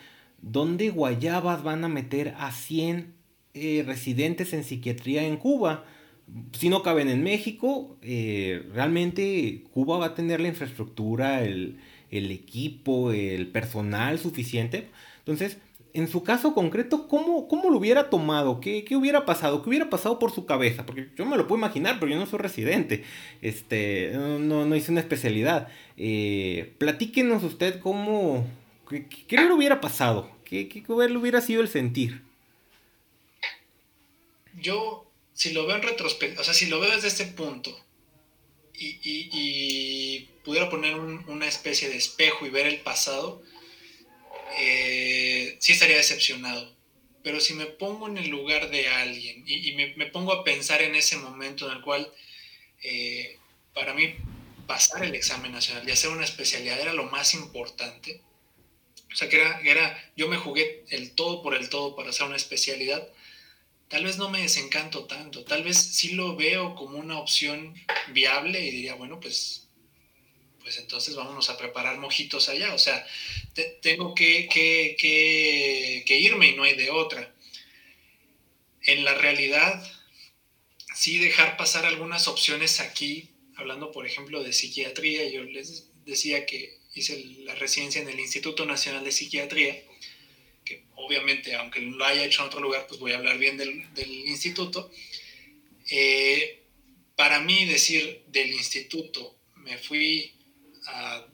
¿Dónde 0.43 0.91
guayabas 0.91 1.62
van 1.62 1.84
a 1.84 1.89
meter 1.89 2.34
a 2.39 2.53
100 2.53 3.12
eh, 3.55 3.84
residentes 3.87 4.53
en 4.53 4.64
psiquiatría 4.64 5.26
en 5.26 5.37
Cuba? 5.37 5.84
Si 6.53 6.68
no 6.68 6.83
caben 6.83 7.09
en 7.09 7.22
México, 7.22 7.97
realmente 8.03 9.64
Cuba 9.72 9.99
va 9.99 10.07
a 10.07 10.14
tener 10.14 10.41
la 10.41 10.49
infraestructura, 10.49 11.45
el, 11.45 11.79
el 12.11 12.31
equipo, 12.31 13.12
el 13.12 13.47
personal 13.49 14.18
suficiente 14.18 14.89
entonces, 15.27 15.59
en 15.93 16.07
su 16.07 16.22
caso 16.22 16.55
concreto, 16.55 17.09
¿cómo, 17.09 17.49
cómo 17.49 17.68
lo 17.68 17.79
hubiera 17.79 18.11
tomado? 18.11 18.61
¿Qué, 18.61 18.85
¿Qué, 18.85 18.95
hubiera 18.95 19.27
pasado? 19.27 19.61
¿Qué 19.61 19.68
hubiera 19.68 19.91
pasado 19.91 20.20
por 20.20 20.31
su 20.31 20.47
cabeza? 20.47 20.87
Porque 20.87 21.09
yo 21.16 21.27
me 21.27 21.37
lo 21.37 21.49
puedo 21.49 21.59
imaginar, 21.59 21.99
pero 21.99 22.12
yo 22.12 22.16
no 22.18 22.27
soy 22.27 22.39
residente. 22.39 23.03
Este, 23.43 24.12
no, 24.14 24.64
no 24.64 24.77
hice 24.77 24.93
una 24.93 25.01
especialidad. 25.01 25.66
Eh, 25.97 26.74
platíquenos 26.79 27.43
usted 27.43 27.81
cómo... 27.81 28.47
¿Qué, 28.89 29.09
qué 29.09 29.37
le 29.37 29.53
hubiera 29.53 29.81
pasado? 29.81 30.31
¿Qué, 30.45 30.68
¿Qué, 30.68 30.85
hubiera 30.89 31.41
sido 31.41 31.61
el 31.61 31.66
sentir? 31.66 32.22
Yo, 34.62 35.06
si 35.37 35.53
lo 35.53 35.66
veo 35.66 35.76
en 35.76 35.82
retrospectiva, 35.82 36.41
o 36.41 36.45
sea, 36.45 36.55
si 36.55 36.66
lo 36.66 36.80
veo 36.80 36.91
desde 36.91 37.09
este 37.09 37.26
punto 37.26 37.78
y, 38.72 38.99
y, 39.03 39.30
y 39.32 40.28
pudiera 40.43 40.70
poner 40.70 40.95
una 40.97 41.47
especie 41.47 41.89
de 41.89 41.97
espejo 41.97 42.47
y 42.47 42.51
ver 42.51 42.66
el 42.66 42.80
pasado, 42.80 43.43
eh, 44.59 45.57
sí 45.61 45.72
estaría 45.72 45.97
decepcionado. 45.97 46.74
Pero 47.22 47.41
si 47.41 47.55
me 47.55 47.66
pongo 47.66 48.09
en 48.09 48.16
el 48.16 48.28
lugar 48.28 48.70
de 48.70 48.89
alguien 48.89 49.45
y, 49.47 49.72
me, 49.72 50.07
pongo 50.07 50.32
a 50.32 50.45
pensar 50.45 50.80
en 50.80 50.95
ese 50.95 51.16
momento 51.16 51.66
en 51.66 51.76
el 51.76 51.82
cual 51.82 52.11
eh, 52.82 53.37
para 53.74 53.93
mí 53.93 54.14
pasar 54.66 55.05
el 55.05 55.14
examen 55.14 55.53
nacional 55.53 55.87
y 55.87 55.93
hacer 55.93 56.11
una 56.11 56.24
especialidad 56.24 56.80
era 56.80 56.93
lo 56.93 57.05
más 57.05 57.34
importante, 57.34 58.22
o 59.12 59.16
sea 59.16 59.28
que 59.28 59.37
era, 59.37 59.61
era, 59.61 60.12
yo 60.16 60.28
me 60.28 60.37
jugué 60.37 60.84
el 60.91 61.12
todo 61.12 61.43
por 61.43 61.55
el 61.55 61.68
todo 61.68 61.97
para 61.97 62.11
hacer 62.11 62.26
una 62.26 62.37
especialidad, 62.37 63.09
tal 63.89 64.05
vez 64.05 64.18
no 64.18 64.30
me 64.30 64.43
desencanto 64.43 65.05
tanto, 65.05 65.45
tal 65.45 65.62
vez 65.62 65.76
sí 65.76 66.11
lo 66.11 66.37
veo 66.37 66.74
como 66.74 66.99
una 66.99 67.18
opción 67.18 67.74
viable 68.09 68.61
y 68.61 68.70
diría, 68.70 68.95
bueno, 68.95 69.20
pues 69.20 69.66
pues 70.66 70.78
entonces 70.78 71.14
vámonos 71.14 71.49
a 71.49 71.57
preparar 71.57 71.97
mojitos 71.99 72.49
allá. 72.49 72.74
O 72.74 72.78
sea, 72.78 73.07
tengo 73.82 74.16
que, 74.16 74.49
que, 74.51 76.18
irme 76.18 76.49
y 76.49 76.57
no 76.57 76.64
hay 76.64 76.74
de 76.74 76.91
otra. 76.91 77.32
En 78.82 79.05
la 79.05 79.14
realidad, 79.14 79.80
sí 80.93 81.18
dejar 81.18 81.57
pasar 81.57 81.87
algunas 81.87 82.26
opciones 82.26 82.80
aquí, 82.80 83.28
hablando 83.55 83.93
por 83.93 84.07
ejemplo 84.07 84.43
de 84.43 84.53
psiquiatría, 84.53 85.30
yo 85.30 85.45
les 85.45 85.87
decía 86.05 86.47
que 86.47 86.76
hice 86.97 87.24
la 87.45 87.55
residencia 87.55 88.03
en 88.03 88.09
el 88.09 88.18
Instituto 88.18 88.66
Nacional 88.66 89.05
de 89.05 89.12
Psiquiatría, 89.12 89.72
que 89.72 89.95
obviamente, 91.07 91.55
aunque 91.55 91.81
lo 91.81 92.05
haya 92.05 92.25
hecho 92.25 92.43
en 92.43 92.49
otro 92.49 92.61
lugar, 92.61 92.87
pues 92.89 93.01
voy 93.01 93.13
a 93.13 93.17
hablar 93.17 93.39
bien 93.39 93.57
del, 93.57 93.87
instituto. 94.27 94.91
Eh, 95.91 96.63
para 97.15 97.41
mí 97.41 97.65
decir 97.65 98.25
del 98.29 98.53
instituto, 98.53 99.37
me 99.57 99.79
fui 99.79 100.33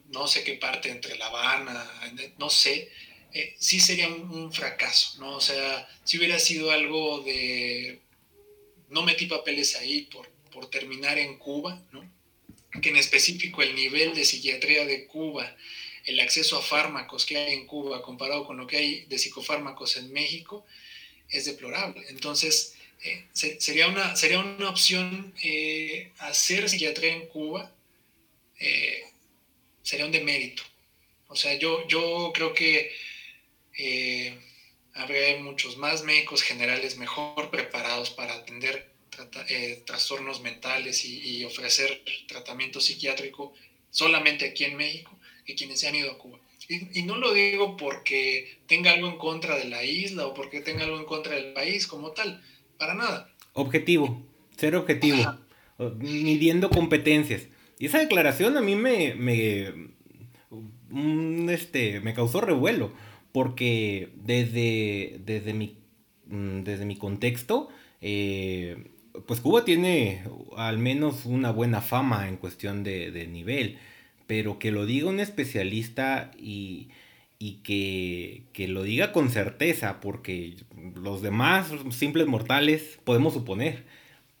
no 0.09 0.27
sé 0.27 0.43
qué 0.43 0.53
parte 0.53 0.89
entre 0.89 1.17
La 1.17 1.27
Habana, 1.27 2.11
no 2.37 2.49
sé, 2.49 2.89
eh, 3.33 3.55
sí 3.57 3.79
sería 3.79 4.07
un, 4.07 4.53
fracaso, 4.53 5.19
¿no? 5.19 5.35
O 5.37 5.41
sea, 5.41 5.87
si 6.03 6.17
hubiera 6.17 6.39
sido 6.39 6.71
algo 6.71 7.21
de, 7.21 7.99
no 8.89 9.03
metí 9.03 9.25
papeles 9.25 9.75
ahí 9.75 10.03
por, 10.03 10.29
por 10.51 10.69
terminar 10.69 11.17
en 11.17 11.37
Cuba, 11.37 11.81
¿no? 11.91 12.07
Que 12.81 12.89
en 12.89 12.97
específico 12.97 13.61
el 13.61 13.75
nivel 13.75 14.13
de 14.15 14.25
psiquiatría 14.25 14.85
de 14.85 15.05
Cuba, 15.05 15.55
el 16.05 16.19
acceso 16.19 16.57
a 16.57 16.61
fármacos 16.61 17.25
que 17.25 17.37
hay 17.37 17.53
en 17.53 17.65
Cuba 17.65 18.01
comparado 18.01 18.45
con 18.45 18.57
lo 18.57 18.67
que 18.67 18.77
hay 18.77 19.05
de 19.05 19.17
psicofármacos 19.17 19.97
en 19.97 20.11
México, 20.11 20.65
es 21.29 21.45
deplorable. 21.45 22.05
Entonces, 22.09 22.75
eh, 23.03 23.27
sería, 23.33 23.87
una, 23.87 24.15
sería 24.15 24.39
una 24.39 24.69
opción 24.69 25.33
eh, 25.43 26.11
hacer 26.19 26.69
psiquiatría 26.69 27.13
en 27.13 27.27
Cuba 27.27 27.71
sería 29.83 30.05
un 30.05 30.11
demérito. 30.11 30.63
O 31.27 31.35
sea, 31.35 31.53
yo, 31.55 31.87
yo 31.87 32.31
creo 32.33 32.53
que 32.53 32.91
eh, 33.77 34.37
habría 34.93 35.37
muchos 35.41 35.77
más 35.77 36.03
médicos 36.03 36.41
generales 36.41 36.97
mejor 36.97 37.51
preparados 37.51 38.09
para 38.11 38.33
atender 38.35 38.91
eh, 39.49 39.83
trastornos 39.85 40.41
mentales 40.41 41.05
y, 41.05 41.43
ofrecer 41.43 42.03
tratamiento 42.27 42.79
psiquiátrico 42.79 43.53
solamente 43.91 44.45
aquí 44.45 44.63
en 44.63 44.77
México 44.77 45.19
que 45.45 45.55
quienes 45.55 45.79
se 45.79 45.87
han 45.87 45.95
ido 45.95 46.11
a 46.11 46.17
Cuba. 46.17 46.39
Y, 46.69 47.03
no 47.03 47.17
lo 47.17 47.33
digo 47.33 47.75
porque 47.75 48.57
tenga 48.67 48.91
algo 48.91 49.07
en 49.09 49.17
contra 49.17 49.57
de 49.57 49.65
la 49.65 49.83
isla 49.83 50.27
o 50.27 50.33
porque 50.33 50.61
tenga 50.61 50.83
algo 50.83 50.97
en 50.97 51.05
contra 51.05 51.35
del 51.35 51.53
país 51.53 51.87
como 51.87 52.11
tal, 52.11 52.41
para 52.77 52.93
nada. 52.93 53.29
Objetivo, 53.53 54.25
ser 54.57 54.75
objetivo, 54.75 55.37
midiendo 55.97 56.69
competencias. 56.69 57.47
Y 57.79 57.87
esa 57.87 57.99
declaración 57.99 58.55
a 58.55 58.61
mí 58.61 58.75
me, 58.75 59.13
me, 59.15 59.73
este, 61.51 61.99
me 61.99 62.13
causó 62.13 62.39
revuelo, 62.39 62.93
porque 63.33 64.09
desde, 64.15 65.19
desde, 65.25 65.53
mi, 65.53 65.77
mm, 66.27 66.61
desde 66.61 66.85
mi 66.85 66.95
contexto, 66.95 67.69
eh, 67.99 68.91
pues 69.25 69.39
Cuba 69.39 69.63
tiene 69.65 70.23
al 70.57 70.77
menos 70.77 71.25
una 71.25 71.51
buena 71.51 71.81
fama 71.81 72.27
en 72.27 72.37
cuestión 72.37 72.83
de, 72.83 73.27
nivel, 73.27 73.77
pero 74.27 74.59
que 74.59 74.71
lo 74.71 74.85
diga 74.85 75.09
un 75.09 75.19
especialista 75.19 76.31
y, 76.37 76.89
y 77.39 77.55
que, 77.63 78.43
que, 78.53 78.67
lo 78.67 78.83
diga 78.83 79.11
con 79.11 79.29
certeza, 79.29 79.99
porque 80.01 80.55
los 80.95 81.21
demás 81.21 81.71
simples 81.91 82.27
mortales 82.27 82.99
podemos 83.03 83.33
suponer 83.33 83.83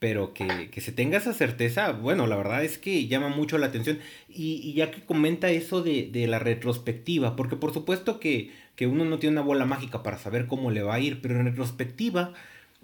pero 0.03 0.33
que, 0.33 0.69
se 0.81 0.91
tenga 0.91 1.17
esa 1.17 1.31
certeza, 1.31 1.93
bueno, 1.93 2.27
la 2.27 2.35
verdad 2.35 2.65
es 2.65 2.77
que 2.77 3.07
llama 3.07 3.29
mucho 3.29 3.57
la 3.57 3.67
atención. 3.67 3.99
Y, 4.27 4.73
ya 4.73 4.91
que 4.91 4.99
comenta 5.05 5.49
eso 5.49 5.81
de, 5.81 6.11
la 6.27 6.39
retrospectiva, 6.39 7.37
porque 7.37 7.55
por 7.55 7.73
supuesto 7.73 8.19
que, 8.19 8.51
uno 8.81 9.05
no 9.05 9.17
tiene 9.17 9.35
una 9.37 9.47
bola 9.47 9.63
mágica 9.63 10.03
para 10.03 10.17
saber 10.17 10.47
cómo 10.47 10.71
le 10.71 10.83
va 10.83 10.95
a 10.95 10.99
ir, 10.99 11.21
pero 11.21 11.39
en 11.39 11.45
retrospectiva, 11.45 12.33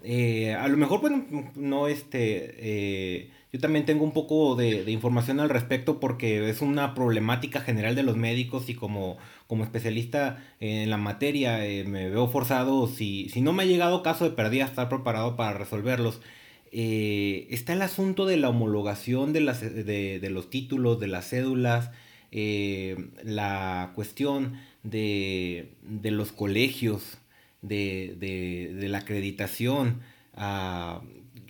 eh, 0.02 0.54
a 0.54 0.66
lo 0.68 0.78
mejor, 0.78 1.02
bueno, 1.02 1.26
no 1.56 1.88
este, 1.88 2.54
eh, 2.56 3.30
yo 3.52 3.58
también 3.58 3.84
tengo 3.84 4.04
un 4.04 4.12
poco 4.12 4.54
de, 4.54 4.90
información 4.90 5.40
al 5.40 5.48
respecto 5.48 5.98
porque 5.98 6.48
es 6.48 6.60
una 6.60 6.94
problemática 6.94 7.60
general 7.60 7.96
de 7.96 8.04
los 8.04 8.16
médicos 8.16 8.68
y 8.68 8.74
como, 8.74 9.18
como 9.46 9.64
especialista 9.64 10.44
en 10.60 10.88
la 10.88 10.96
materia 10.96 11.66
eh, 11.66 11.84
me 11.84 12.08
veo 12.08 12.28
forzado, 12.28 12.86
si, 12.86 13.28
si 13.28 13.40
no 13.40 13.52
me 13.52 13.64
ha 13.64 13.66
llegado 13.66 14.02
caso 14.02 14.24
de 14.24 14.30
pérdida, 14.36 14.64
estar 14.64 14.88
preparado 14.88 15.36
para 15.36 15.58
resolverlos. 15.58 16.20
Eh, 16.72 17.48
está 17.50 17.72
el 17.72 17.82
asunto 17.82 18.26
de 18.26 18.36
la 18.36 18.48
homologación 18.48 19.32
de, 19.32 19.40
las, 19.40 19.60
de, 19.60 20.28
los 20.30 20.50
títulos, 20.50 21.00
de 21.00 21.08
las 21.08 21.28
cédulas. 21.28 21.90
la 22.30 23.92
cuestión 23.96 24.60
de, 24.82 25.74
los 25.82 26.32
colegios, 26.32 27.18
de, 27.62 28.76
la 28.88 28.98
acreditación, 28.98 30.00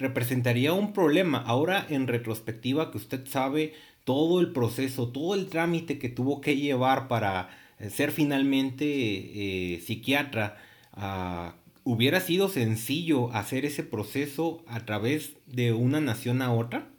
representaría 0.00 0.72
un 0.72 0.92
problema. 0.92 1.38
Ahora, 1.38 1.86
en 1.88 2.06
retrospectiva, 2.06 2.90
que 2.90 2.98
usted 2.98 3.26
sabe 3.26 3.74
todo 4.04 4.40
el 4.40 4.52
proceso, 4.52 5.08
todo 5.08 5.34
el 5.34 5.48
trámite 5.48 5.98
que 5.98 6.08
tuvo 6.08 6.40
que 6.40 6.56
llevar 6.56 7.06
para 7.06 7.56
eh, 7.78 7.90
ser 7.90 8.10
finalmente 8.10 8.84
eh, 8.86 9.80
psiquiatra, 9.80 10.60
ah, 10.92 11.54
¿hubiera 11.84 12.20
sido 12.20 12.48
sencillo 12.48 13.30
hacer 13.32 13.64
ese 13.64 13.82
proceso 13.84 14.64
a 14.66 14.84
través 14.84 15.34
de 15.46 15.72
una 15.72 16.00
nación 16.00 16.42
a 16.42 16.52
otra? 16.52 16.90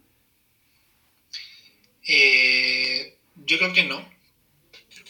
Eh, 2.07 3.17
yo 3.35 3.57
creo 3.57 3.73
que 3.73 3.83
no. 3.83 4.03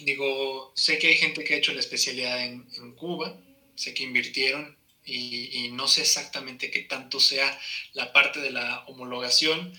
Digo, 0.03 0.71
sé 0.75 0.97
que 0.97 1.07
hay 1.07 1.15
gente 1.15 1.43
que 1.43 1.53
ha 1.53 1.57
hecho 1.57 1.73
la 1.73 1.79
especialidad 1.79 2.43
en, 2.43 2.65
Cuba, 2.95 3.39
sé 3.75 3.93
que 3.93 4.03
invirtieron 4.03 4.75
y, 5.05 5.69
no 5.71 5.87
sé 5.87 6.01
exactamente 6.01 6.69
qué 6.69 6.81
tanto 6.81 7.19
sea 7.19 7.59
la 7.93 8.13
parte 8.13 8.39
de 8.39 8.51
la 8.51 8.83
homologación, 8.87 9.73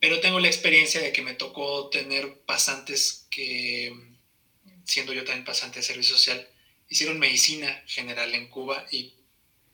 pero 0.00 0.20
tengo 0.20 0.40
la 0.40 0.48
experiencia 0.48 1.00
de 1.00 1.12
que 1.12 1.22
me 1.22 1.34
tocó 1.34 1.88
tener 1.88 2.40
pasantes 2.40 3.26
que, 3.30 3.94
siendo 4.84 5.12
yo 5.12 5.24
también 5.24 5.44
pasante 5.44 5.78
de 5.80 5.84
servicio 5.84 6.16
social, 6.16 6.48
hicieron 6.88 7.18
medicina 7.18 7.82
general 7.86 8.34
en 8.34 8.48
Cuba 8.48 8.86
y 8.90 9.14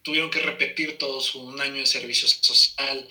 tuvieron 0.03 0.31
que 0.31 0.41
repetir 0.41 0.99
todo 0.99 1.21
su 1.21 1.41
un 1.41 1.61
año 1.61 1.81
de 1.81 1.87
servicio 1.87 2.29
social 2.29 3.09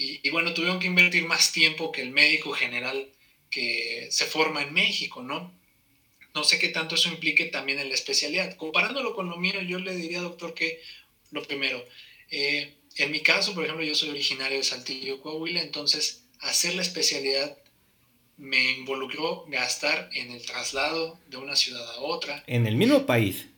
y, 0.00 0.30
bueno, 0.30 0.54
tuvieron 0.54 0.78
que 0.78 0.86
invertir 0.86 1.24
más 1.24 1.50
tiempo 1.50 1.90
que 1.90 2.02
el 2.02 2.10
médico 2.10 2.52
general 2.52 3.08
que 3.50 4.06
se 4.12 4.26
forma 4.26 4.62
en 4.62 4.72
México, 4.72 5.24
¿no? 5.24 5.52
No 6.38 6.44
sé 6.44 6.60
qué 6.60 6.68
tanto 6.68 6.94
eso 6.94 7.08
implique 7.08 7.46
también 7.46 7.80
en 7.80 7.88
la 7.88 7.96
especialidad. 7.96 8.54
Comparándolo 8.54 9.12
con 9.12 9.28
lo 9.28 9.38
mío, 9.38 9.60
yo 9.62 9.80
le 9.80 9.96
diría, 9.96 10.20
doctor, 10.20 10.54
que 10.54 10.80
lo 11.32 11.42
primero, 11.42 11.84
eh, 12.30 12.74
en 12.94 13.10
mi 13.10 13.22
caso, 13.22 13.54
por 13.54 13.64
ejemplo, 13.64 13.84
yo 13.84 13.96
soy 13.96 14.10
originario 14.10 14.58
de 14.58 14.62
Saltillo, 14.62 15.20
Coahuila, 15.20 15.60
entonces 15.60 16.22
hacer 16.38 16.76
la 16.76 16.82
especialidad 16.82 17.58
me 18.36 18.70
involucró 18.70 19.46
gastar 19.48 20.10
en 20.12 20.30
el 20.30 20.46
traslado 20.46 21.18
de 21.26 21.38
una 21.38 21.56
ciudad 21.56 21.84
a 21.90 21.98
otra. 21.98 22.44
En 22.46 22.68
el 22.68 22.76
mismo 22.76 23.04
país. 23.04 23.48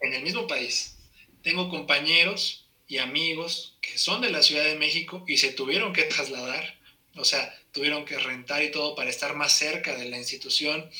En 0.00 0.12
el 0.12 0.24
mismo 0.24 0.48
país. 0.48 0.96
Tengo 1.44 1.68
compañeros 1.68 2.66
y 2.88 2.98
amigos 2.98 3.76
que 3.80 3.96
son 3.96 4.22
de 4.22 4.32
la 4.32 4.42
Ciudad 4.42 4.64
de 4.64 4.74
México 4.74 5.24
y 5.28 5.36
se 5.36 5.52
tuvieron 5.52 5.92
que 5.92 6.02
trasladar, 6.02 6.80
o 7.14 7.24
sea, 7.24 7.56
tuvieron 7.70 8.04
que 8.04 8.18
rentar 8.18 8.64
y 8.64 8.72
todo 8.72 8.96
para 8.96 9.08
estar 9.08 9.36
más 9.36 9.52
cerca 9.56 9.96
de 9.96 10.06
la 10.06 10.18
institución 10.18 10.90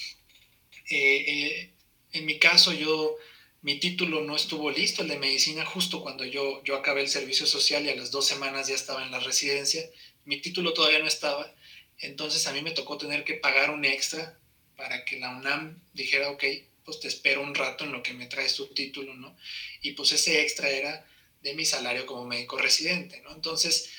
eh, 0.89 1.25
eh, 1.27 1.71
en 2.13 2.27
mi 2.27 2.39
caso, 2.39 2.73
yo, 2.73 3.17
mi 3.63 3.79
título 3.79 4.21
no 4.21 4.37
estuvo 4.37 4.71
listo, 4.71 5.03
el 5.03 5.09
de 5.09 5.19
medicina, 5.19 5.65
justo 5.65 6.03
cuando 6.03 6.25
yo, 6.25 6.63
yo 6.65 6.77
acabé 6.77 7.03
el 7.03 7.09
servicio 7.09 7.47
social 7.47 7.85
y 7.85 7.91
a 7.91 7.97
las 7.97 8.11
dos 8.11 8.27
semanas 8.27 8.69
ya 8.69 8.75
estaba 8.75 9.05
en 9.05 9.11
la 9.11 9.21
residencia. 9.21 9.83
Mi 10.25 10.41
título 10.41 10.73
todavía 10.75 11.01
no 11.01 11.07
estaba, 11.07 11.53
entonces 11.99 12.47
a 12.47 12.53
mí 12.53 12.63
me 12.63 12.73
tocó 12.73 12.99
tener 12.99 13.25
que 13.25 13.35
pagar 13.35 13.71
un 13.71 13.85
extra 13.85 14.39
para 14.77 15.05
que 15.05 15.19
la 15.19 15.37
UNAM 15.37 15.81
dijera, 15.93 16.31
ok, 16.31 16.45
pues 16.85 17.01
te 17.01 17.09
espero 17.09 17.43
un 17.43 17.55
rato 17.55 17.85
en 17.85 17.93
lo 17.93 18.03
que 18.03 18.13
me 18.13 18.27
traes 18.27 18.55
tu 18.55 18.67
título, 18.67 19.15
¿no? 19.15 19.37
Y 19.81 19.93
pues 19.93 20.13
ese 20.13 20.43
extra 20.43 20.69
era 20.69 21.07
de 21.43 21.55
mi 21.55 21.65
salario 21.65 22.07
como 22.07 22.27
médico 22.27 22.59
residente, 22.59 23.21
¿no? 23.23 23.33
Entonces, 23.33 23.91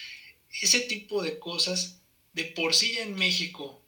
ese 0.62 0.82
tipo 0.82 1.24
de 1.24 1.40
cosas, 1.40 2.00
de 2.34 2.46
por 2.46 2.74
sí 2.76 2.98
en 2.98 3.16
México, 3.16 3.82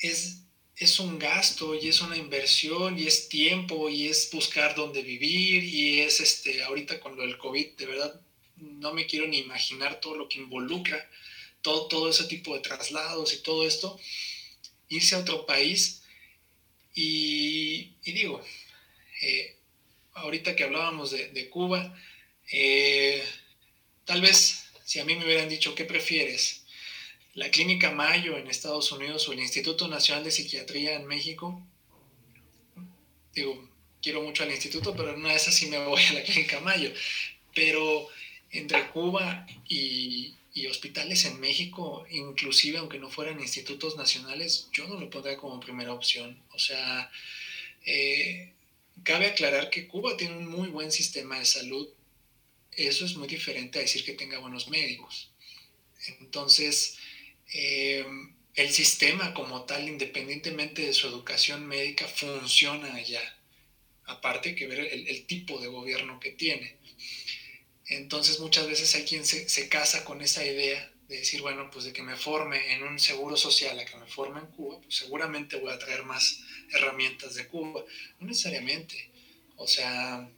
es 0.00 0.42
es 0.76 1.00
un 1.00 1.18
gasto 1.18 1.74
y 1.74 1.88
es 1.88 2.00
una 2.00 2.16
inversión 2.16 2.98
y 2.98 3.06
es 3.06 3.28
tiempo 3.28 3.88
y 3.88 4.08
es 4.08 4.30
buscar 4.32 4.74
dónde 4.74 5.02
vivir 5.02 5.64
y 5.64 6.00
es 6.00 6.20
este 6.20 6.62
ahorita 6.62 7.00
con 7.00 7.16
lo 7.16 7.22
del 7.22 7.38
COVID, 7.38 7.76
de 7.76 7.86
verdad 7.86 8.20
no 8.56 8.92
me 8.92 9.06
quiero 9.06 9.26
ni 9.26 9.38
imaginar 9.38 10.00
todo 10.00 10.16
lo 10.16 10.28
que 10.28 10.38
involucra 10.38 11.08
todo, 11.66 11.88
todo 11.88 12.08
ese 12.08 12.24
tipo 12.26 12.54
de 12.54 12.60
traslados 12.60 13.34
y 13.34 13.38
todo 13.38 13.66
esto, 13.66 13.98
irse 14.88 15.16
a 15.16 15.18
otro 15.18 15.46
país 15.46 16.02
y, 16.94 17.90
digo, 18.04 18.40
eh, 19.20 19.56
ahorita 20.14 20.54
que 20.54 20.62
hablábamos 20.62 21.10
de, 21.10 21.50
Cuba, 21.50 21.92
eh, 22.52 23.20
tal 24.04 24.20
vez 24.20 24.62
si 24.84 25.00
a 25.00 25.04
mí 25.04 25.16
me 25.16 25.24
hubieran 25.24 25.48
dicho, 25.48 25.74
¿qué 25.74 25.84
prefieres? 25.84 26.62
La 27.36 27.50
Clínica 27.50 27.92
Mayo 27.92 28.38
en 28.38 28.48
Estados 28.48 28.90
Unidos 28.92 29.28
o 29.28 29.32
el 29.34 29.40
Instituto 29.40 29.88
Nacional 29.88 30.24
de 30.24 30.30
Psiquiatría 30.30 30.94
en 30.94 31.06
México. 31.06 31.62
Digo, 33.34 33.68
quiero 34.02 34.22
mucho 34.22 34.42
al 34.42 34.50
instituto, 34.50 34.96
pero 34.96 35.18
no 35.18 35.28
es 35.28 35.46
así 35.46 35.66
me 35.66 35.78
voy 35.84 36.02
a 36.02 36.14
la 36.14 36.22
Clínica 36.22 36.60
Mayo. 36.60 36.90
Pero 37.54 38.08
entre 38.50 38.88
Cuba 38.88 39.46
y, 39.68 40.34
hospitales 40.70 41.26
en 41.26 41.38
México, 41.38 42.06
inclusive 42.10 42.78
aunque 42.78 42.98
no 42.98 43.10
fueran 43.10 43.38
institutos 43.38 43.96
nacionales, 43.96 44.68
yo 44.72 44.88
no 44.88 44.98
lo 44.98 45.10
pondría 45.10 45.36
como 45.36 45.60
primera 45.60 45.92
opción. 45.92 46.42
O 46.54 46.58
sea, 46.58 47.10
eh, 47.84 48.54
cabe 49.02 49.26
aclarar 49.26 49.68
que 49.68 49.86
Cuba 49.86 50.16
tiene 50.16 50.38
un 50.38 50.48
muy 50.48 50.68
buen 50.68 50.90
sistema 50.90 51.38
de 51.38 51.44
salud. 51.44 51.86
Eso 52.72 53.04
es 53.04 53.14
muy 53.14 53.28
diferente 53.28 53.78
a 53.78 53.82
decir 53.82 54.04
que 54.06 54.14
tenga 54.14 54.38
buenos 54.38 54.68
médicos. 54.68 55.30
Entonces, 56.20 56.96
eh, 57.52 58.04
el 58.54 58.70
sistema 58.70 59.34
como 59.34 59.64
tal, 59.64 59.88
independientemente 59.88 60.82
de 60.82 60.94
su 60.94 61.06
educación 61.06 61.66
médica, 61.66 62.08
funciona 62.08 62.94
allá. 62.94 63.22
Aparte 64.04 64.54
que 64.54 64.66
ver 64.66 64.80
el, 64.80 65.26
tipo 65.26 65.60
de 65.60 65.68
gobierno 65.68 66.18
que 66.20 66.30
tiene. 66.30 66.78
Entonces 67.86 68.40
muchas 68.40 68.66
veces 68.66 68.94
hay 68.94 69.04
quien 69.04 69.24
se, 69.26 69.68
casa 69.68 70.04
con 70.04 70.22
esa 70.22 70.44
idea 70.44 70.90
de 71.08 71.18
decir, 71.18 71.42
bueno, 71.42 71.70
pues 71.70 71.84
de 71.84 71.92
que 71.92 72.02
me 72.02 72.16
forme 72.16 72.74
en 72.74 72.82
un 72.82 72.98
seguro 72.98 73.36
social 73.36 73.78
a 73.78 73.84
que 73.84 73.96
me 73.96 74.06
forme 74.06 74.40
en 74.40 74.46
Cuba, 74.46 74.80
pues 74.80 74.96
seguramente 74.96 75.56
voy 75.56 75.72
a 75.72 75.78
traer 75.78 76.04
más 76.04 76.40
herramientas 76.72 77.34
de 77.34 77.46
Cuba. 77.46 77.84
No 78.18 78.26
necesariamente. 78.26 79.10
O 79.56 79.68
sea, 79.68 80.28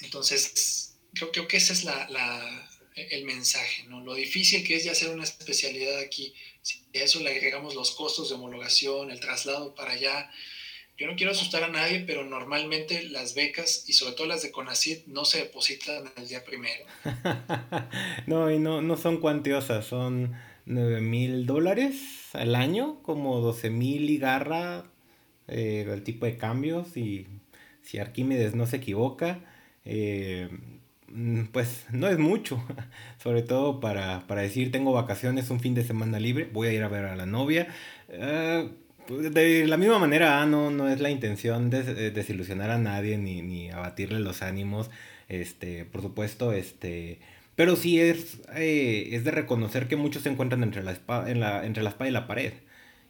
entonces 0.00 0.96
creo, 1.14 1.32
creo 1.32 1.48
que 1.48 1.56
esa 1.56 1.72
es 1.72 1.84
la, 1.84 2.70
el 2.94 3.24
mensaje, 3.24 3.84
¿no? 3.88 4.00
Lo 4.00 4.14
difícil 4.14 4.64
que 4.66 4.76
es 4.76 4.84
ya 4.84 4.92
hacer 4.92 5.10
una 5.10 5.24
especialidad 5.24 5.98
aquí. 5.98 6.34
Si 6.62 6.80
a 6.94 7.02
eso 7.02 7.20
le 7.20 7.30
agregamos 7.30 7.74
los 7.74 7.92
costos 7.92 8.28
de 8.28 8.34
homologación, 8.34 9.10
el 9.10 9.20
traslado 9.20 9.74
para 9.74 9.92
allá. 9.92 10.30
Yo 10.98 11.06
no 11.06 11.16
quiero 11.16 11.32
asustar 11.32 11.64
a 11.64 11.68
nadie, 11.68 12.00
pero 12.06 12.24
normalmente 12.24 13.02
las 13.04 13.34
becas 13.34 13.88
y 13.88 13.94
sobre 13.94 14.14
todo 14.14 14.26
las 14.26 14.42
de 14.42 14.52
CONACYT 14.52 15.06
no 15.06 15.24
se 15.24 15.38
depositan 15.38 16.12
el 16.16 16.28
día 16.28 16.44
primero. 16.44 16.84
no, 18.26 18.50
y 18.50 18.58
no, 18.58 18.82
no 18.82 18.96
son 18.96 19.18
cuantiosas, 19.18 19.86
son 19.86 20.36
9 20.66 21.00
mil 21.00 21.46
dólares 21.46 21.96
al 22.34 22.54
año, 22.54 23.02
como 23.02 23.40
12 23.40 23.70
mil 23.70 24.10
y 24.10 24.18
garra 24.18 24.84
eh, 25.48 25.86
el 25.90 26.04
tipo 26.04 26.26
de 26.26 26.36
cambios 26.36 26.96
y 26.96 27.26
si 27.82 27.98
Arquímedes 27.98 28.54
no 28.54 28.66
se 28.66 28.76
equivoca. 28.76 29.40
Eh, 29.84 30.48
pues 31.52 31.86
no 31.90 32.08
es 32.08 32.18
mucho, 32.18 32.62
sobre 33.22 33.42
todo 33.42 33.80
para, 33.80 34.24
decir 34.28 34.72
tengo 34.72 34.92
vacaciones, 34.92 35.50
un 35.50 35.60
fin 35.60 35.74
de 35.74 35.84
semana 35.84 36.18
libre, 36.18 36.48
voy 36.52 36.68
a 36.68 36.72
ir 36.72 36.82
a 36.82 36.88
ver 36.88 37.04
a 37.04 37.16
la 37.16 37.26
novia. 37.26 37.68
Pues, 39.06 39.34
de 39.34 39.66
la 39.66 39.76
misma 39.76 39.98
manera, 39.98 40.40
ah, 40.40 40.46
no, 40.46 40.70
no 40.70 40.88
es 40.88 41.00
la 41.00 41.10
intención 41.10 41.70
de, 41.70 42.10
desilusionar 42.10 42.70
a 42.70 42.78
nadie 42.78 43.18
ni, 43.18 43.70
abatirle 43.70 44.20
los 44.20 44.42
ánimos, 44.42 44.90
este, 45.28 45.84
por 45.84 46.02
supuesto, 46.02 46.52
este, 46.52 47.18
pero 47.56 47.76
sí 47.76 48.00
es, 48.00 48.40
eh, 48.54 49.10
es 49.12 49.24
de 49.24 49.30
reconocer 49.30 49.88
que 49.88 49.96
muchos 49.96 50.22
se 50.22 50.28
encuentran 50.30 50.62
entre 50.62 50.82
la, 50.82 50.92
espada, 50.92 51.32
la, 51.34 51.66
entre 51.66 51.82
la 51.82 51.90
espada 51.90 52.08
y 52.08 52.12
la 52.12 52.26
pared. 52.26 52.52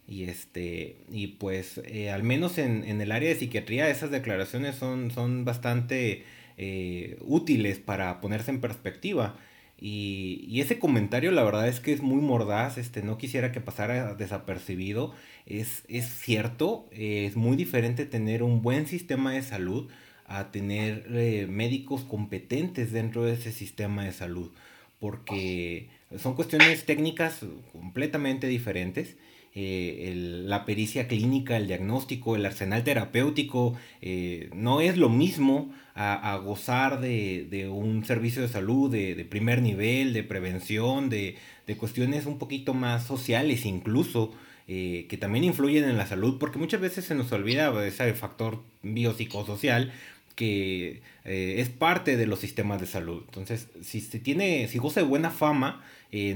Y 0.08 0.24
este, 0.24 0.96
y 1.10 1.28
pues 1.28 1.80
eh, 1.84 2.10
al 2.10 2.22
menos 2.24 2.58
en, 2.58 2.84
en, 2.84 3.00
el 3.00 3.12
área 3.12 3.28
de 3.28 3.36
psiquiatría 3.36 3.88
esas 3.88 4.10
declaraciones 4.10 4.74
son, 4.76 5.10
son 5.12 5.44
bastante 5.44 6.24
eh, 6.58 7.18
útiles 7.20 7.78
para 7.78 8.20
ponerse 8.20 8.50
en 8.50 8.60
perspectiva. 8.60 9.36
Y, 9.78 10.60
ese 10.60 10.78
comentario 10.78 11.32
la 11.32 11.42
verdad 11.42 11.66
es 11.66 11.80
que 11.80 11.92
es 11.92 12.02
muy 12.02 12.20
mordaz, 12.20 12.78
este, 12.78 13.02
no 13.02 13.18
quisiera 13.18 13.50
que 13.50 13.60
pasara 13.60 14.14
desapercibido. 14.14 15.12
Es, 15.46 15.82
es 15.88 16.06
cierto, 16.06 16.88
es 16.92 17.36
muy 17.36 17.56
diferente 17.56 18.06
tener 18.06 18.42
un 18.42 18.62
buen 18.62 18.86
sistema 18.86 19.32
de 19.32 19.42
salud 19.42 19.90
a 20.26 20.50
tener 20.50 21.06
eh, 21.10 21.46
médicos 21.48 22.02
competentes 22.04 22.92
dentro 22.92 23.24
de 23.24 23.34
ese 23.34 23.52
sistema 23.52 24.04
de 24.04 24.12
salud, 24.12 24.50
porque 24.98 25.88
son 26.16 26.34
cuestiones 26.34 26.84
técnicas 26.86 27.40
completamente 27.72 28.46
diferentes 28.46 29.16
eh, 29.54 30.14
la 30.46 30.64
pericia 30.64 31.08
clínica, 31.08 31.58
el 31.58 31.66
diagnóstico, 31.66 32.36
el 32.36 32.46
arsenal 32.46 32.84
terapéutico, 32.84 33.76
eh, 34.00 34.48
no 34.54 34.80
es 34.80 34.96
lo 34.96 35.10
mismo 35.10 35.70
a, 35.94 36.36
gozar 36.42 37.02
de, 37.02 37.68
un 37.70 38.02
servicio 38.06 38.40
de 38.40 38.48
salud 38.48 38.90
de, 38.90 39.26
primer 39.28 39.60
nivel, 39.60 40.14
de 40.14 40.22
prevención, 40.22 41.10
de, 41.10 41.36
cuestiones 41.78 42.26
un 42.26 42.38
poquito 42.38 42.74
más 42.74 43.06
sociales 43.06 43.64
incluso. 43.66 44.32
eh, 44.68 45.06
que 45.08 45.16
también 45.18 45.44
influyen 45.44 45.84
en 45.84 45.96
la 45.98 46.06
salud, 46.06 46.38
porque 46.38 46.58
muchas 46.58 46.80
veces 46.80 47.04
se 47.04 47.14
nos 47.14 47.32
olvida 47.32 47.84
ese 47.84 48.14
factor 48.14 48.62
biopsicosocial 48.82 49.92
que 50.36 51.02
es 51.24 51.68
parte 51.68 52.16
de 52.16 52.26
los 52.26 52.38
sistemas 52.38 52.80
de 52.80 52.86
salud. 52.86 53.22
Entonces, 53.26 53.68
si 53.82 54.00
se 54.00 54.18
tiene, 54.18 54.68
si 54.68 54.78
goza 54.78 55.00
de 55.00 55.06
buena 55.06 55.30
fama, 55.30 55.84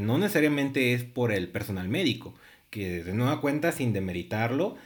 no 0.00 0.18
necesariamente 0.18 0.92
es 0.92 1.04
por 1.04 1.32
el 1.32 1.48
personal 1.48 1.88
médico, 1.88 2.34
que 2.70 3.02
de 3.02 3.14
nueva 3.14 3.40
cuenta, 3.40 3.72
sin 3.72 3.92
demeritarlo, 3.92 4.76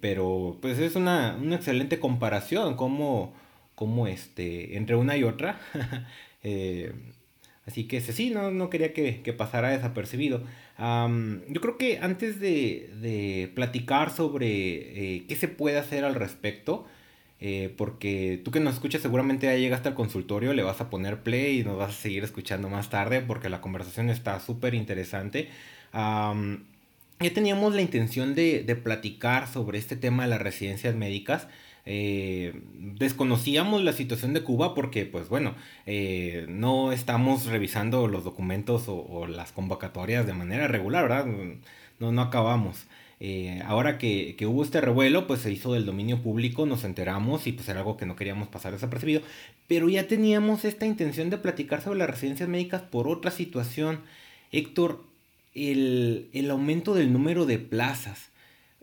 pero 0.00 0.58
pues 0.60 0.78
es 0.78 0.96
una, 0.96 1.36
una 1.40 1.56
excelente 1.56 1.98
comparación 2.00 2.76
como, 2.76 3.34
como 3.74 4.06
este, 4.06 4.76
entre 4.76 4.96
una 4.96 5.16
y 5.16 5.24
otra. 5.24 5.60
así 7.66 7.84
que 7.84 8.00
sí, 8.00 8.30
no, 8.30 8.50
no 8.50 8.68
quería 8.70 8.92
que, 8.92 9.22
que 9.22 9.32
pasara 9.32 9.70
desapercibido 9.70 10.42
yo 10.78 11.60
creo 11.60 11.78
que 11.78 11.98
antes 11.98 12.40
de, 12.40 13.50
platicar 13.54 14.10
sobre 14.10 15.16
eh, 15.16 15.24
qué 15.28 15.36
se 15.36 15.48
puede 15.48 15.78
hacer 15.78 16.04
al 16.04 16.14
respecto, 16.14 16.86
eh, 17.40 17.72
porque 17.76 18.40
tú 18.44 18.50
que 18.50 18.60
nos 18.60 18.74
escuchas 18.74 19.02
seguramente 19.02 19.46
ya 19.46 19.54
llegaste 19.56 19.88
al 19.88 19.94
consultorio, 19.94 20.54
le 20.54 20.62
vas 20.62 20.80
a 20.80 20.90
poner 20.90 21.22
play 21.22 21.60
y 21.60 21.64
nos 21.64 21.76
vas 21.78 21.90
a 21.90 22.00
seguir 22.00 22.24
escuchando 22.24 22.68
más 22.68 22.90
tarde 22.90 23.20
porque 23.20 23.48
la 23.48 23.60
conversación 23.60 24.10
está 24.10 24.40
súper 24.40 24.74
interesante. 24.74 25.50
Ya 27.20 27.32
teníamos 27.32 27.74
la 27.74 27.82
intención 27.82 28.34
de, 28.34 28.62
de 28.62 28.76
platicar 28.76 29.48
sobre 29.48 29.78
este 29.78 29.96
tema 29.96 30.24
de 30.24 30.30
las 30.30 30.42
residencias 30.42 30.94
médicas. 30.94 31.48
Eh, 31.86 32.62
desconocíamos 32.74 33.82
la 33.82 33.92
situación 33.92 34.32
de 34.32 34.42
Cuba 34.42 34.74
porque, 34.74 35.04
pues 35.04 35.28
bueno, 35.28 35.54
eh, 35.86 36.46
no 36.48 36.92
estamos 36.92 37.46
revisando 37.46 38.08
los 38.08 38.24
documentos 38.24 38.84
o, 38.88 39.26
las 39.26 39.52
convocatorias 39.52 40.26
de 40.26 40.32
manera 40.32 40.66
regular, 40.68 41.08
¿verdad? 41.08 41.26
No, 41.98 42.12
no 42.12 42.22
acabamos. 42.22 42.86
Eh, 43.20 43.62
ahora 43.66 43.98
que, 43.98 44.34
que, 44.36 44.46
hubo 44.46 44.62
este 44.62 44.80
revuelo, 44.80 45.26
pues 45.26 45.40
se 45.40 45.52
hizo 45.52 45.72
del 45.72 45.86
dominio 45.86 46.22
público, 46.22 46.66
nos 46.66 46.84
enteramos 46.84 47.46
y 47.46 47.52
pues 47.52 47.68
era 47.68 47.80
algo 47.80 47.96
que 47.96 48.06
no 48.06 48.16
queríamos 48.16 48.48
pasar 48.48 48.72
desapercibido, 48.72 49.22
pero 49.68 49.88
ya 49.88 50.08
teníamos 50.08 50.64
esta 50.64 50.86
intención 50.86 51.30
de 51.30 51.38
platicar 51.38 51.80
sobre 51.82 51.98
las 52.00 52.10
residencias 52.10 52.48
médicas 52.48 52.82
por 52.82 53.08
otra 53.08 53.30
situación. 53.30 54.00
Héctor, 54.52 55.04
el, 55.54 56.28
el 56.32 56.50
aumento 56.50 56.94
del 56.94 57.12
número 57.12 57.46
de 57.46 57.58
plazas 57.58 58.30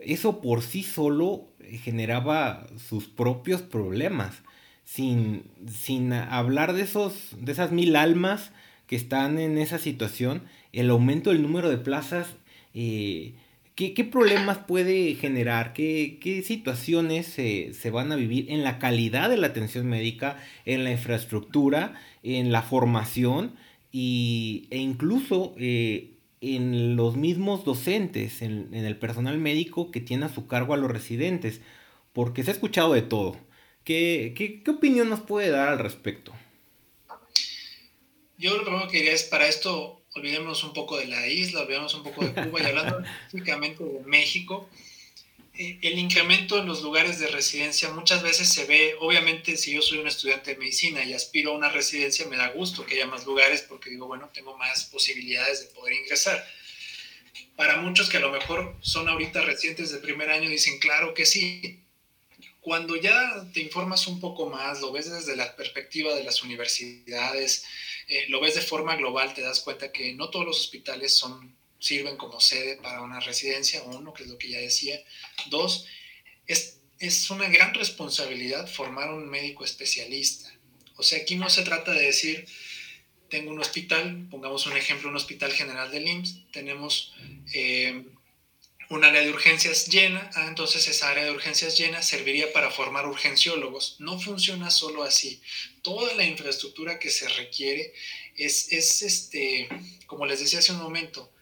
eso 0.04 0.40
por 0.40 0.62
sí 0.62 0.82
solo 0.82 1.48
generaba 1.82 2.66
sus 2.88 3.06
propios 3.06 3.62
problemas. 3.62 4.42
Sin, 4.84 5.44
sin 5.70 6.12
hablar 6.12 6.74
de, 6.74 6.82
esos, 6.82 7.14
de 7.38 7.52
esas 7.52 7.72
mil 7.72 7.96
almas 7.96 8.50
que 8.86 8.96
están 8.96 9.38
en 9.38 9.56
esa 9.56 9.78
situación, 9.78 10.42
el 10.72 10.90
aumento 10.90 11.30
del 11.30 11.40
número 11.40 11.70
de 11.70 11.78
plazas, 11.78 12.34
eh, 12.74 13.32
¿qué, 13.74 14.04
problemas 14.04 14.58
puede 14.58 15.14
generar? 15.14 15.72
¿Qué, 15.72 16.18
qué 16.20 16.42
situaciones 16.42 17.26
se, 17.26 17.90
van 17.90 18.12
a 18.12 18.16
vivir 18.16 18.50
en 18.50 18.64
la 18.64 18.78
calidad 18.78 19.30
de 19.30 19.38
la 19.38 19.46
atención 19.46 19.86
médica, 19.86 20.36
en 20.66 20.84
la 20.84 20.90
infraestructura, 20.90 21.94
en 22.22 22.52
la 22.52 22.60
formación 22.60 23.52
y, 23.92 24.66
e 24.70 24.78
incluso 24.78 25.54
eh, 25.58 26.11
en 26.42 26.96
los 26.96 27.16
mismos 27.16 27.64
docentes, 27.64 28.42
en, 28.42 28.74
el 28.74 28.98
personal 28.98 29.38
médico 29.38 29.92
que 29.92 30.00
tiene 30.00 30.26
a 30.26 30.34
su 30.34 30.48
cargo 30.48 30.74
a 30.74 30.76
los 30.76 30.90
residentes, 30.90 31.60
porque 32.12 32.42
se 32.42 32.50
ha 32.50 32.54
escuchado 32.54 32.92
de 32.92 33.02
todo. 33.02 33.36
¿Qué, 33.84 34.34
qué, 34.36 34.70
opinión 34.70 35.08
nos 35.08 35.20
puede 35.20 35.50
dar 35.50 35.68
al 35.68 35.78
respecto? 35.78 36.32
Yo 38.38 38.56
lo 38.56 38.64
primero 38.64 38.88
que 38.88 38.98
diría 38.98 39.12
es, 39.12 39.22
para 39.22 39.46
esto, 39.46 40.02
olvidemos 40.16 40.64
un 40.64 40.72
poco 40.72 40.98
de 40.98 41.06
la 41.06 41.28
isla, 41.28 41.62
olvidemos 41.62 41.94
un 41.94 42.02
poco 42.02 42.24
de 42.24 42.32
Cuba 42.32 42.60
y 42.60 42.66
hablando 42.66 42.98
específicamente 43.26 43.84
de 43.84 44.00
México, 44.04 44.68
el 45.54 45.98
incremento 45.98 46.58
en 46.58 46.66
los 46.66 46.82
lugares 46.82 47.18
de 47.18 47.28
residencia 47.28 47.90
muchas 47.90 48.22
veces 48.22 48.48
se 48.48 48.64
ve, 48.64 48.96
obviamente 49.00 49.56
si 49.56 49.72
yo 49.72 49.82
soy 49.82 49.98
un 49.98 50.08
estudiante 50.08 50.52
de 50.52 50.56
medicina 50.56 51.04
y 51.04 51.12
aspiro 51.12 51.52
a 51.52 51.56
una 51.56 51.68
residencia, 51.68 52.26
me 52.26 52.38
da 52.38 52.48
gusto 52.48 52.86
que 52.86 52.94
haya 52.94 53.06
más 53.06 53.26
lugares 53.26 53.62
porque 53.62 53.90
digo, 53.90 54.06
bueno, 54.06 54.30
tengo 54.32 54.56
más 54.56 54.84
posibilidades 54.84 55.60
de 55.60 55.66
poder 55.74 55.94
ingresar. 55.94 56.42
Para 57.54 57.76
muchos 57.76 58.08
que 58.08 58.16
a 58.16 58.20
lo 58.20 58.32
mejor 58.32 58.76
son 58.80 59.08
ahorita 59.08 59.42
residentes 59.42 59.92
de 59.92 59.98
primer 59.98 60.30
año 60.30 60.48
dicen, 60.48 60.78
claro 60.78 61.12
que 61.12 61.26
sí. 61.26 61.80
Cuando 62.62 62.96
ya 62.96 63.44
te 63.52 63.60
informas 63.60 64.06
un 64.06 64.20
poco 64.20 64.48
más, 64.48 64.80
lo 64.80 64.92
ves 64.92 65.10
desde 65.10 65.36
la 65.36 65.54
perspectiva 65.56 66.14
de 66.14 66.24
las 66.24 66.42
universidades, 66.42 67.64
eh, 68.08 68.24
lo 68.28 68.40
ves 68.40 68.54
de 68.54 68.62
forma 68.62 68.96
global, 68.96 69.34
te 69.34 69.42
das 69.42 69.60
cuenta 69.60 69.92
que 69.92 70.14
no 70.14 70.30
todos 70.30 70.46
los 70.46 70.60
hospitales 70.60 71.14
son 71.14 71.54
sirven 71.82 72.16
como 72.16 72.40
sede 72.40 72.76
para 72.76 73.02
una 73.02 73.18
residencia, 73.18 73.82
uno, 73.82 74.14
que 74.14 74.22
es 74.22 74.28
lo 74.28 74.38
que 74.38 74.48
ya 74.48 74.58
decía. 74.58 75.02
Dos, 75.50 75.84
es, 76.46 76.78
es 77.00 77.28
una 77.28 77.48
gran 77.48 77.74
responsabilidad 77.74 78.70
formar 78.70 79.12
un 79.12 79.28
médico 79.28 79.64
especialista. 79.64 80.48
O 80.96 81.02
sea, 81.02 81.18
aquí 81.18 81.34
no 81.34 81.50
se 81.50 81.62
trata 81.62 81.92
de 81.92 82.04
decir, 82.04 82.46
tengo 83.28 83.50
un 83.50 83.58
hospital, 83.58 84.28
pongamos 84.30 84.66
un 84.66 84.76
ejemplo, 84.76 85.08
un 85.08 85.16
hospital 85.16 85.52
general 85.52 85.90
del 85.90 86.06
IMSS, 86.06 86.52
tenemos 86.52 87.12
eh, 87.52 88.04
un 88.88 89.04
área 89.04 89.22
de 89.22 89.30
urgencias 89.30 89.88
llena, 89.88 90.30
ah, 90.34 90.46
entonces 90.46 90.86
esa 90.86 91.10
área 91.10 91.24
de 91.24 91.32
urgencias 91.32 91.76
llena 91.76 92.00
serviría 92.00 92.52
para 92.52 92.70
formar 92.70 93.08
urgenciólogos. 93.08 93.96
No 93.98 94.20
funciona 94.20 94.70
solo 94.70 95.02
así. 95.02 95.42
Toda 95.82 96.14
la 96.14 96.24
infraestructura 96.24 97.00
que 97.00 97.10
se 97.10 97.28
requiere 97.28 97.92
es, 98.36 98.70
es 98.70 99.02
este, 99.02 99.68
como 100.06 100.26
les 100.26 100.38
decía 100.38 100.60
hace 100.60 100.70
un 100.70 100.78
momento, 100.78 101.32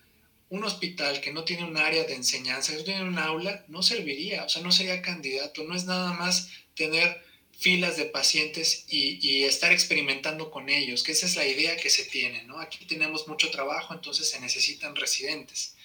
un 0.51 0.65
hospital 0.65 1.21
que 1.21 1.33
no 1.33 1.45
tiene 1.45 1.65
un 1.65 1.77
área 1.77 2.05
de 2.05 2.15
enseñanza, 2.15 2.73
que 2.73 2.79
no 2.79 2.85
tiene 2.85 3.05
un 3.05 3.19
aula, 3.19 3.65
no 3.69 3.83
serviría, 3.83 4.45
o 4.45 4.49
sea, 4.49 4.63
no 4.63 4.73
sería 4.73 5.01
candidato. 5.01 5.63
No 5.63 5.77
es 5.77 5.85
nada 5.85 6.13
más 6.13 6.49
tener 6.75 7.23
filas 7.57 7.97
de 7.97 8.07
pacientes 8.07 8.85
y, 8.89 9.45
estar 9.45 9.71
experimentando 9.71 10.51
con 10.51 10.69
ellos, 10.69 11.03
que 11.03 11.13
esa 11.13 11.27
es 11.27 11.37
la 11.37 11.47
idea 11.47 11.77
que 11.77 11.91
se 11.91 12.05
tiene, 12.05 12.43
¿no? 12.45 12.59
Aquí 12.59 12.85
tenemos 12.87 13.29
mucho 13.29 13.51
trabajo, 13.51 13.95
entonces 13.95 14.29
se 14.29 14.41
necesitan 14.41 14.97
residentes. 14.97 15.77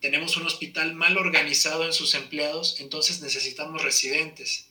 Tenemos 0.00 0.36
un 0.36 0.46
hospital 0.46 0.94
mal 0.94 1.18
organizado 1.18 1.84
en 1.84 1.92
sus 1.92 2.14
empleados, 2.14 2.78
entonces 2.78 3.20
necesitamos 3.20 3.82
residentes. 3.82 4.66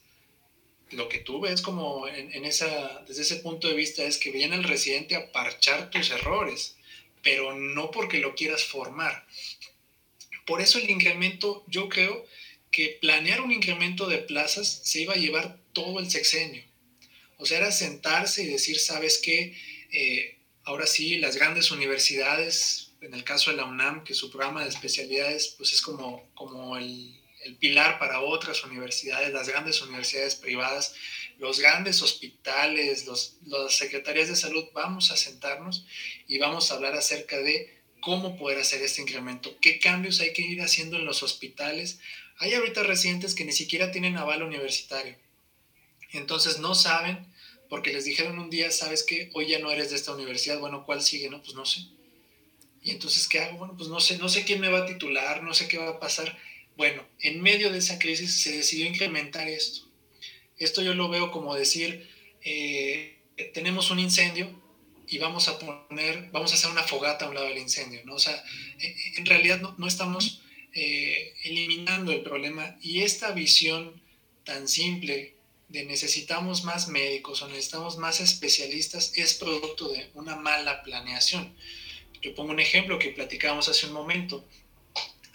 Lo 0.92 1.10
que 1.10 1.20
tú 1.20 1.42
ves 1.42 1.62
como 1.62 2.08
en 2.08 2.46
esa, 2.46 3.04
desde 3.08 3.24
ese 3.24 3.38
punto 3.38 3.68
de 3.68 3.74
vista 3.74 4.04
es 4.04 4.18
que 4.18 4.32
viene 4.32 4.56
el 4.56 4.64
residente 4.64 5.16
a 5.16 5.32
parchar 5.34 5.90
tus 5.90 6.12
errores 6.12 6.77
pero 7.28 7.54
no 7.54 7.92
porque 7.92 8.20
lo 8.20 8.36
quieras 8.36 8.64
formar. 8.64 9.28
Por 10.46 10.62
eso 10.62 10.80
el 10.80 10.90
incremento, 10.90 11.66
yo 11.68 11.90
creo 11.90 12.26
que 12.72 12.98
planear 13.02 13.42
un 13.42 13.52
incremento 13.52 14.08
de 14.08 14.20
plazas 14.20 14.80
se 14.86 15.02
iba 15.02 15.14
a 15.14 15.18
llevar 15.18 15.60
todo 15.74 16.00
el 16.00 16.10
sexenio. 16.10 16.64
O 17.36 17.46
sea, 17.46 17.58
era 17.58 17.74
sentarse 17.74 18.44
y 18.44 18.48
decir, 18.48 18.80
¿sabes 18.80 19.18
qué? 19.18 19.58
Eh, 19.92 20.38
ahora 20.64 20.88
sí, 20.88 21.18
las 21.18 21.36
grandes 21.36 21.70
universidades, 21.70 22.94
en 23.02 23.14
el 23.14 23.26
caso 23.26 23.52
de 23.52 23.58
la 23.58 23.66
UNAM, 23.66 24.06
que 24.06 24.14
su 24.14 24.32
programa 24.32 24.64
de 24.64 24.70
especialidades 24.70 25.54
pues 25.58 25.74
es 25.74 25.82
como, 25.82 26.30
como 26.34 26.78
el, 26.78 27.20
el 27.44 27.58
pilar 27.58 28.00
para 28.00 28.22
otras 28.22 28.64
universidades, 28.64 29.34
las 29.34 29.50
grandes 29.50 29.82
universidades 29.82 30.36
privadas, 30.36 30.96
los 31.40 31.60
grandes 31.60 32.02
hospitales, 32.02 33.06
los, 33.06 33.38
las 33.46 33.76
secretarías 33.76 34.28
de 34.28 34.36
salud, 34.36 34.66
vamos 34.74 35.12
a 35.12 35.18
sentarnos 35.18 35.86
y 36.28 36.38
vamos 36.40 36.72
a 36.72 36.76
hablar 36.76 36.96
acerca 36.96 37.38
de 37.38 37.78
cómo 38.02 38.38
poder 38.38 38.60
hacer 38.60 38.82
este 38.82 39.02
incremento, 39.02 39.56
qué 39.62 39.80
cambios 39.80 40.20
hay 40.20 40.34
que 40.34 40.42
ir 40.42 40.62
haciendo 40.62 40.98
en 40.98 41.06
los 41.06 41.24
hospitales. 41.24 42.00
Hay 42.38 42.54
ahorita 42.54 42.84
residentes 42.84 43.36
que 43.36 43.46
ni 43.46 43.52
siquiera 43.52 43.92
tienen 43.92 44.18
aval 44.18 44.44
universitario. 44.44 45.16
Entonces 46.12 46.60
no 46.60 46.76
saben, 46.76 47.28
porque 47.70 47.92
les 47.92 48.06
dijeron 48.06 48.40
un 48.40 48.50
día, 48.50 48.72
sabes 48.72 49.04
que 49.04 49.30
hoy 49.34 49.48
ya 49.48 49.60
no 49.60 49.72
eres 49.72 49.90
de 49.90 49.98
esta 49.98 50.14
universidad, 50.14 50.60
bueno, 50.60 50.86
¿cuál 50.86 51.02
sigue? 51.02 51.30
No, 51.30 51.42
pues 51.42 51.56
no 51.56 51.66
sé. 51.66 51.82
Y 52.82 52.92
entonces, 52.92 53.28
¿qué 53.28 53.40
hago? 53.40 53.58
Bueno, 53.58 53.76
pues 53.76 53.90
no 53.90 54.00
sé, 54.00 54.18
no 54.18 54.30
sé 54.30 54.46
quién 54.46 54.62
me 54.62 54.70
va 54.70 54.80
a 54.80 54.86
titular, 54.86 55.44
no 55.44 55.54
sé 55.54 55.68
qué 55.68 55.78
va 55.78 55.90
a 55.90 56.00
pasar. 56.00 56.38
Bueno, 56.78 57.06
en 57.20 57.42
medio 57.42 57.72
de 57.72 57.80
esa 57.80 58.00
crisis 58.00 58.42
se 58.42 58.56
decidió 58.56 58.86
incrementar 58.86 59.48
esto. 59.48 59.87
Esto 60.58 60.82
yo 60.82 60.94
lo 60.94 61.10
veo 61.10 61.32
como 61.32 61.56
decir, 61.56 62.10
eh, 62.42 63.20
tenemos 63.54 63.92
un 63.92 64.00
incendio 64.00 64.50
y 65.08 65.20
vamos 65.20 65.48
a 65.48 65.60
poner, 65.60 66.30
vamos 66.32 66.52
a 66.52 66.56
hacer 66.56 66.72
una 66.72 66.84
fogata 66.84 67.26
a 67.26 67.30
un 67.30 67.36
lado 67.36 67.48
del 67.48 67.60
incendio, 67.60 68.02
¿no? 68.06 68.16
O 68.16 68.20
sea, 68.20 68.44
en 69.18 69.26
realidad 69.26 69.62
no, 69.78 69.88
estamos 69.88 70.42
eh, 70.74 71.34
eliminando 71.44 72.12
el 72.12 72.22
problema 72.22 72.78
y 72.82 73.02
esta 73.02 73.32
visión 73.32 74.02
tan 74.44 74.68
simple 74.68 75.36
de 75.70 75.86
necesitamos 75.86 76.64
más 76.64 76.88
médicos 76.88 77.42
o 77.42 77.48
necesitamos 77.50 77.98
más 77.98 78.22
especialistas 78.22 79.12
es 79.16 79.34
producto 79.34 79.90
de 79.90 80.10
una 80.14 80.36
mala 80.36 80.82
planeación. 80.84 81.56
Yo 82.22 82.34
pongo 82.34 82.52
un 82.52 82.60
ejemplo 82.60 82.98
que 82.98 83.10
platicábamos 83.10 83.70
hace 83.70 83.86
un 83.86 83.94
momento. 83.94 84.48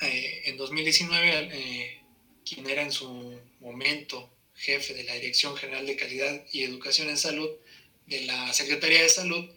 Eh, 0.00 0.42
en 0.46 0.56
2019, 0.56 2.02
quien 2.44 2.68
era 2.68 2.82
en 2.82 2.90
su 2.90 3.38
momento 3.60 4.31
jefe 4.62 4.94
de 4.94 5.02
la 5.02 5.14
Dirección 5.14 5.56
General 5.56 5.84
de 5.84 5.96
Calidad 5.96 6.44
y 6.52 6.62
Educación 6.62 7.10
en 7.10 7.18
Salud 7.18 7.50
de 8.06 8.20
la 8.22 8.52
Secretaría 8.54 9.02
de 9.02 9.08
Salud, 9.08 9.50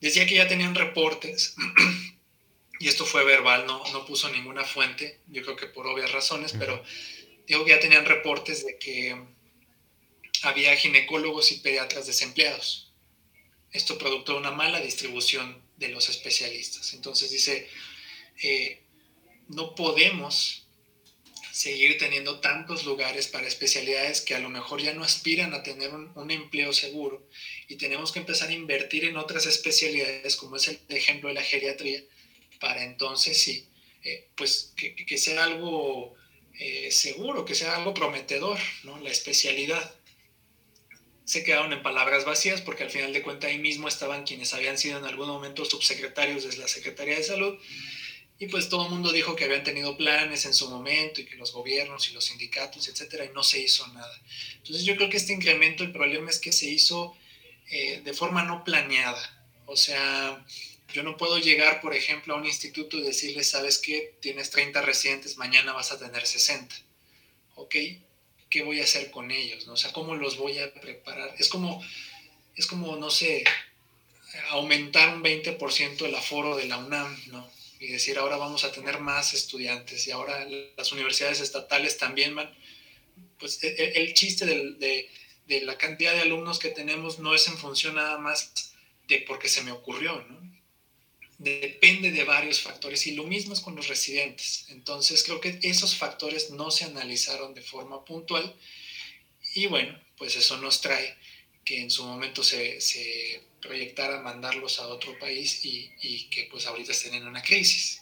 decía 0.00 0.26
que 0.26 0.34
ya 0.34 0.48
tenían 0.48 0.74
reportes 0.74 1.54
y 2.80 2.88
esto 2.88 3.06
fue 3.06 3.24
verbal, 3.24 3.66
no, 3.66 3.80
no 3.92 4.04
puso 4.04 4.28
ninguna 4.30 4.64
fuente, 4.64 5.20
yo 5.28 5.42
creo 5.42 5.54
que 5.54 5.66
por 5.66 5.86
obvias 5.86 6.10
razones, 6.10 6.52
pero 6.58 6.82
dijo 7.46 7.64
que 7.64 7.70
ya 7.70 7.80
tenían 7.80 8.06
reportes 8.06 8.66
de 8.66 8.76
que 8.76 9.16
había 10.42 10.76
ginecólogos 10.76 11.52
y 11.52 11.58
pediatras 11.58 12.06
desempleados. 12.06 12.92
Esto 13.70 13.98
producto 13.98 14.32
de 14.32 14.38
una 14.38 14.50
mala 14.50 14.80
distribución 14.80 15.62
de 15.76 15.88
los 15.88 16.08
especialistas. 16.08 16.92
Entonces 16.94 17.30
dice, 17.30 17.68
eh, 18.42 18.82
no 19.48 19.74
podemos 19.74 20.67
seguir 21.58 21.98
teniendo 21.98 22.38
tantos 22.38 22.84
lugares 22.84 23.26
para 23.26 23.48
especialidades 23.48 24.20
que 24.20 24.36
a 24.36 24.38
lo 24.38 24.48
mejor 24.48 24.80
ya 24.80 24.94
no 24.94 25.02
aspiran 25.02 25.52
a 25.54 25.64
tener 25.64 25.90
un, 25.92 26.30
empleo 26.30 26.72
seguro 26.72 27.28
y 27.66 27.74
tenemos 27.74 28.12
que 28.12 28.20
empezar 28.20 28.50
a 28.50 28.52
invertir 28.52 29.04
en 29.04 29.16
otras 29.16 29.44
especialidades, 29.44 30.36
como 30.36 30.54
es 30.54 30.68
el 30.68 30.78
ejemplo 30.88 31.28
de 31.28 31.34
la 31.34 31.42
geriatría, 31.42 32.00
para 32.60 32.84
entonces 32.84 33.38
sí, 33.38 33.66
eh, 34.04 34.28
pues 34.36 34.72
que, 34.76 35.18
sea 35.18 35.42
algo 35.42 36.14
eh, 36.60 36.92
seguro, 36.92 37.44
que 37.44 37.56
sea 37.56 37.74
algo 37.74 37.92
prometedor, 37.92 38.58
¿no? 38.84 39.00
La 39.00 39.10
especialidad. 39.10 39.96
Se 41.24 41.42
quedaron 41.42 41.72
en 41.72 41.82
palabras 41.82 42.24
vacías 42.24 42.60
porque 42.60 42.84
al 42.84 42.90
final 42.90 43.12
de 43.12 43.22
cuentas 43.22 43.50
ahí 43.50 43.58
mismo 43.58 43.88
estaban 43.88 44.24
quienes 44.24 44.54
habían 44.54 44.78
sido 44.78 44.98
en 44.98 45.06
algún 45.06 45.26
momento 45.26 45.64
subsecretarios 45.64 46.48
de 46.48 46.56
la 46.56 46.68
Secretaría 46.68 47.16
de 47.16 47.24
Salud 47.24 47.58
y 48.40 48.46
pues 48.46 48.68
todo 48.68 48.84
el 48.84 48.90
mundo 48.90 49.12
dijo 49.12 49.34
que 49.34 49.44
habían 49.44 49.64
tenido 49.64 49.96
planes 49.96 50.44
en 50.44 50.54
su 50.54 50.70
momento 50.70 51.20
y 51.20 51.26
que 51.26 51.36
los 51.36 51.52
gobiernos 51.52 52.08
y 52.08 52.12
los 52.12 52.26
sindicatos, 52.26 52.86
etcétera, 52.86 53.24
y 53.24 53.30
no 53.30 53.42
se 53.42 53.60
hizo 53.60 53.86
nada. 53.88 54.20
Entonces 54.56 54.84
yo 54.84 54.94
creo 54.96 55.10
que 55.10 55.16
este 55.16 55.32
incremento, 55.32 55.82
el 55.82 55.92
problema 55.92 56.30
es 56.30 56.38
que 56.38 56.52
se 56.52 56.66
hizo 56.66 57.16
eh, 57.70 58.00
de 58.04 58.12
forma 58.14 58.44
no 58.44 58.62
planeada. 58.62 59.44
O 59.66 59.76
sea, 59.76 60.44
yo 60.92 61.02
no 61.02 61.16
puedo 61.16 61.38
llegar, 61.38 61.80
por 61.80 61.94
ejemplo, 61.94 62.34
a 62.34 62.38
un 62.38 62.46
instituto 62.46 62.96
y 62.96 63.02
decirle, 63.02 63.42
sabes 63.42 63.78
qué, 63.78 64.14
tienes 64.20 64.50
30 64.50 64.82
residentes, 64.82 65.36
mañana 65.36 65.72
vas 65.72 65.90
a 65.90 65.98
tener 65.98 66.24
60. 66.24 66.76
¿Ok? 67.56 67.74
¿Qué 68.48 68.62
voy 68.62 68.80
a 68.80 68.84
hacer 68.84 69.10
con 69.10 69.32
ellos? 69.32 69.66
¿no? 69.66 69.72
O 69.72 69.76
sea, 69.76 69.92
¿cómo 69.92 70.14
los 70.14 70.36
voy 70.36 70.58
a 70.58 70.72
preparar? 70.72 71.34
Es 71.38 71.48
como, 71.48 71.84
es 72.54 72.66
como 72.66 72.96
no 72.96 73.10
sé, 73.10 73.42
aumentar 74.50 75.12
un 75.14 75.24
20% 75.24 76.06
el 76.06 76.14
aforo 76.14 76.56
de 76.56 76.66
la 76.66 76.78
UNAM, 76.78 77.20
¿no? 77.26 77.57
Y 77.78 77.88
decir 77.88 78.18
ahora 78.18 78.36
vamos 78.36 78.64
a 78.64 78.72
tener 78.72 78.98
más 78.98 79.34
estudiantes 79.34 80.06
y 80.06 80.10
ahora 80.10 80.46
las 80.76 80.92
universidades 80.92 81.40
estatales 81.40 81.96
también 81.96 82.34
van, 82.34 82.52
pues 83.38 83.62
e, 83.62 83.68
e, 83.68 84.02
el, 84.02 84.14
chiste 84.14 84.46
de, 84.46 85.08
de, 85.46 85.60
la 85.62 85.78
cantidad 85.78 86.12
de 86.12 86.22
alumnos 86.22 86.58
que 86.58 86.70
tenemos 86.70 87.18
no 87.18 87.34
es 87.34 87.46
en 87.46 87.56
función 87.56 87.94
nada 87.94 88.18
más 88.18 88.74
de 89.06 89.20
porque 89.20 89.48
se 89.48 89.62
me 89.62 89.72
ocurrió, 89.72 90.24
¿no? 90.28 90.48
Depende 91.38 92.10
de 92.10 92.24
varios 92.24 92.60
factores 92.60 93.06
y 93.06 93.12
lo 93.12 93.22
mismo 93.22 93.54
es 93.54 93.60
con 93.60 93.76
los 93.76 93.86
residentes. 93.86 94.66
Entonces 94.70 95.22
creo 95.22 95.40
que 95.40 95.60
esos 95.62 95.94
factores 95.94 96.50
no 96.50 96.72
se 96.72 96.84
analizaron 96.84 97.54
de 97.54 97.62
forma 97.62 98.04
puntual 98.04 98.56
y 99.54 99.66
bueno, 99.66 99.96
pues 100.16 100.34
eso 100.34 100.56
nos 100.56 100.80
trae 100.80 101.16
que 101.68 101.82
en 101.82 101.90
su 101.90 102.02
momento 102.02 102.42
se, 102.42 102.80
se 102.80 103.42
proyectara 103.60 104.22
mandarlos 104.22 104.80
a 104.80 104.88
otro 104.88 105.18
país 105.18 105.62
y, 105.66 105.92
y, 106.00 106.30
que 106.30 106.48
pues 106.50 106.64
ahorita 106.66 106.92
estén 106.92 107.12
en 107.12 107.26
una 107.26 107.42
crisis. 107.42 108.00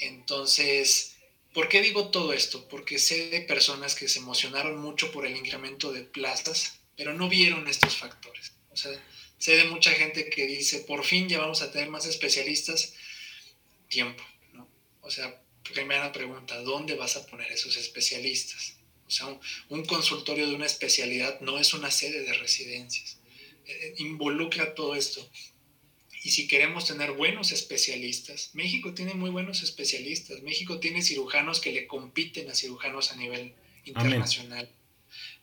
Entonces, 0.00 1.14
¿por 1.54 1.68
qué 1.68 1.80
digo 1.80 2.10
todo 2.10 2.32
esto? 2.32 2.66
Porque 2.68 2.98
sé 2.98 3.28
de 3.28 3.42
personas 3.42 3.94
que 3.94 4.08
se 4.08 4.18
emocionaron 4.18 4.80
mucho 4.80 5.12
por 5.12 5.24
el 5.24 5.36
incremento 5.36 5.92
de 5.92 6.02
plazas, 6.02 6.80
pero 6.96 7.12
no 7.12 7.28
vieron 7.28 7.68
estos 7.68 7.94
factores. 7.94 8.52
O 8.72 8.76
sea, 8.76 8.90
sé 9.38 9.54
de 9.54 9.66
mucha 9.66 9.92
gente 9.92 10.28
que 10.28 10.48
dice, 10.48 10.80
por 10.80 11.04
fin 11.04 11.28
ya 11.28 11.38
vamos 11.38 11.62
a 11.62 11.70
tener 11.70 11.88
más 11.88 12.06
especialistas, 12.06 12.94
tiempo, 13.86 14.24
¿no? 14.54 14.68
O 15.02 15.10
sea, 15.12 15.40
primera 15.72 16.10
pregunta, 16.10 16.60
¿dónde 16.62 16.96
vas 16.96 17.14
a 17.16 17.26
poner 17.26 17.52
esos 17.52 17.76
especialistas? 17.76 18.74
O 19.12 19.14
sea, 19.14 19.38
un, 19.68 19.84
consultorio 19.84 20.46
de 20.48 20.54
una 20.54 20.64
especialidad 20.64 21.38
no 21.42 21.58
es 21.58 21.74
una 21.74 21.90
sede 21.90 22.22
de 22.22 22.32
residencias. 22.32 23.18
Eh, 23.66 23.94
involucra 23.98 24.74
todo 24.74 24.94
esto. 24.94 25.28
Y 26.24 26.30
si 26.30 26.48
queremos 26.48 26.86
tener 26.86 27.12
buenos 27.12 27.52
especialistas, 27.52 28.50
México 28.54 28.94
tiene 28.94 29.12
muy 29.12 29.28
buenos 29.28 29.62
especialistas. 29.62 30.40
México 30.40 30.80
tiene 30.80 31.02
cirujanos 31.02 31.60
que 31.60 31.72
le 31.72 31.86
compiten 31.86 32.48
a 32.48 32.54
cirujanos 32.54 33.12
a 33.12 33.16
nivel 33.16 33.52
internacional. 33.84 34.70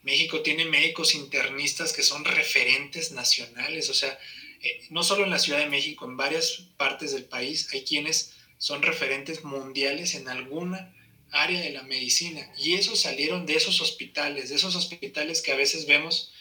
México 0.01 0.41
tiene 0.41 0.65
médicos 0.65 1.13
internistas 1.13 1.93
que 1.93 2.01
son 2.01 2.25
referentes 2.25 3.11
nacionales. 3.11 3.91
O 3.91 3.93
sea, 3.93 4.17
eh, 4.63 4.87
no 4.89 5.03
solo 5.03 5.25
en 5.25 5.29
la 5.29 5.37
Ciudad 5.37 5.59
de 5.59 5.69
México, 5.69 6.05
en 6.05 6.17
varias 6.17 6.63
partes 6.75 7.11
del 7.11 7.25
país 7.25 7.67
hay 7.71 7.83
quienes 7.83 8.33
son 8.57 8.81
referentes 8.81 9.43
mundiales 9.43 10.15
en 10.15 10.27
alguna 10.27 10.91
área 11.31 11.61
de 11.61 11.71
la 11.71 11.83
medicina. 11.83 12.51
Y 12.57 12.73
esos 12.73 12.99
salieron 12.99 13.45
de 13.45 13.55
esos 13.55 13.81
hospitales, 13.81 14.49
de 14.49 14.55
esos 14.55 14.75
hospitales 14.75 15.41
que 15.41 15.51
a 15.51 15.55
veces 15.55 15.85
vemos 15.85 16.31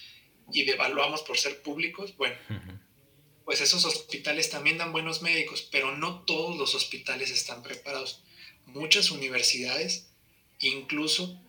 y 0.52 0.64
devaluamos 0.64 1.22
por 1.22 1.38
ser 1.38 1.62
públicos. 1.62 2.16
Bueno, 2.16 2.36
pues 3.44 3.60
esos 3.60 3.84
hospitales 3.84 4.50
también 4.50 4.78
dan 4.78 4.92
buenos 4.92 5.22
médicos, 5.22 5.66
pero 5.70 5.96
no 5.96 6.22
todos 6.22 6.56
los 6.56 6.74
hospitales 6.74 7.30
están 7.30 7.62
preparados. 7.62 8.22
Muchas 8.66 9.10
universidades 9.10 10.08
incluso 10.60 11.40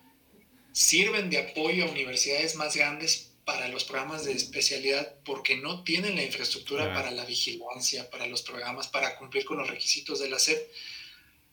sirven 0.71 1.29
de 1.29 1.39
apoyo 1.39 1.85
a 1.85 1.89
universidades 1.89 2.55
más 2.55 2.75
grandes 2.75 3.31
para 3.43 3.67
los 3.67 3.83
programas 3.83 4.25
de 4.25 4.33
especialidad 4.33 5.15
porque 5.25 5.57
no 5.57 5.83
tienen 5.83 6.15
la 6.15 6.23
infraestructura 6.23 6.93
para 6.93 7.09
la 7.09 7.25
vigilancia, 7.25 8.09
para 8.11 8.27
los 8.27 8.43
programas, 8.43 8.87
para 8.87 9.17
cumplir 9.17 9.43
con 9.43 9.57
los 9.57 9.67
requisitos 9.67 10.19
de 10.19 10.29
la 10.29 10.37
SEP. 10.37 10.71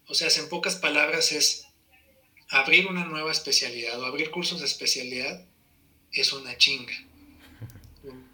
O 0.06 0.14
sea, 0.14 0.28
en 0.28 0.48
pocas 0.48 0.76
palabras 0.76 1.32
es 1.32 1.65
abrir 2.50 2.86
una 2.86 3.04
nueva 3.04 3.32
especialidad 3.32 4.00
o 4.00 4.06
abrir 4.06 4.30
cursos 4.30 4.60
de 4.60 4.66
especialidad 4.66 5.44
es 6.12 6.32
una 6.32 6.56
chinga. 6.56 6.94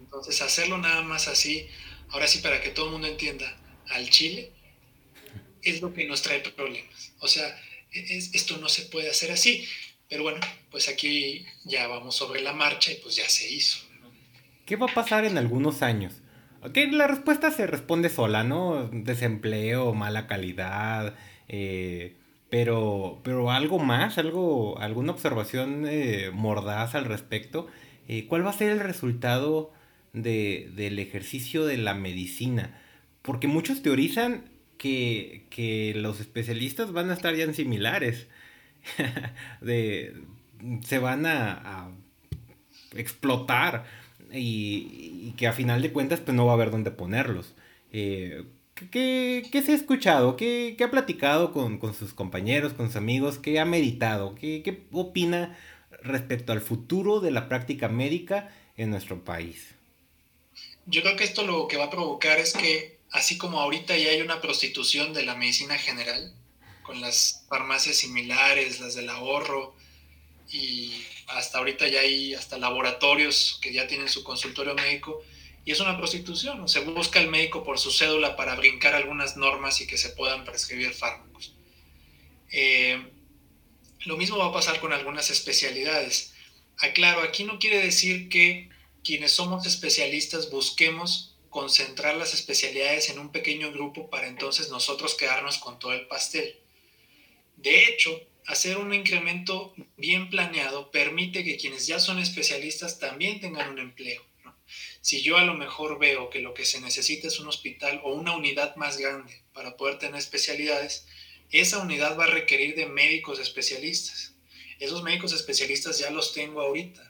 Entonces, 0.01 0.43
hacerlo 0.43 0.79
nada 0.79 1.03
más 1.03 1.29
así, 1.29 1.67
ahora 2.11 2.27
sí, 2.27 2.41
para 2.41 2.61
que 2.61 2.71
todo 2.71 2.87
el 2.87 2.93
mundo 2.93 3.09
entienda, 3.09 3.57
al 3.91 4.09
Chile, 4.11 4.53
es 5.63 5.81
lo 5.81 5.95
que 5.95 6.07
nos 6.07 6.23
trae 6.23 6.41
problemas. 6.41 7.13
O 7.21 7.29
sea, 7.29 7.59
esto 7.93 8.59
no 8.59 8.69
se 8.69 8.83
puede 8.83 9.11
hacer 9.11 9.31
así. 9.31 9.67
Pero 10.09 10.25
bueno, 10.25 10.41
pues 10.71 10.91
aquí 10.91 11.47
ya 11.65 11.87
vamos 11.87 12.17
sobre 12.17 12.43
la 12.43 12.53
marcha 12.53 12.93
y 12.93 12.97
pues 12.97 13.17
ya 13.17 13.27
se 13.31 13.51
hizo. 13.51 13.79
¿Qué 14.67 14.77
va 14.77 14.87
a 14.87 14.95
pasar 14.95 15.25
en 15.25 15.39
algunos 15.39 15.81
años? 15.81 16.13
Que 16.75 16.87
la 16.89 17.07
respuesta 17.07 17.51
se 17.51 17.67
responde 17.67 18.11
sola, 18.11 18.45
¿no? 18.45 18.91
Desempleo, 18.93 19.95
mala 19.95 20.27
calidad, 20.27 21.17
eh, 21.49 22.17
pero, 22.53 23.19
pero 23.25 23.51
algo 23.51 23.79
más, 23.79 24.19
algo, 24.19 24.79
alguna 24.79 25.13
observación 25.13 25.87
eh, 25.89 26.31
mordaz 26.35 26.95
al 26.95 27.07
respecto. 27.07 27.67
Eh, 28.09 28.27
¿Cuál 28.27 28.45
va 28.45 28.51
a 28.51 28.53
ser 28.53 28.73
el 28.73 28.81
resultado 28.81 29.73
de, 30.13 30.71
del 30.77 30.99
ejercicio 30.99 31.65
de 31.65 31.79
la 31.79 31.95
medicina? 31.95 32.79
Porque 33.23 33.49
muchos 33.49 33.81
teorizan 33.81 34.51
que, 34.77 35.47
que 35.49 35.95
los 35.97 36.21
especialistas 36.21 36.93
van 36.93 37.09
a 37.09 37.15
estar 37.15 37.35
ya 37.35 37.45
en 37.45 37.55
similares. 37.55 38.29
de, 39.63 40.23
se 40.85 40.99
van 40.99 41.25
a, 41.25 41.53
a 41.55 41.91
explotar 42.95 43.87
y, 44.31 45.23
y, 45.29 45.35
que 45.39 45.47
a 45.47 45.55
final 45.55 45.81
de 45.81 45.91
cuentas 45.91 46.21
pues 46.21 46.37
no 46.37 46.45
va 46.45 46.53
a 46.53 46.57
haber 46.57 46.71
dónde 46.71 46.91
ponerlos. 46.91 47.55
Eh, 47.93 48.45
¿Qué, 48.75 49.63
se 49.65 49.73
ha 49.73 49.75
escuchado? 49.75 50.37
¿Qué, 50.37 50.77
ha 50.83 50.91
platicado 50.91 51.53
con, 51.53 51.81
sus 51.95 52.15
compañeros, 52.15 52.73
con 52.73 52.87
sus 52.87 52.97
amigos? 52.97 53.39
¿Qué 53.39 53.61
ha 53.61 53.65
meditado? 53.65 54.35
¿Qué, 54.35 54.87
opina 54.93 55.59
respecto 56.03 56.53
al 56.53 56.61
futuro 56.61 57.21
de 57.21 57.31
la 57.31 57.49
práctica 57.49 57.89
médica 57.89 58.55
en 58.77 58.91
nuestro 58.91 59.25
país? 59.25 59.75
Yo 60.87 61.03
creo 61.03 61.17
que 61.17 61.25
esto 61.25 61.47
lo 61.47 61.69
que 61.69 61.77
va 61.77 61.85
a 61.85 61.91
provocar 61.91 62.39
es 62.39 62.55
que, 62.55 62.99
así 63.11 63.39
como 63.39 63.61
ahorita 63.61 63.97
ya 63.97 64.11
hay 64.11 64.21
una 64.21 64.41
prostitución 64.41 65.13
de 65.13 65.25
la 65.25 65.37
medicina 65.37 65.77
general, 65.77 66.35
con 66.83 67.01
las 67.01 67.45
farmacias 67.49 67.97
similares, 67.97 68.81
las 68.81 68.95
del 68.95 69.09
ahorro, 69.09 69.77
y 70.51 70.93
hasta 71.29 71.59
ahorita 71.59 71.87
ya 71.89 72.01
hay 72.01 72.35
hasta 72.35 72.59
laboratorios 72.59 73.59
que 73.63 73.73
ya 73.73 73.87
tienen 73.87 74.09
su 74.09 74.25
consultorio 74.25 74.75
médico, 74.75 75.23
y 75.65 75.73
es 75.73 75.81
una 75.81 75.97
prostitución. 75.97 76.69
Se 76.69 76.81
busca 76.81 77.21
el 77.21 77.29
médico 77.29 77.63
por 77.65 77.79
su 77.79 77.93
cédula 77.93 78.37
para 78.37 78.57
brincar 78.57 78.95
algunas 78.95 79.37
normas 79.37 79.81
y 79.81 79.87
que 79.87 79.99
se 79.99 80.11
puedan 80.11 80.45
prescribir 80.45 80.93
fármacos. 80.93 81.55
Eh, 82.51 83.01
lo 84.05 84.17
mismo 84.17 84.39
va 84.39 84.47
a 84.47 84.53
pasar 84.53 84.81
con 84.81 84.93
algunas 84.93 85.31
especialidades. 85.31 86.35
Aclaro, 86.79 87.21
aquí 87.21 87.45
no 87.45 87.59
quiere 87.59 87.79
decir 87.79 88.29
que 88.29 88.69
quienes 89.05 89.33
somos 89.33 89.67
especialistas 89.67 90.51
busquemos 90.51 91.37
concentrar 91.49 92.17
las 92.17 92.35
especialidades 92.35 93.11
en 93.11 93.19
un 93.19 93.31
pequeño 93.31 93.71
grupo 93.73 94.09
para 94.11 94.27
entonces 94.27 94.71
nosotros 94.71 95.15
quedarnos 95.15 95.59
con 95.59 95.79
todo 95.79 95.93
el 95.93 96.07
pastel. 96.07 96.57
De 97.57 97.87
hecho, 97.87 98.21
hacer 98.47 98.79
un 98.79 98.93
incremento 98.93 99.75
bien 99.97 100.31
planeado 100.31 100.91
permite 100.91 101.45
que 101.45 101.59
quienes 101.59 101.87
ya 101.87 102.01
son 102.01 102.19
especialistas 102.19 102.99
también 102.99 103.41
tengan 103.41 103.71
un 103.71 103.79
empleo 103.79 104.32
Si 105.03 105.21
yo 105.21 105.37
a 105.37 105.45
lo 105.45 105.55
mejor 105.55 105.99
veo 105.99 106.31
que 106.31 106.39
lo 106.39 106.55
que 106.55 106.65
se 106.65 106.81
necesita 106.81 107.27
es 107.27 107.41
un 107.41 107.49
hospital 107.49 108.01
o 108.05 108.15
una 108.15 108.37
unidad 108.37 108.77
más 108.77 108.99
grande 108.99 109.43
para 109.53 109.77
poder 109.77 109.99
tener 109.99 110.15
especialidades, 110.15 111.07
esa 111.51 111.79
unidad 111.79 112.17
va 112.17 112.25
a 112.25 112.29
requerir 112.29 112.77
de 112.77 112.87
médicos 112.87 113.41
especialistas. 113.41 114.33
Esos 114.79 115.03
médicos 115.03 115.33
especialistas 115.33 115.99
ya 115.99 116.11
los 116.11 116.33
tengo 116.33 116.61
ahorita. 116.61 117.03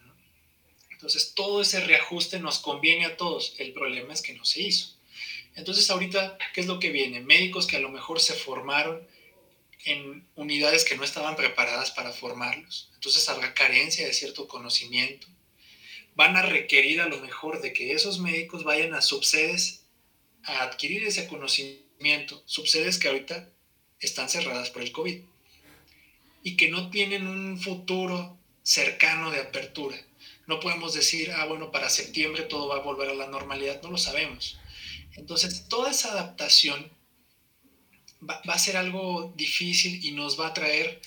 Entonces, 0.91 1.35
todo 1.35 1.61
ese 1.61 1.81
reajuste 1.81 2.41
nos 2.41 2.61
conviene 2.61 3.05
a 3.05 3.17
todos. 3.19 3.55
El 3.59 3.75
problema 3.75 4.15
es 4.15 4.23
que 4.23 4.33
no 4.33 4.47
se 4.47 4.63
hizo. 4.63 4.97
Entonces, 5.55 5.91
ahorita, 5.91 6.39
¿qué 6.55 6.63
es 6.63 6.67
lo 6.67 6.81
que 6.81 6.91
viene? 6.91 7.21
Médicos 7.21 7.67
que 7.67 7.77
a 7.77 7.81
lo 7.81 7.91
mejor 7.91 8.21
se 8.21 8.33
formaron 8.33 9.07
en 9.85 10.27
unidades 10.35 10.85
que 10.87 10.97
no 10.97 11.05
estaban 11.05 11.37
preparadas 11.37 11.91
para 11.91 12.13
formarlos. 12.13 12.89
Entonces, 12.95 13.29
habrá 13.29 13.53
carencia 13.53 14.07
de 14.07 14.15
cierto 14.15 14.49
conocimiento. 14.49 15.27
Van 16.15 16.37
a 16.37 16.43
requerir 16.43 17.01
a 17.01 17.09
lo 17.09 17.19
mejor 17.19 17.61
de 17.61 17.73
que 17.73 17.93
esos 17.93 18.19
médicos 18.19 18.65
vayan 18.65 18.95
a 18.95 19.03
subsedes 19.03 19.85
a 20.45 20.63
adquirir 20.63 21.05
ese 21.05 21.27
conocimiento, 21.27 22.43
subsedes 22.47 22.99
que 22.99 23.09
ahorita 23.09 23.49
están 24.01 24.29
cerradas 24.29 24.71
por 24.71 24.83
el 24.83 24.93
COVID 24.93 25.21
y 26.43 26.57
que 26.57 26.69
no 26.69 26.91
tienen 26.91 27.27
un 27.27 27.59
futuro 27.61 28.37
cercano 28.63 29.31
de 29.31 29.41
apertura. 29.41 29.97
No 30.47 30.61
podemos 30.61 30.93
decir, 30.93 31.31
ah, 31.33 31.47
bueno, 31.47 31.71
para 31.71 31.89
septiembre 31.89 32.43
todo 32.43 32.69
va 32.69 32.77
a 32.77 32.83
volver 32.83 33.11
a 33.11 33.15
la 33.15 33.29
normalidad, 33.29 33.81
no 33.83 33.91
lo 33.91 33.99
sabemos. 33.99 34.59
Entonces, 35.15 35.69
toda 35.69 35.91
esa 35.91 36.13
adaptación 36.13 36.91
va, 38.29 38.41
a 38.45 38.59
ser 38.59 38.77
algo 38.77 39.33
difícil 39.37 40.05
y 40.05 40.13
nos 40.13 40.39
va 40.39 40.49
a 40.49 40.55
traer 40.55 41.01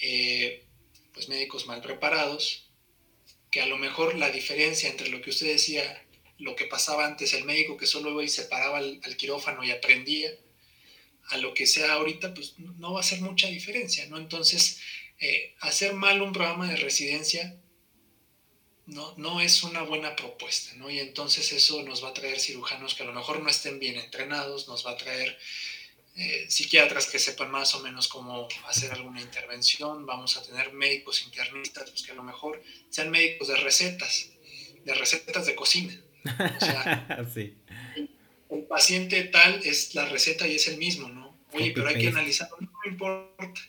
eh, 0.00 0.64
pues 1.12 1.28
médicos 1.28 1.66
mal 1.66 1.82
preparados, 1.82 2.69
que 3.50 3.60
a 3.60 3.66
lo 3.66 3.78
mejor 3.78 4.16
la 4.16 4.30
diferencia 4.30 4.88
entre 4.88 5.08
lo 5.08 5.20
que 5.20 5.30
usted 5.30 5.46
decía, 5.46 6.06
lo 6.38 6.56
que 6.56 6.66
pasaba 6.66 7.06
antes, 7.06 7.34
el 7.34 7.44
médico 7.44 7.76
que 7.76 7.86
solo 7.86 8.10
iba 8.10 8.24
y 8.24 8.28
se 8.28 8.48
al, 8.52 9.00
quirófano 9.16 9.64
y 9.64 9.70
aprendía, 9.70 10.30
a 11.28 11.36
lo 11.36 11.54
que 11.54 11.66
sea 11.66 11.92
ahorita, 11.94 12.34
pues 12.34 12.54
no 12.58 12.92
va 12.92 13.00
a 13.00 13.04
ser 13.04 13.20
mucha 13.20 13.48
diferencia, 13.48 14.06
¿no? 14.06 14.18
Entonces, 14.18 14.80
eh, 15.18 15.54
hacer 15.60 15.94
mal 15.94 16.22
un 16.22 16.32
programa 16.32 16.68
de 16.68 16.76
residencia 16.76 17.56
no, 18.86 19.14
no 19.16 19.40
es 19.40 19.62
una 19.62 19.82
buena 19.82 20.16
propuesta, 20.16 20.74
¿no? 20.76 20.90
Y 20.90 20.98
entonces 20.98 21.52
eso 21.52 21.82
nos 21.82 22.02
va 22.02 22.08
a 22.08 22.14
traer 22.14 22.40
cirujanos 22.40 22.94
que 22.94 23.02
a 23.02 23.06
lo 23.06 23.12
mejor 23.12 23.40
no 23.40 23.48
estén 23.48 23.78
bien 23.78 23.96
entrenados, 23.96 24.66
nos 24.66 24.84
va 24.84 24.92
a 24.92 24.96
traer 24.96 25.38
eh, 26.16 26.46
psiquiatras 26.48 27.06
que 27.06 27.18
sepan 27.18 27.50
más 27.50 27.74
o 27.74 27.80
menos 27.80 28.08
cómo 28.08 28.48
hacer 28.66 28.92
alguna 28.92 29.20
intervención, 29.20 30.04
vamos 30.06 30.36
a 30.36 30.42
tener 30.42 30.72
médicos 30.72 31.22
internistas 31.22 31.90
pues 31.90 32.02
que 32.02 32.12
a 32.12 32.14
lo 32.14 32.22
mejor 32.22 32.62
sean 32.88 33.10
médicos 33.10 33.48
de 33.48 33.56
recetas, 33.56 34.30
de 34.84 34.94
recetas 34.94 35.46
de 35.46 35.54
cocina. 35.54 35.98
O 36.24 36.60
sea, 36.60 37.26
sí. 37.34 37.54
el, 38.50 38.64
paciente 38.64 39.24
tal 39.24 39.60
es 39.64 39.94
la 39.94 40.06
receta 40.06 40.46
y 40.46 40.56
es 40.56 40.68
el 40.68 40.76
mismo, 40.76 41.08
¿no? 41.08 41.38
Oye, 41.52 41.72
pero 41.72 41.88
hay 41.88 42.00
que 42.00 42.08
analizarlo, 42.08 42.56
no 42.60 42.90
importa. 42.90 43.60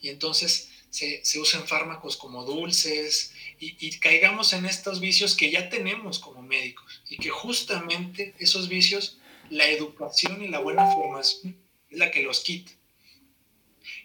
Y 0.00 0.08
entonces 0.08 0.70
se, 0.90 1.24
se 1.24 1.38
usan 1.38 1.66
fármacos 1.66 2.16
como 2.16 2.44
dulces, 2.44 3.34
y, 3.60 3.98
caigamos 3.98 4.52
en 4.52 4.66
estos 4.66 5.00
vicios 5.00 5.34
que 5.34 5.50
ya 5.50 5.68
tenemos 5.68 6.20
como 6.20 6.42
médicos 6.42 7.02
y 7.08 7.16
que 7.16 7.30
justamente 7.30 8.34
esos 8.38 8.68
vicios, 8.68 9.18
la 9.50 9.68
educación 9.68 10.42
y 10.42 10.48
la 10.48 10.60
buena 10.60 10.86
formación 10.92 11.56
es 11.90 11.98
la 11.98 12.10
que 12.10 12.22
los 12.22 12.40
quita. 12.40 12.72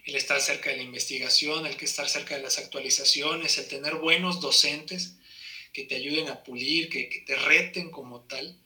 El 0.04 0.14
estar 0.16 0.40
cerca 0.40 0.70
de 0.70 0.76
la 0.76 0.82
investigación, 0.82 1.66
el 1.66 1.76
que 1.76 1.84
estar 1.84 2.08
cerca 2.08 2.36
de 2.36 2.42
las 2.42 2.58
actualizaciones, 2.58 3.58
el 3.58 3.68
tener 3.68 3.96
buenos 3.96 4.40
docentes 4.40 5.16
que 5.72 5.84
te 5.84 5.96
ayuden 5.96 6.28
a 6.28 6.42
pulir, 6.42 6.88
que, 6.88 7.08
que 7.08 7.20
te 7.20 7.36
reten 7.36 7.90
como 7.90 8.20
tal, 8.20 8.56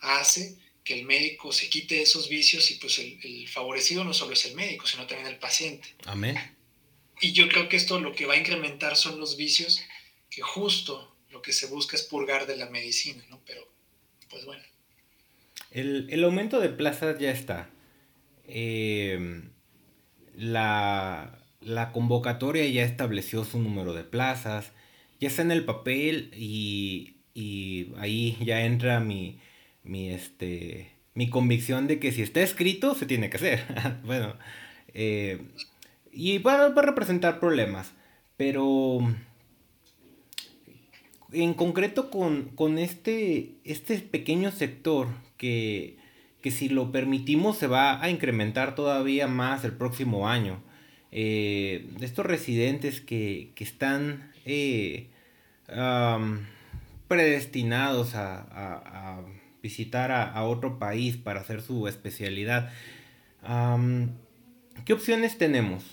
hace 0.00 0.56
que 0.84 0.94
el 0.94 1.04
médico 1.04 1.52
se 1.52 1.68
quite 1.68 2.02
esos 2.02 2.28
vicios 2.28 2.70
y 2.70 2.74
pues 2.74 2.98
el, 2.98 3.18
el, 3.22 3.48
favorecido 3.48 4.04
no 4.04 4.12
solo 4.12 4.32
es 4.32 4.44
el 4.46 4.54
médico, 4.54 4.86
sino 4.86 5.06
también 5.06 5.28
el 5.28 5.38
paciente. 5.38 5.88
Amén. 6.04 6.36
Y 7.20 7.32
yo 7.32 7.48
creo 7.48 7.68
que 7.68 7.76
esto 7.76 8.00
lo 8.00 8.14
que 8.14 8.26
va 8.26 8.34
a 8.34 8.38
incrementar 8.38 8.96
son 8.96 9.20
los 9.20 9.36
vicios 9.36 9.80
que 10.28 10.42
justo 10.42 11.14
lo 11.30 11.40
que 11.40 11.52
se 11.52 11.66
busca 11.66 11.96
es 11.96 12.02
purgar 12.02 12.46
de 12.46 12.56
la 12.56 12.68
medicina, 12.68 13.22
¿no? 13.30 13.40
Pero, 13.46 13.66
pues 14.28 14.44
bueno. 14.44 14.62
El, 15.70 16.22
aumento 16.24 16.60
de 16.60 16.68
plazas 16.68 17.18
ya 17.18 17.30
está. 17.30 17.70
Em, 18.46 19.50
la, 20.36 21.38
convocatoria 21.92 22.66
ya 22.68 22.84
estableció 22.84 23.44
su 23.44 23.58
número 23.58 23.92
de 23.94 24.04
plazas, 24.04 24.72
ya 25.20 25.28
está 25.28 25.42
en 25.42 25.52
el 25.52 25.64
papel 25.64 26.30
y, 26.36 27.16
ahí 27.98 28.36
ya 28.44 28.64
entra 28.64 29.00
mi, 29.00 29.38
mi, 29.84 30.10
este, 30.10 30.92
mi 31.14 31.30
convicción 31.30 31.86
de 31.86 31.98
que 31.98 32.12
si 32.12 32.22
está 32.22 32.40
escrito 32.42 32.94
se 32.94 33.06
tiene 33.06 33.30
que 33.30 33.36
hacer. 33.36 33.64
bueno, 34.04 34.36
eh, 34.94 35.42
y 36.12 36.38
va, 36.38 36.68
va 36.68 36.82
a 36.82 36.86
representar 36.86 37.40
problemas, 37.40 37.92
pero 38.36 39.00
en 41.32 41.54
concreto 41.54 42.10
con, 42.10 42.78
este, 42.78 43.54
este 43.64 43.98
pequeño 43.98 44.52
sector 44.52 45.08
que, 45.36 45.96
si 46.50 46.68
lo 46.68 46.90
permitimos 46.92 47.56
se 47.58 47.66
va 47.66 48.02
a 48.02 48.10
incrementar 48.10 48.74
todavía 48.74 49.26
más 49.26 49.64
el 49.64 49.72
próximo 49.72 50.28
año. 50.28 50.62
Eh, 51.10 51.88
estos 52.00 52.24
residentes 52.24 53.00
que, 53.00 53.52
están 53.58 54.32
eh, 54.44 55.10
predestinados 57.08 58.14
a, 58.14 59.22
visitar 59.62 60.10
a, 60.10 60.42
otro 60.44 60.78
país 60.78 61.16
para 61.16 61.40
hacer 61.40 61.62
su 61.62 61.86
especialidad. 61.86 62.70
¿Qué 64.84 64.92
opciones 64.92 65.38
tenemos? 65.38 65.84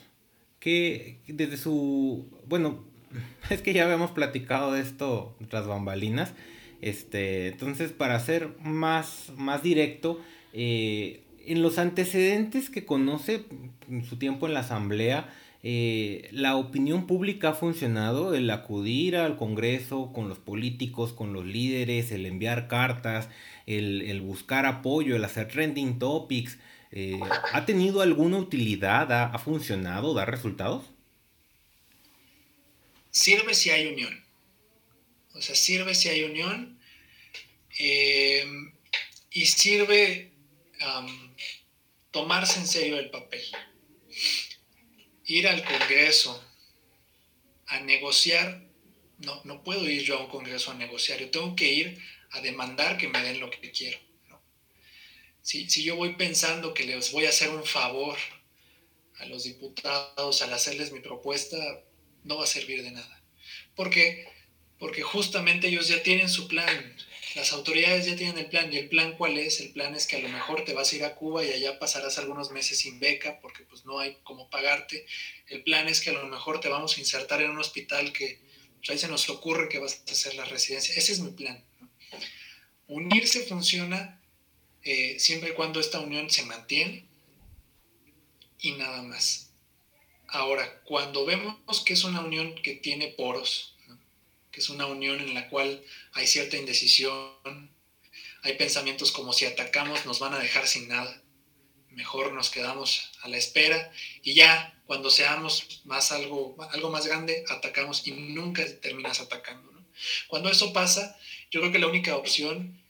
Que 0.60 1.20
desde 1.28 1.58
su, 1.58 2.28
bueno, 2.47 2.84
es 3.50 3.62
que 3.62 3.74
ya 3.74 3.84
habíamos 3.84 4.12
platicado 4.12 4.74
de 4.74 4.82
esto 4.82 5.36
tras 5.50 5.68
bambalinas. 5.68 6.34
Este, 6.82 7.50
entonces, 7.50 7.91
para 7.91 8.20
ser 8.20 8.56
más, 8.62 9.32
más 9.36 9.62
directo, 9.62 10.22
eh, 10.54 11.24
en 11.45 11.62
los 11.62 11.78
antecedentes 11.78 12.70
que 12.70 12.86
conoce 12.86 13.45
en 13.89 14.06
su 14.06 14.18
tiempo 14.18 14.47
en 14.47 14.54
la 14.54 14.62
asamblea, 14.62 15.34
eh, 15.62 16.30
la 16.32 16.56
opinión 16.56 17.06
pública 17.06 17.50
ha 17.50 17.54
funcionado, 17.54 18.34
el 18.34 18.50
acudir 18.50 19.18
al 19.18 19.36
Congreso 19.36 20.12
con 20.14 20.30
los 20.30 20.38
políticos, 20.38 21.12
con 21.14 21.34
los 21.34 21.45
líderes, 21.45 22.12
el 22.12 22.26
enviar 22.26 22.68
cartas, 22.68 23.30
el, 23.66 24.22
buscar 24.22 24.66
apoyo, 24.66 25.16
el 25.16 25.26
hacer 25.26 25.47
trending 25.47 26.00
topics, 26.00 26.58
eh, 26.91 27.20
¿ha 27.54 27.66
tenido 27.66 28.02
alguna 28.02 28.38
utilidad? 28.38 29.12
¿Ha, 29.12 29.26
¿Ha 29.26 29.38
funcionado? 29.38 30.14
¿Da 30.14 30.26
resultados? 30.26 30.86
Sirve 33.12 33.54
si 33.54 33.70
hay 33.70 33.88
unión. 33.88 34.24
O 35.34 35.41
sea, 35.41 35.56
sirve 35.56 35.93
si 35.93 36.10
hay 36.10 36.24
unión 36.24 36.80
y 39.32 39.45
sirve 39.45 40.28
tomarse 42.11 42.59
en 42.59 42.67
serio 42.67 42.99
el 42.99 43.09
papel. 43.09 43.43
Ir 45.25 45.47
al 45.47 45.63
Congreso 45.63 46.43
a 47.67 47.80
negociar, 47.82 48.63
no, 49.19 49.41
no 49.43 49.63
puedo 49.63 49.88
ir 49.88 50.03
yo 50.03 50.17
a 50.17 50.23
un 50.23 50.30
Congreso 50.30 50.71
a 50.71 50.75
negociar, 50.75 51.19
yo 51.19 51.30
tengo 51.30 51.55
que 51.55 51.71
ir 51.71 52.03
a 52.32 52.41
demandar 52.41 52.97
que 52.97 53.07
me 53.07 53.21
den 53.21 53.39
lo 53.39 53.49
que 53.49 53.71
quiero. 53.71 53.99
Si, 55.41 55.69
si 55.69 55.84
yo 55.84 55.95
voy 55.95 56.15
pensando 56.15 56.73
que 56.73 56.84
les 56.84 57.11
voy 57.11 57.25
a 57.25 57.30
hacer 57.30 57.49
un 57.49 57.65
favor 57.65 58.17
a 59.19 59.25
los 59.25 59.43
diputados 59.43 60.41
al 60.41 60.53
hacerles 60.53 60.91
mi 60.91 60.99
propuesta, 60.99 61.57
no 62.23 62.38
va 62.38 62.43
a 62.43 62.47
servir 62.47 62.84
de 62.84 62.91
nada. 62.91 63.23
¿Por? 63.75 63.91
Porque 64.77 65.01
justamente 65.01 65.67
ellos 65.67 65.88
ya 65.88 66.01
tienen 66.03 66.30
su 66.30 66.47
plan, 66.47 66.95
las 67.36 67.53
autoridades 67.53 68.05
ya 68.05 68.15
tienen 68.15 68.38
el 68.38 68.47
plan. 68.47 68.71
¿Y 68.73 68.77
el 68.77 68.89
plan 68.89 69.15
cuál 69.15 69.38
es? 69.38 69.59
El 69.59 69.71
plan 69.71 69.95
es 69.95 70.07
que 70.07 70.15
a 70.15 70.19
lo 70.19 70.30
mejor 70.30 70.65
te 70.65 70.73
vas 70.73 70.91
a 70.91 70.95
ir 70.95 71.03
a 71.03 71.15
Cuba 71.15 71.43
y 71.43 71.51
allá 71.51 71.77
pasarás 71.80 72.17
algunos 72.17 72.51
meses 72.51 72.80
sin 72.80 72.99
beca 72.99 73.39
porque 73.39 73.63
pues 73.63 73.86
no 73.86 73.99
hay 73.99 74.17
cómo 74.23 74.49
pagarte. 74.49 75.05
El 75.47 75.63
plan 75.63 75.88
es 75.88 76.01
que 76.01 76.09
a 76.09 76.13
lo 76.13 76.25
mejor 76.27 76.59
te 76.59 76.69
vamos 76.69 76.97
a 76.97 76.99
insertar 76.99 77.41
en 77.41 77.51
un 77.51 77.59
hospital 77.59 78.11
que 78.13 78.39
pues, 78.77 78.89
ahí 78.89 78.97
se 78.97 79.07
nos 79.07 79.30
ocurre 79.30 79.69
que 79.69 79.80
vas 79.80 80.01
a 80.07 80.11
hacer 80.11 80.36
la 80.36 80.45
residencia. 80.45 80.95
Ese 80.95 81.11
es 81.11 81.19
mi 81.19 81.32
plan. 81.32 81.63
Unirse 82.88 83.43
funciona 83.43 84.19
eh, 84.84 85.19
siempre 85.19 85.51
y 85.51 85.53
cuando 85.53 85.80
esta 85.80 85.99
unión 85.99 86.30
se 86.30 86.45
mantiene 86.45 87.05
y 88.59 88.71
nada 88.71 89.03
más. 89.03 89.51
Ahora, 90.27 90.82
cuando 90.84 91.25
vemos 91.25 91.84
que 91.86 91.93
es 91.93 92.03
una 92.03 92.21
unión 92.21 92.55
que 92.55 92.75
tiene 92.75 93.07
poros, 93.07 93.75
es 94.60 94.70
una 94.70 94.86
unión 94.86 95.20
en 95.20 95.34
la 95.34 95.49
cual 95.49 95.84
hay 96.14 96.28
cierta 96.28 96.57
indecisión, 96.57 97.72
hay 98.43 98.53
pensamientos 98.57 99.12
como 99.12 99.34
si 99.34 99.45
atacamos 99.45 100.05
nos 100.05 100.20
van 100.20 100.34
a 100.34 100.39
dejar 100.39 100.68
sin 100.68 100.88
nada, 100.88 101.22
mejor 101.91 102.32
nos 102.34 102.49
quedamos 102.49 103.12
a 103.22 103.28
la 103.28 103.38
espera 103.38 103.91
y 104.24 104.34
ya 104.34 104.82
cuando 104.86 105.10
seamos 105.10 105.82
más 105.86 106.12
algo, 106.12 106.55
algo 106.72 106.89
más 106.89 107.05
grande 107.05 107.43
atacamos 107.47 108.07
y 108.07 108.12
nunca 108.12 108.66
terminas 108.80 109.20
atacando. 109.20 109.70
Cuando 110.28 110.49
eso 110.49 110.72
pasa, 110.72 111.18
yo 111.51 111.60
creo 111.60 111.72
que 111.72 111.80
la 111.80 111.88
única 111.88 112.16
opción 112.16 112.82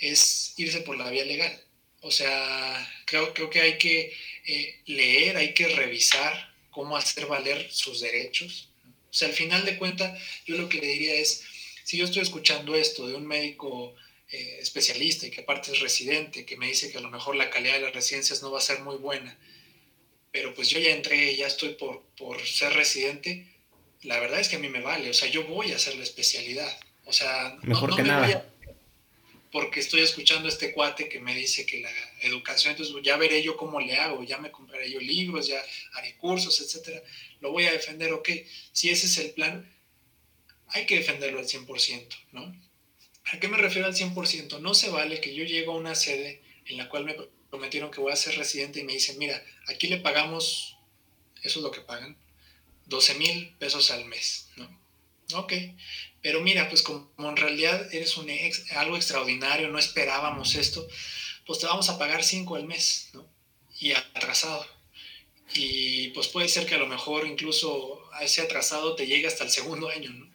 es 0.00 0.54
irse 0.56 0.80
por 0.80 0.96
la 0.96 1.10
vía 1.10 1.24
legal. 1.24 1.62
O 2.00 2.10
sea, 2.10 2.88
creo, 3.06 3.32
creo 3.34 3.50
que 3.50 3.60
hay 3.60 3.78
que 3.78 4.12
eh, 4.46 4.82
leer, 4.86 5.36
hay 5.36 5.54
que 5.54 5.68
revisar 5.68 6.54
cómo 6.70 6.96
hacer 6.96 7.26
valer 7.26 7.70
sus 7.72 8.00
derechos. 8.00 8.68
O 9.16 9.18
sea, 9.18 9.28
al 9.28 9.34
final 9.34 9.64
de 9.64 9.78
cuentas, 9.78 10.20
yo 10.44 10.58
lo 10.58 10.68
que 10.68 10.78
le 10.78 10.88
diría 10.88 11.14
es, 11.14 11.42
si 11.84 11.96
yo 11.96 12.04
estoy 12.04 12.20
escuchando 12.20 12.74
esto 12.74 13.08
de 13.08 13.14
un 13.14 13.26
médico 13.26 13.94
eh, 14.30 14.58
especialista 14.60 15.26
y 15.26 15.30
que 15.30 15.40
aparte 15.40 15.72
es 15.72 15.80
residente, 15.80 16.44
que 16.44 16.58
me 16.58 16.66
dice 16.66 16.92
que 16.92 16.98
a 16.98 17.00
lo 17.00 17.10
mejor 17.10 17.34
la 17.34 17.48
calidad 17.48 17.76
de 17.76 17.80
las 17.80 17.94
residencias 17.94 18.42
no 18.42 18.50
va 18.50 18.58
a 18.58 18.60
ser 18.60 18.80
muy 18.80 18.96
buena, 18.96 19.38
pero 20.30 20.52
pues 20.52 20.68
yo 20.68 20.78
ya 20.78 20.90
entré, 20.90 21.34
ya 21.34 21.46
estoy 21.46 21.70
por, 21.70 22.02
por 22.18 22.46
ser 22.46 22.74
residente, 22.74 23.46
la 24.02 24.20
verdad 24.20 24.38
es 24.38 24.50
que 24.50 24.56
a 24.56 24.58
mí 24.58 24.68
me 24.68 24.82
vale, 24.82 25.08
o 25.08 25.14
sea, 25.14 25.30
yo 25.30 25.44
voy 25.44 25.72
a 25.72 25.76
hacer 25.76 25.96
la 25.96 26.02
especialidad. 26.02 26.78
O 27.06 27.12
sea, 27.14 27.56
Mejor 27.62 27.88
no, 27.88 27.96
que 27.96 28.02
nada. 28.02 28.46
Porque 29.56 29.80
estoy 29.80 30.02
escuchando 30.02 30.48
a 30.48 30.50
este 30.50 30.74
cuate 30.74 31.08
que 31.08 31.18
me 31.18 31.34
dice 31.34 31.64
que 31.64 31.80
la 31.80 31.90
educación, 32.20 32.72
entonces 32.72 32.94
ya 33.02 33.16
veré 33.16 33.42
yo 33.42 33.56
cómo 33.56 33.80
le 33.80 33.96
hago, 33.96 34.22
ya 34.22 34.36
me 34.36 34.50
compraré 34.50 34.90
yo 34.90 35.00
libros, 35.00 35.46
ya 35.46 35.58
haré 35.94 36.14
cursos, 36.18 36.60
etcétera. 36.60 37.02
Lo 37.40 37.52
voy 37.52 37.64
a 37.64 37.72
defender, 37.72 38.12
ok. 38.12 38.28
Si 38.72 38.90
ese 38.90 39.06
es 39.06 39.16
el 39.16 39.30
plan, 39.30 39.74
hay 40.66 40.84
que 40.84 40.98
defenderlo 40.98 41.38
al 41.38 41.46
100%, 41.46 42.06
¿no? 42.32 42.54
¿A 43.32 43.40
qué 43.40 43.48
me 43.48 43.56
refiero 43.56 43.86
al 43.86 43.94
100%? 43.94 44.60
No 44.60 44.74
se 44.74 44.90
vale 44.90 45.22
que 45.22 45.34
yo 45.34 45.42
llego 45.42 45.72
a 45.72 45.76
una 45.76 45.94
sede 45.94 46.42
en 46.66 46.76
la 46.76 46.90
cual 46.90 47.06
me 47.06 47.16
prometieron 47.48 47.90
que 47.90 48.02
voy 48.02 48.12
a 48.12 48.16
ser 48.16 48.36
residente 48.36 48.80
y 48.80 48.84
me 48.84 48.92
dicen, 48.92 49.16
mira, 49.16 49.42
aquí 49.68 49.86
le 49.86 49.96
pagamos, 49.96 50.76
eso 51.42 51.60
es 51.60 51.62
lo 51.62 51.70
que 51.70 51.80
pagan, 51.80 52.18
12 52.88 53.14
mil 53.14 53.56
pesos 53.58 53.90
al 53.90 54.04
mes, 54.04 54.50
¿no? 54.56 54.68
Ok, 55.32 55.54
pero 56.26 56.40
mira, 56.40 56.68
pues 56.68 56.82
como 56.82 57.30
en 57.30 57.36
realidad 57.36 57.94
eres 57.94 58.16
un 58.16 58.28
algo 58.74 58.96
extraordinario, 58.96 59.68
no 59.68 59.78
esperábamos 59.78 60.56
esto, 60.56 60.84
pues 61.46 61.60
te 61.60 61.66
vamos 61.66 61.88
a 61.88 62.00
pagar 62.00 62.24
5 62.24 62.56
al 62.56 62.66
mes, 62.66 63.10
¿no? 63.12 63.24
Y 63.78 63.92
atrasado. 63.92 64.66
Y 65.54 66.08
pues 66.08 66.26
puede 66.26 66.48
ser 66.48 66.66
que 66.66 66.74
a 66.74 66.78
lo 66.78 66.88
mejor 66.88 67.28
incluso 67.28 68.02
a 68.12 68.24
ese 68.24 68.42
atrasado 68.42 68.96
te 68.96 69.06
llegue 69.06 69.28
hasta 69.28 69.44
el 69.44 69.50
segundo 69.50 69.88
año, 69.88 70.10
¿no? 70.10 70.28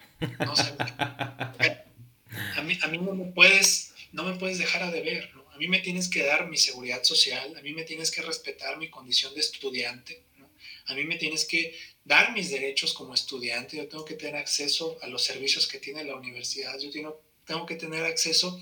no 0.45 0.55
sé. 0.55 0.73
a, 0.79 2.61
mí, 2.63 2.79
a 2.81 2.87
mí 2.87 2.97
no 2.97 3.13
me 3.13 3.25
puedes, 3.33 3.93
no 4.13 4.23
me 4.23 4.37
puedes 4.37 4.59
dejar 4.59 4.83
a 4.83 4.91
deber, 4.91 5.29
¿no? 5.35 5.43
A 5.51 5.57
mí 5.57 5.67
me 5.67 5.79
tienes 5.79 6.07
que 6.07 6.23
dar 6.23 6.47
mi 6.47 6.55
seguridad 6.55 7.03
social, 7.03 7.53
a 7.57 7.61
mí 7.61 7.73
me 7.73 7.83
tienes 7.83 8.11
que 8.11 8.21
respetar 8.21 8.77
mi 8.77 8.89
condición 8.89 9.33
de 9.33 9.41
estudiante, 9.41 10.23
¿no? 10.37 10.49
A 10.85 10.95
mí 10.95 11.03
me 11.03 11.17
tienes 11.17 11.43
que 11.43 11.77
dar 12.03 12.33
mis 12.33 12.49
derechos 12.49 12.93
como 12.93 13.13
estudiante, 13.13 13.77
yo 13.77 13.87
tengo 13.87 14.05
que 14.05 14.15
tener 14.15 14.35
acceso 14.35 14.97
a 15.01 15.07
los 15.07 15.23
servicios 15.23 15.67
que 15.67 15.79
tiene 15.79 16.03
la 16.03 16.15
universidad, 16.15 16.77
yo 16.79 16.89
tengo, 16.91 17.21
tengo 17.45 17.65
que 17.65 17.75
tener 17.75 18.03
acceso 18.05 18.59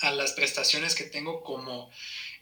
a 0.00 0.12
las 0.12 0.32
prestaciones 0.32 0.94
que 0.94 1.04
tengo 1.04 1.42
como 1.42 1.90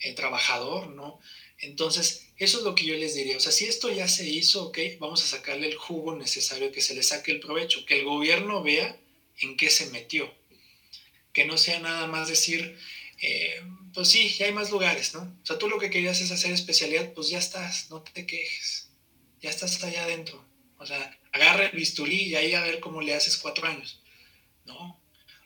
eh, 0.01 0.15
trabajador, 0.15 0.89
¿no? 0.89 1.21
Entonces, 1.59 2.27
eso 2.39 2.59
es 2.59 2.65
lo 2.65 2.75
que 2.75 2.85
yo 2.85 2.95
les 2.97 3.15
diría. 3.15 3.37
O 3.37 3.41
sea, 3.41 3.53
si 3.53 3.67
esto 3.67 3.91
ya 3.91 4.09
se 4.09 4.29
hizo, 4.29 4.67
ok, 4.67 4.79
vamos 4.99 5.23
a 5.23 5.29
sacarle 5.29 5.69
el 5.69 5.77
jugo 5.77 6.17
necesario, 6.17 6.73
que 6.73 6.81
se 6.81 6.95
le 6.95 7.03
saque 7.03 7.31
el 7.31 7.41
provecho, 7.41 7.87
que 7.87 8.01
el 8.01 8.05
gobierno 8.05 8.63
vea 8.63 8.99
en 9.39 9.57
qué 9.57 9.71
se 9.71 9.87
metió. 9.91 10.33
Que 11.33 11.45
no 11.45 11.57
sea 11.57 11.79
nada 11.79 12.09
más 12.09 12.29
decir, 12.29 12.77
eh, 13.21 13.63
pues 13.95 14.09
sí, 14.09 14.29
ya 14.29 14.47
hay 14.47 14.53
más 14.53 14.71
lugares, 14.71 15.15
¿no? 15.15 15.21
O 15.21 15.47
sea, 15.47 15.57
tú 15.59 15.69
lo 15.69 15.79
que 15.79 15.91
querías 15.91 16.21
es 16.21 16.33
hacer 16.33 16.53
especialidad, 16.53 17.13
pues 17.13 17.29
ya 17.29 17.39
estás, 17.39 17.91
no 17.91 18.03
te 18.03 18.27
quejes 18.27 18.82
ya 19.43 19.51
estás 19.51 19.83
allá 19.85 20.05
adentro. 20.05 20.45
O 20.79 20.87
sea, 20.87 21.19
agarra 21.33 21.67
el 21.67 21.77
bisturí 21.77 22.23
y 22.23 22.35
ahí 22.35 22.55
a 22.55 22.63
ver 22.63 22.81
cómo 22.81 23.03
le 23.03 23.15
haces 23.15 23.37
cuatro 23.37 23.67
años. 23.67 24.01
No, 24.65 25.01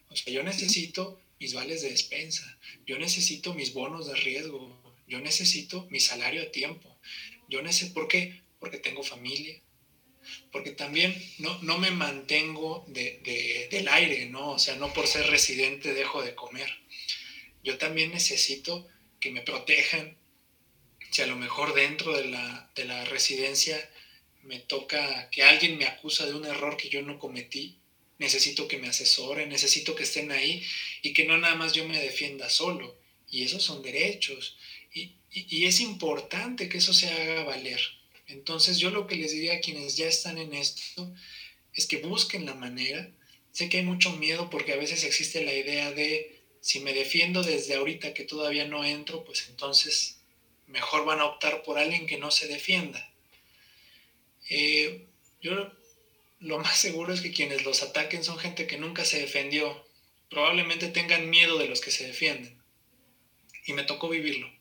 o 0.09 0.17
sea, 0.17 0.33
yo 0.33 0.43
necesito 0.43 1.21
mis 1.41 1.55
vales 1.55 1.83
de 1.83 1.91
despensa, 1.91 2.59
yo 2.87 2.99
necesito 2.99 3.55
mis 3.55 3.73
bonos 3.73 4.07
de 4.07 4.15
riesgo, 4.15 4.95
yo 5.07 5.21
necesito 5.21 5.87
mi 5.91 6.01
salario 6.01 6.43
a 6.43 6.51
tiempo. 6.53 6.97
Yo 7.49 7.63
necesito, 7.63 7.95
¿por 7.95 8.09
qué? 8.09 8.41
Porque 8.59 8.79
tengo 8.79 9.03
familia, 9.03 9.61
porque 10.51 10.73
también 10.73 11.15
no, 11.39 11.63
no 11.63 11.79
me 11.79 11.91
mantengo 11.91 12.85
de, 12.89 13.69
del 13.71 13.89
aire, 13.89 14.27
¿no? 14.27 14.53
O 14.53 14.59
sea, 14.59 14.77
no 14.77 14.93
por 14.93 15.07
ser 15.07 15.27
residente 15.29 15.95
dejo 15.95 16.23
de 16.23 16.35
comer. 16.35 16.71
Yo 17.63 17.79
también 17.79 18.11
necesito 18.11 18.87
que 19.21 19.31
me 19.31 19.43
protejan, 19.43 20.17
si 21.11 21.23
a 21.23 21.27
lo 21.27 21.37
mejor 21.37 21.75
dentro 21.75 22.17
de 22.17 22.27
la, 22.27 23.05
residencia 23.07 23.79
me 24.43 24.59
toca 24.59 25.29
que 25.31 25.43
alguien 25.43 25.79
me 25.79 25.87
acusa 25.87 26.27
de 26.27 26.35
un 26.35 26.45
error 26.45 26.77
que 26.77 26.89
yo 26.89 27.03
no 27.03 27.19
cometí, 27.19 27.77
necesito 28.19 28.69
que 28.69 28.79
me 28.79 28.89
asesoren, 28.89 29.49
necesito 29.49 29.95
que 29.95 30.05
estén 30.05 30.31
ahí 30.31 30.65
y 31.03 31.13
que 31.13 31.25
no 31.25 31.37
nada 31.39 31.55
más 31.55 31.73
yo 31.73 31.87
me 31.87 32.01
defienda 32.01 32.49
solo. 32.49 32.97
Y 33.31 33.43
esos 33.43 33.63
son 33.63 33.83
derechos. 33.83 34.57
Y, 34.95 35.65
es 35.65 35.81
importante 35.81 36.69
que 36.69 36.79
eso 36.79 36.95
se 36.95 37.11
haga 37.11 37.45
valer. 37.45 37.81
Entonces 38.29 38.79
yo 38.79 38.91
lo 38.91 39.07
que 39.07 39.17
les 39.17 39.33
diría 39.33 39.55
a 39.55 39.61
quienes 39.61 39.97
ya 39.97 40.07
están 40.07 40.39
en 40.39 40.55
esto 40.55 41.13
es 41.75 41.87
que 41.87 41.99
busquen 41.99 42.47
la 42.47 42.55
manera. 42.55 43.11
Sé 43.53 43.69
que 43.69 43.79
hay 43.79 43.85
mucho 43.85 44.13
miedo 44.13 44.49
porque 44.49 44.73
a 44.73 44.77
veces 44.77 45.05
existe 45.05 45.45
la 45.45 45.53
idea 45.53 45.93
de 45.93 46.41
si 46.61 46.81
me 46.81 46.95
defiendo 46.95 47.43
desde 47.43 47.75
ahorita 47.75 48.15
que 48.15 48.25
todavía 48.25 48.67
no 48.67 48.85
entro, 48.85 49.25
pues 49.25 49.47
entonces 49.49 50.16
mejor 50.67 51.05
van 51.05 51.21
a 51.21 51.27
optar 51.27 51.63
por 51.63 51.79
alguien 51.79 52.07
que 52.07 52.19
no 52.19 52.31
se 52.31 52.49
defienda. 52.49 53.11
Eh, 54.49 55.07
yo 55.41 55.73
lo 56.41 56.59
más 56.59 56.77
seguro 56.77 57.13
es 57.13 57.21
que 57.21 57.33
quienes 57.33 57.65
los 57.65 57.83
ataquen 57.83 58.25
son 58.25 58.39
gente 58.39 58.67
que 58.67 58.79
nunca 58.79 59.05
se 59.05 59.21
defendió. 59.21 59.87
Probablemente 60.29 60.89
tengan 60.89 61.31
miedo 61.31 61.59
de 61.59 61.69
los 61.69 61.81
que 61.81 61.91
se 61.91 62.07
defienden. 62.07 62.61
Y 63.65 63.73
me 63.73 63.85
tocó 63.85 64.09
vivirlo. 64.09 64.53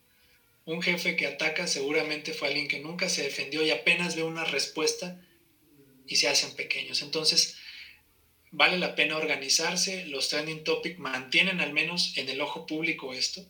Un 0.65 0.81
jefe 0.81 1.15
que 1.15 1.27
ataca 1.27 1.67
seguramente 1.67 2.33
fue 2.33 2.47
alguien 2.47 2.67
que 2.67 2.79
nunca 2.79 3.09
se 3.09 3.23
defendió 3.23 3.63
y 3.63 3.71
apenas 3.71 4.15
ve 4.15 4.23
una 4.23 4.45
respuesta 4.45 5.21
y 6.07 6.15
se 6.15 6.27
hacen 6.27 6.55
pequeños. 6.55 7.01
Entonces, 7.01 7.57
vale 8.51 8.79
la 8.79 8.95
pena 8.95 9.17
organizarse. 9.17 10.05
Los 10.07 10.29
trending 10.29 10.63
topic 10.63 10.97
mantienen 10.97 11.61
al 11.61 11.73
menos 11.73 12.17
en 12.17 12.29
el 12.29 12.41
ojo 12.41 12.65
público 12.65 13.13
esto 13.13 13.45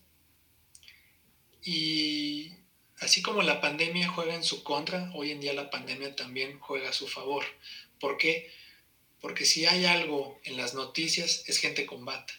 y 1.65 2.51
así 2.99 3.23
como 3.23 3.41
la 3.41 3.59
pandemia 3.59 4.07
juega 4.07 4.35
en 4.35 4.43
su 4.43 4.63
contra, 4.63 5.11
hoy 5.15 5.31
en 5.31 5.41
día 5.41 5.51
la 5.53 5.71
pandemia 5.71 6.15
también 6.15 6.59
juega 6.59 6.89
a 6.89 6.93
su 6.93 7.07
favor. 7.07 7.43
¿Por 7.99 8.17
qué? 8.17 8.51
Porque 9.19 9.45
si 9.45 9.65
hay 9.65 9.85
algo 9.85 10.39
en 10.43 10.57
las 10.57 10.75
noticias 10.75 11.43
es 11.47 11.57
gente 11.57 11.87
con 11.87 12.05
bata. 12.05 12.33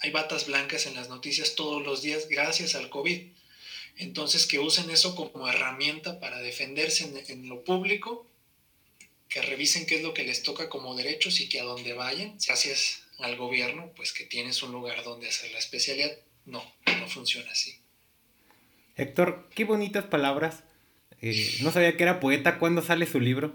Hay 0.00 0.10
batas 0.10 0.46
blancas 0.46 0.84
en 0.84 0.94
las 0.94 1.08
noticias 1.08 1.54
todos 1.54 1.82
los 1.82 2.02
días 2.02 2.28
gracias 2.28 2.74
al 2.74 2.90
COVID. 2.90 3.32
Entonces 3.96 4.46
que 4.46 4.58
usen 4.58 4.90
eso 4.90 5.16
como 5.16 5.48
herramienta 5.48 6.20
para 6.20 6.40
defenderse 6.40 7.24
en, 7.28 7.48
lo 7.48 7.64
público, 7.64 8.26
que 9.30 9.40
revisen 9.40 9.86
qué 9.86 9.96
es 9.96 10.02
lo 10.02 10.12
que 10.12 10.24
les 10.24 10.42
toca 10.42 10.68
como 10.68 10.94
derechos 10.94 11.40
y 11.40 11.48
que 11.48 11.60
a 11.60 11.64
donde 11.64 11.94
vayan, 11.94 12.36
gracias 12.46 13.04
al 13.20 13.36
gobierno, 13.36 13.90
pues 13.96 14.12
que 14.12 14.24
tienes 14.24 14.62
un 14.62 14.72
lugar 14.72 15.02
donde 15.02 15.28
hacer 15.28 15.50
la 15.52 15.58
especialidad. 15.58 16.14
No, 16.44 16.62
no 16.98 17.08
funciona 17.08 17.50
así. 17.50 17.81
Héctor, 18.96 19.48
qué 19.54 19.64
bonitas 19.64 20.04
palabras. 20.04 20.64
Eh, 21.20 21.58
no 21.62 21.70
sabía 21.70 21.96
que 21.96 22.02
era 22.02 22.20
poeta 22.20 22.58
cuando 22.58 22.82
sale 22.82 23.06
su 23.06 23.20
libro. 23.20 23.54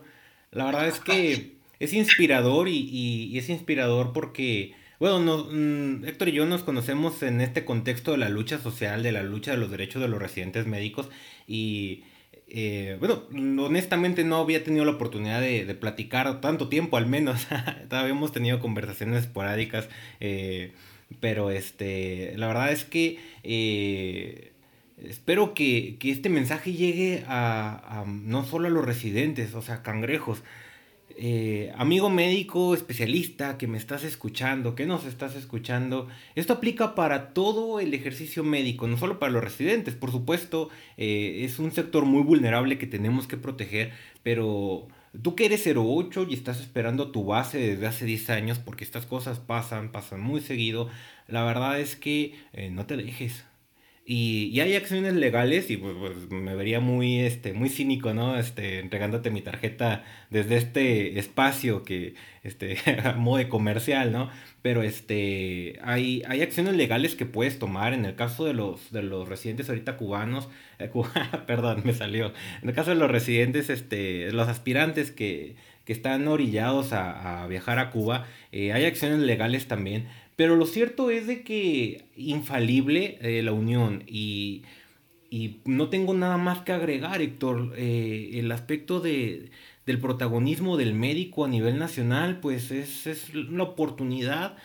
La 0.52 0.66
verdad 0.66 0.88
es 0.88 1.00
que 1.00 1.58
es 1.80 1.94
inspirador 1.94 2.68
y, 2.70 3.38
es 3.38 3.50
inspirador 3.50 4.14
porque, 4.14 4.74
bueno, 5.00 5.20
no, 5.20 5.48
mm, 5.52 6.06
Héctor 6.06 6.30
y 6.30 6.34
yo 6.34 6.46
nos 6.46 6.64
conocemos 6.64 7.22
en 7.24 7.42
este 7.42 7.66
contexto 7.66 8.12
de 8.14 8.18
la 8.18 8.30
lucha 8.30 8.58
social, 8.58 9.04
de 9.04 9.12
la 9.12 9.24
lucha 9.24 9.52
de 9.52 9.58
los 9.58 9.70
derechos 9.70 10.02
de 10.02 10.08
los 10.08 10.20
residentes 10.20 10.66
médicos 10.66 11.10
y, 11.48 12.04
eh, 12.48 12.96
bueno, 13.00 13.24
honestamente 13.64 14.24
no 14.24 14.38
había 14.38 14.64
tenido 14.64 14.86
la 14.86 14.92
oportunidad 14.92 15.42
de, 15.42 15.76
platicar 15.76 16.42
tanto 16.42 16.70
tiempo 16.70 16.98
al 16.98 17.06
menos. 17.06 17.48
Todavía 17.90 18.12
hemos 18.12 18.32
tenido 18.32 18.60
conversaciones 18.60 19.26
esporádicas, 19.26 19.90
eh, 20.20 20.74
pero 21.20 21.52
este, 21.52 22.34
la 22.38 22.48
verdad 22.48 22.72
es 22.72 22.86
que 22.86 23.20
Espero 25.04 25.54
que, 25.54 25.98
este 26.02 26.30
mensaje 26.30 26.74
llegue 26.74 27.24
a, 27.28 28.04
no 28.08 28.44
solo 28.46 28.68
a 28.68 28.72
los 28.72 28.84
residentes, 28.84 29.54
o 29.54 29.62
sea, 29.62 29.84
cangrejos. 29.84 30.42
Eh, 31.20 31.72
amigo 31.76 32.10
médico 32.10 32.76
especialista 32.76 33.58
que 33.58 33.68
me 33.68 33.78
estás 33.78 34.04
escuchando, 34.04 34.76
que 34.76 34.86
nos 34.86 35.06
estás 35.06 35.36
escuchando, 35.36 36.08
esto 36.36 36.54
aplica 36.54 36.96
para 36.96 37.34
todo 37.34 37.80
el 37.80 37.94
ejercicio 37.94 38.44
médico, 38.44 38.88
no 38.88 38.98
solo 38.98 39.18
para 39.18 39.32
los 39.32 39.44
residentes, 39.44 39.96
por 39.96 40.12
supuesto, 40.12 40.70
eh, 40.98 41.42
es 41.44 41.58
un 41.58 41.72
sector 41.72 42.06
muy 42.06 42.22
vulnerable 42.22 42.78
que 42.78 42.86
tenemos 42.86 43.26
que 43.28 43.38
proteger, 43.38 43.94
pero 44.22 44.88
tú 45.24 45.36
que 45.36 45.46
eres 45.46 45.66
08 45.66 46.28
y 46.30 46.34
estás 46.36 46.60
esperando 46.60 47.12
tu 47.12 47.26
base 47.26 47.58
desde 47.58 47.88
hace 47.88 48.06
10 48.06 48.30
años, 48.30 48.60
porque 48.60 48.84
estas 48.84 49.08
cosas 49.08 49.40
pasan, 49.40 49.92
pasan 49.92 50.22
muy 50.22 50.42
seguido, 50.42 50.90
la 51.28 51.44
verdad 51.44 51.80
es 51.80 51.96
que 51.96 52.36
eh, 52.54 52.70
no 52.70 52.86
te 52.86 52.96
dejes, 52.98 53.44
Y, 54.10 54.58
hay 54.62 54.74
acciones 54.78 55.16
legales 55.16 55.70
y 55.70 55.76
pues, 55.76 55.94
pues, 56.00 56.30
me 56.30 56.56
vería 56.56 56.80
muy, 56.80 57.20
este, 57.20 57.52
muy 57.52 57.68
cínico, 57.68 58.14
¿no? 58.14 58.40
Este, 58.40 58.80
entregándote 58.80 59.32
mi 59.32 59.42
tarjeta 59.42 60.06
desde 60.30 60.56
este 60.56 61.20
espacio 61.20 61.84
que, 61.84 62.14
este, 62.42 62.78
modo 63.18 63.50
comercial, 63.50 64.14
¿no? 64.14 64.30
Pero 64.62 64.82
este, 64.82 65.78
hay, 65.84 66.24
hay 66.26 66.42
acciones 66.42 66.78
legales 66.78 67.16
que 67.16 67.26
puedes 67.26 67.60
tomar 67.60 67.92
en 67.92 68.06
el 68.06 68.16
caso 68.16 68.46
de 68.46 68.54
los, 68.54 68.94
de 68.94 69.04
los 69.04 69.28
residentes 69.28 69.68
ahorita 69.68 69.98
cubanos, 69.98 70.48
eh, 70.80 70.90
perdón, 71.46 71.82
me 71.84 71.94
salió, 71.94 72.32
en 72.62 72.70
el 72.70 72.76
caso 72.76 72.92
de 72.92 72.96
los 72.96 73.12
residentes, 73.12 73.70
este, 73.70 74.32
los 74.32 74.48
aspirantes 74.48 75.12
que, 75.12 75.58
que 75.84 75.92
están 75.92 76.30
orillados 76.30 76.94
a, 76.94 77.44
a 77.44 77.48
viajar 77.48 77.78
a 77.78 77.90
Cuba, 77.90 78.26
eh, 78.54 78.72
hay 78.72 78.86
acciones 78.86 79.20
legales 79.20 79.68
también 79.68 80.08
pero 80.38 80.56
lo 80.56 80.68
cierto 80.68 81.10
es 81.10 81.28
de 81.28 81.42
que 81.42 82.06
infalible 82.16 83.18
eh, 83.22 83.42
la 83.44 83.52
unión 83.52 84.04
y, 84.08 84.64
no 85.66 85.90
tengo 85.90 86.14
nada 86.14 86.38
más 86.38 86.62
que 86.62 86.72
agregar, 86.72 87.22
Héctor. 87.22 87.74
Eh, 87.76 88.32
el 88.36 88.50
aspecto 88.52 89.02
de, 89.02 89.52
del 89.86 90.00
protagonismo 90.00 90.78
del 90.78 90.94
médico 90.94 91.44
a 91.44 91.50
nivel 91.50 91.78
nacional, 91.78 92.40
pues 92.40 92.72
es, 92.72 93.06
es 93.08 93.34
la 93.34 93.64
oportunidad 93.64 94.56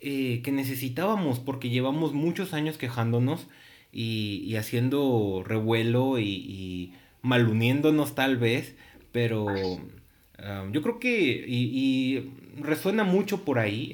eh, 0.00 0.40
que 0.44 0.52
necesitábamos 0.52 1.40
porque 1.40 1.68
llevamos 1.68 2.12
muchos 2.12 2.54
años 2.54 2.78
quejándonos 2.78 3.48
y, 3.92 4.54
haciendo 4.54 5.42
revuelo 5.44 6.20
y, 6.20 6.92
maluniéndonos 7.22 8.14
tal 8.14 8.36
vez, 8.36 8.76
pero 9.10 9.46
ah, 10.38 10.68
yo 10.70 10.82
creo 10.82 11.00
que 11.00 11.44
y, 11.48 12.30
resuena 12.60 13.02
mucho 13.02 13.44
por 13.44 13.58
ahí 13.58 13.90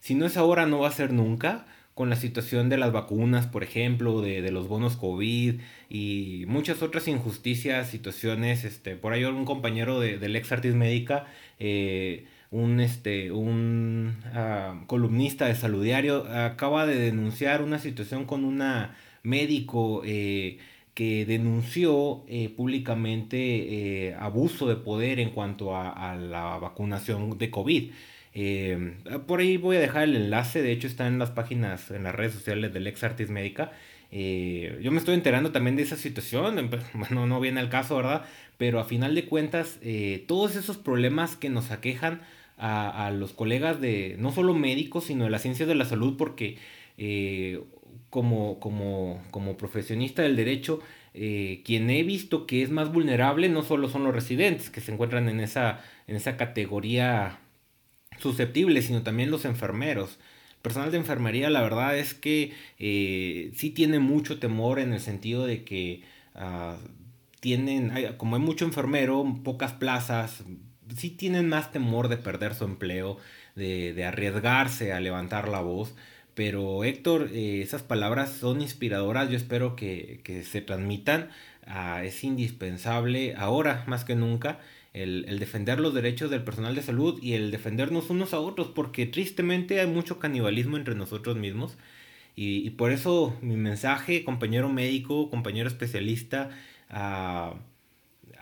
si 0.00 0.14
no 0.14 0.26
es 0.26 0.36
ahora, 0.36 0.66
no 0.66 0.80
va 0.80 0.88
a 0.88 0.92
ser 0.92 1.12
nunca, 1.12 1.66
con 2.00 2.08
la 2.08 2.16
situación 2.16 2.70
de 2.70 2.78
las 2.78 2.92
vacunas, 2.92 3.46
por 3.46 3.62
ejemplo, 3.62 4.22
de, 4.22 4.50
los 4.50 4.68
bonos 4.68 4.96
COVID 4.96 5.60
y 5.90 6.44
muchas 6.48 6.82
otras 6.82 7.08
injusticias, 7.08 7.90
situaciones, 7.90 8.64
este, 8.64 8.96
por 8.96 9.12
ahí 9.12 9.24
un 9.24 9.44
compañero 9.44 10.00
de, 10.00 10.16
del 10.16 10.34
ex 10.34 10.50
Artis 10.50 10.74
Médica, 10.74 11.26
eh, 11.58 12.24
un, 12.50 12.80
este, 12.80 13.32
un 13.32 14.16
ah, 14.32 14.82
columnista 14.86 15.44
de 15.44 15.54
Saludiario, 15.54 16.24
acaba 16.32 16.86
de 16.86 16.96
denunciar 16.96 17.62
una 17.62 17.78
situación 17.78 18.24
con 18.24 18.46
una 18.46 18.96
médico 19.22 20.00
eh, 20.06 20.56
que 20.94 21.26
denunció 21.26 22.24
eh, 22.28 22.48
públicamente 22.48 24.16
abuso 24.18 24.66
de 24.68 24.76
poder 24.76 25.20
en 25.20 25.30
cuanto 25.30 25.76
a, 25.76 25.90
a 25.90 26.16
la 26.16 26.56
vacunación 26.56 27.36
de 27.36 27.50
COVID. 27.50 27.90
Eh, 28.32 28.96
por 29.26 29.40
ahí 29.40 29.56
voy 29.56 29.76
a 29.76 29.80
dejar 29.80 30.04
el 30.04 30.16
enlace, 30.16 30.62
de 30.62 30.72
hecho 30.72 30.86
está 30.86 31.06
en 31.06 31.18
las 31.18 31.30
páginas, 31.30 31.90
en 31.90 32.04
las 32.04 32.14
redes 32.14 32.34
sociales 32.34 32.72
del 32.72 32.86
ex 32.86 33.02
Artis 33.02 33.30
Médica. 33.30 33.72
Eh, 34.12 34.78
yo 34.82 34.90
me 34.90 34.98
estoy 34.98 35.14
enterando 35.14 35.52
también 35.52 35.76
de 35.76 35.82
esa 35.82 35.96
situación, 35.96 36.70
bueno, 36.94 37.26
no 37.26 37.40
viene 37.40 37.60
al 37.60 37.68
caso, 37.68 37.96
¿verdad? 37.96 38.24
Pero 38.58 38.80
a 38.80 38.84
final 38.84 39.14
de 39.14 39.26
cuentas, 39.26 39.78
eh, 39.82 40.24
todos 40.28 40.56
esos 40.56 40.76
problemas 40.76 41.36
que 41.36 41.48
nos 41.50 41.70
aquejan 41.70 42.22
a, 42.62 43.10
los 43.10 43.32
colegas 43.32 43.80
de, 43.80 44.16
no 44.18 44.32
solo 44.32 44.52
médicos, 44.52 45.04
sino 45.04 45.24
de 45.24 45.30
la 45.30 45.38
ciencia 45.38 45.64
de 45.64 45.74
la 45.74 45.86
salud, 45.86 46.18
porque 46.18 46.58
como, 48.10 48.60
como, 48.60 49.22
como 49.30 49.56
profesionista 49.56 50.20
del 50.20 50.36
derecho, 50.36 50.80
quien 51.14 51.88
he 51.88 52.02
visto 52.02 52.46
que 52.46 52.62
es 52.62 52.70
más 52.70 52.92
vulnerable 52.92 53.48
no 53.48 53.62
solo 53.62 53.88
son 53.88 54.04
los 54.04 54.14
residentes 54.14 54.68
que 54.68 54.82
se 54.82 54.92
encuentran 54.92 55.30
en 55.30 55.40
esa, 55.40 55.80
en 56.06 56.16
esa 56.16 56.36
categoría 56.36 57.38
susceptibles, 58.20 58.86
sino 58.86 59.02
también 59.02 59.30
los 59.30 59.44
enfermeros. 59.44 60.18
El 60.50 60.62
personal 60.62 60.90
de 60.90 60.98
enfermería, 60.98 61.50
la 61.50 61.62
verdad 61.62 61.96
es 61.96 62.14
que 62.14 62.52
eh, 62.78 63.50
sí 63.54 63.70
tiene 63.70 63.98
mucho 63.98 64.38
temor 64.38 64.78
en 64.78 64.92
el 64.92 65.00
sentido 65.00 65.46
de 65.46 65.64
que 65.64 66.02
ah, 66.34 66.76
tienen, 67.40 67.92
como 68.18 68.36
hay 68.36 68.42
mucho 68.42 68.64
enfermero, 68.64 69.24
pocas 69.42 69.72
plazas, 69.72 70.44
sí 70.96 71.10
tienen 71.10 71.48
más 71.48 71.72
temor 71.72 72.08
de 72.08 72.16
perder 72.16 72.54
su 72.54 72.64
empleo, 72.64 73.18
de, 73.54 74.04
arriesgarse 74.04 74.92
a 74.92 75.00
levantar 75.00 75.48
la 75.48 75.60
voz. 75.60 75.94
Pero 76.34 76.84
Héctor, 76.84 77.30
eh, 77.32 77.60
esas 77.62 77.82
palabras 77.82 78.30
son 78.32 78.60
inspiradoras, 78.60 79.30
yo 79.30 79.36
espero 79.36 79.76
que, 79.76 80.44
se 80.48 80.60
transmitan, 80.60 81.30
ah, 81.66 82.02
es 82.04 82.22
indispensable 82.24 83.34
ahora 83.36 83.84
más 83.86 84.04
que 84.04 84.14
nunca 84.14 84.60
el, 84.92 85.38
defender 85.38 85.80
los 85.80 85.94
derechos 85.94 86.30
del 86.30 86.42
personal 86.42 86.74
de 86.74 86.82
salud 86.82 87.20
y 87.22 87.34
el 87.34 87.50
defendernos 87.50 88.10
unos 88.10 88.34
a 88.34 88.40
otros, 88.40 88.68
porque 88.68 89.06
tristemente 89.06 89.80
hay 89.80 89.86
mucho 89.86 90.18
canibalismo 90.18 90.76
entre 90.76 90.94
nosotros 90.94 91.36
mismos. 91.36 91.76
Y, 92.36 92.70
por 92.70 92.90
eso 92.92 93.36
mi 93.42 93.56
mensaje, 93.56 94.24
compañero 94.24 94.68
médico, 94.70 95.30
compañero 95.30 95.68
especialista, 95.68 96.50
ah, 96.88 97.54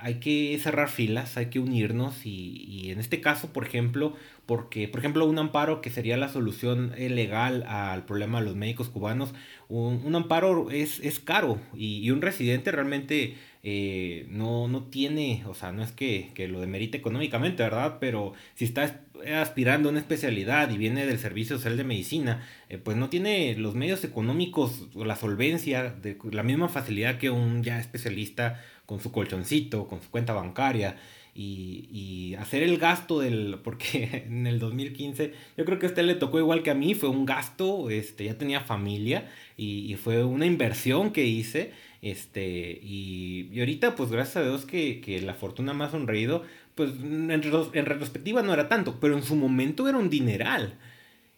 hay 0.00 0.20
que 0.20 0.56
cerrar 0.62 0.88
filas, 0.88 1.36
hay 1.36 1.46
que 1.46 1.58
unirnos 1.58 2.24
y, 2.24 2.90
en 2.90 3.00
este 3.00 3.20
caso, 3.20 3.52
por 3.52 3.66
ejemplo, 3.66 4.14
porque, 4.46 4.86
por 4.88 5.00
ejemplo, 5.00 5.26
un 5.26 5.38
amparo 5.38 5.80
que 5.80 5.90
sería 5.90 6.16
la 6.16 6.28
solución 6.28 6.92
legal 6.96 7.64
al 7.66 8.04
problema 8.04 8.38
de 8.38 8.46
los 8.46 8.56
médicos 8.56 8.88
cubanos, 8.88 9.34
un, 9.68 10.14
amparo 10.14 10.70
es, 10.70 11.00
es 11.00 11.18
caro 11.18 11.60
y, 11.74 12.10
un 12.10 12.22
residente 12.22 12.70
realmente 12.70 13.36
eh, 13.64 14.26
no, 14.30 14.68
no 14.68 14.84
tiene, 14.84 15.42
o 15.46 15.54
sea, 15.54 15.72
no 15.72 15.82
es 15.82 15.90
que, 15.92 16.32
lo 16.48 16.60
demerite 16.60 16.98
económicamente, 16.98 17.62
¿verdad? 17.62 17.98
Pero 18.00 18.34
si 18.54 18.64
está 18.64 19.02
aspirando 19.36 19.88
a 19.88 19.92
una 19.92 20.00
especialidad 20.00 20.70
y 20.70 20.78
viene 20.78 21.06
del 21.06 21.18
Servicio 21.18 21.56
Social 21.56 21.76
de 21.76 21.84
Medicina, 21.84 22.46
eh, 22.68 22.78
pues 22.78 22.96
no 22.96 23.08
tiene 23.08 23.56
los 23.56 23.74
medios 23.74 24.04
económicos 24.04 24.86
o 24.94 25.04
la 25.04 25.16
solvencia, 25.16 25.90
de 25.90 26.16
la 26.30 26.42
misma 26.42 26.68
facilidad 26.68 27.18
que 27.18 27.30
un 27.30 27.62
ya 27.64 27.80
especialista 27.80 28.62
con 28.86 29.00
su 29.00 29.10
colchoncito, 29.12 29.88
con 29.88 30.02
su 30.02 30.10
cuenta 30.10 30.32
bancaria. 30.32 30.96
Y, 31.40 32.34
hacer 32.40 32.64
el 32.64 32.78
gasto 32.78 33.20
del, 33.20 33.58
porque 33.64 34.24
en 34.26 34.46
el 34.46 34.58
2015 34.58 35.32
yo 35.56 35.64
creo 35.64 35.78
que 35.78 35.86
a 35.86 35.88
usted 35.88 36.04
le 36.04 36.14
tocó 36.14 36.38
igual 36.38 36.62
que 36.62 36.70
a 36.70 36.74
mí, 36.74 36.94
fue 36.94 37.08
un 37.08 37.26
gasto, 37.26 37.90
este, 37.90 38.24
ya 38.24 38.36
tenía 38.36 38.60
familia 38.60 39.28
y, 39.56 39.92
y 39.92 39.94
fue 39.94 40.24
una 40.24 40.46
inversión 40.46 41.12
que 41.12 41.24
hice 41.26 41.72
este, 42.02 42.78
y, 42.82 43.48
y 43.52 43.60
ahorita, 43.60 43.96
pues 43.96 44.10
gracias 44.10 44.36
a 44.36 44.42
Dios 44.42 44.64
que, 44.64 45.00
que 45.00 45.20
la 45.20 45.34
fortuna 45.34 45.74
me 45.74 45.84
ha 45.84 45.90
sonreído, 45.90 46.44
pues 46.74 46.92
en, 47.00 47.42
retrospectiva 47.86 48.42
no 48.42 48.52
era 48.54 48.68
tanto, 48.68 49.00
pero 49.00 49.16
en 49.16 49.22
su 49.22 49.36
momento 49.36 49.88
era 49.88 49.98
un 49.98 50.10
dineral. 50.10 50.78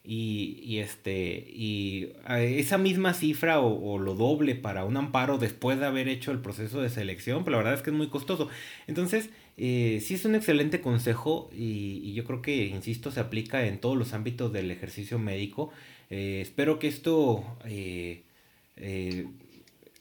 Y, 0.03 0.61
y 0.65 0.79
este, 0.79 1.47
y 1.55 2.13
esa 2.29 2.79
misma 2.79 3.13
cifra 3.15 3.61
o, 3.61 3.99
lo 3.99 4.15
doble 4.15 4.55
para 4.55 4.85
un 4.85 4.97
amparo 4.97 5.39
después 5.39 5.79
de 5.79 5.87
haber 5.87 6.09
hecho 6.09 6.33
el 6.33 6.41
proceso 6.41 6.81
de 6.81 6.89
selección, 6.89 7.45
pues 7.45 7.53
la 7.53 7.59
verdad 7.59 7.75
es 7.75 7.83
que 7.83 7.91
es 7.91 7.97
muy 7.97 8.09
costoso. 8.09 8.49
Entonces, 8.87 9.31
eh, 9.57 10.01
sí 10.03 10.15
es 10.15 10.25
un 10.25 10.35
excelente 10.35 10.81
consejo 10.81 11.51
y, 11.53 12.01
y, 12.03 12.15
yo 12.15 12.25
creo 12.25 12.43
que, 12.43 12.67
insisto, 12.67 13.11
se 13.11 13.21
aplica 13.21 13.67
en 13.67 13.79
todos 13.79 13.97
los 13.97 14.15
ámbitos 14.15 14.53
del 14.53 14.71
ejercicio 14.71 15.19
médico. 15.19 15.71
Eh, 16.11 16.41
espero 16.43 16.79
que 16.79 16.89
esto 16.89 17.45
eh 17.65 18.25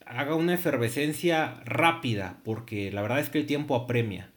haga 0.09 0.35
una 0.35 0.55
efervescencia 0.55 1.61
rápida, 1.65 2.39
porque 2.43 2.91
la 2.91 3.01
verdad 3.01 3.19
es 3.19 3.29
que 3.29 3.39
el 3.39 3.45
tiempo 3.45 3.75
apremia. 3.75 4.31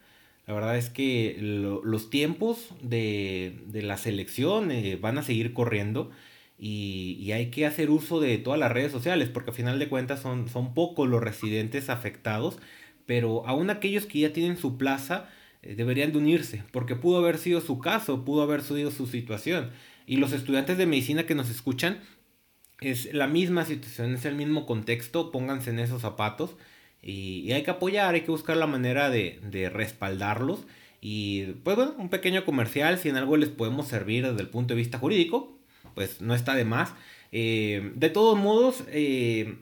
La 0.47 0.55
verdad 0.55 0.77
es 0.77 0.91
que 0.91 1.37
los 1.41 2.11
tiempos 2.11 2.75
de, 2.83 3.63
la 3.73 3.97
selección 3.97 4.71
eh, 4.71 4.97
van 5.01 5.19
a 5.19 5.23
seguir 5.23 5.55
corriendo 5.55 6.11
y, 6.59 7.33
hay 7.33 7.51
que 7.51 7.67
hacer 7.67 7.91
uso 7.91 8.21
de 8.21 8.39
todas 8.39 8.61
las 8.61 8.73
redes 8.73 8.93
sociales, 8.93 9.29
porque 9.29 9.51
al 9.51 9.57
final 9.57 9.79
de 9.79 9.89
cuentas 9.89 10.21
son, 10.21 10.49
son 10.49 10.75
pocos 10.75 11.09
los 11.09 11.23
residentes 11.23 11.89
afectados, 11.89 12.59
pero 13.07 13.47
aún 13.47 13.71
aquellos 13.71 14.07
que 14.07 14.21
ya 14.21 14.33
tienen 14.33 14.57
su 14.57 14.77
plaza 14.79 15.29
eh, 15.63 15.75
deberían 15.75 16.13
de 16.13 16.19
unirse, 16.19 16.65
porque 16.73 16.97
pudo 16.97 17.19
haber 17.19 17.39
sido 17.39 17.61
su 17.61 17.79
caso, 17.79 18.25
pudo 18.25 18.43
haber 18.43 18.63
sido 18.63 18.91
su 18.91 19.07
situación. 19.07 19.71
Y 20.07 20.17
los 20.17 20.33
estudiantes 20.33 20.77
de 20.79 20.87
medicina 20.87 21.25
que 21.25 21.35
nos 21.35 21.49
escuchan 21.49 22.01
es 22.91 23.13
la 23.13 23.27
misma 23.27 23.65
situación, 23.65 24.15
es 24.15 24.25
el 24.25 24.35
mismo 24.35 24.67
contexto, 24.67 25.31
pónganse 25.31 25.71
en 25.71 25.79
esos 25.79 26.03
zapatos 26.03 26.57
y, 27.03 27.51
hay 27.53 27.63
que 27.65 27.71
apoyar, 27.71 28.15
hay 28.15 28.23
que 28.23 28.31
buscar 28.31 28.57
la 28.57 28.67
manera 28.67 29.11
de, 29.11 29.71
respaldarlos. 29.73 30.61
Y 31.01 31.45
pues 31.65 31.77
bueno, 31.77 31.95
un 31.99 32.09
pequeño 32.09 32.45
comercial, 32.45 32.99
si 32.99 33.09
en 33.09 33.17
algo 33.17 33.37
les 33.37 33.49
podemos 33.49 33.89
servir 33.89 34.25
desde 34.25 34.41
el 34.41 34.49
punto 34.49 34.75
de 34.75 34.79
vista 34.79 34.99
jurídico, 34.99 35.59
pues 35.95 36.21
no 36.21 36.35
está 36.35 36.55
de 36.55 36.65
más. 36.65 36.95
Eh, 37.33 37.93
de 37.97 38.09
todos 38.09 38.39
modos, 38.39 38.85
eh, 38.89 39.57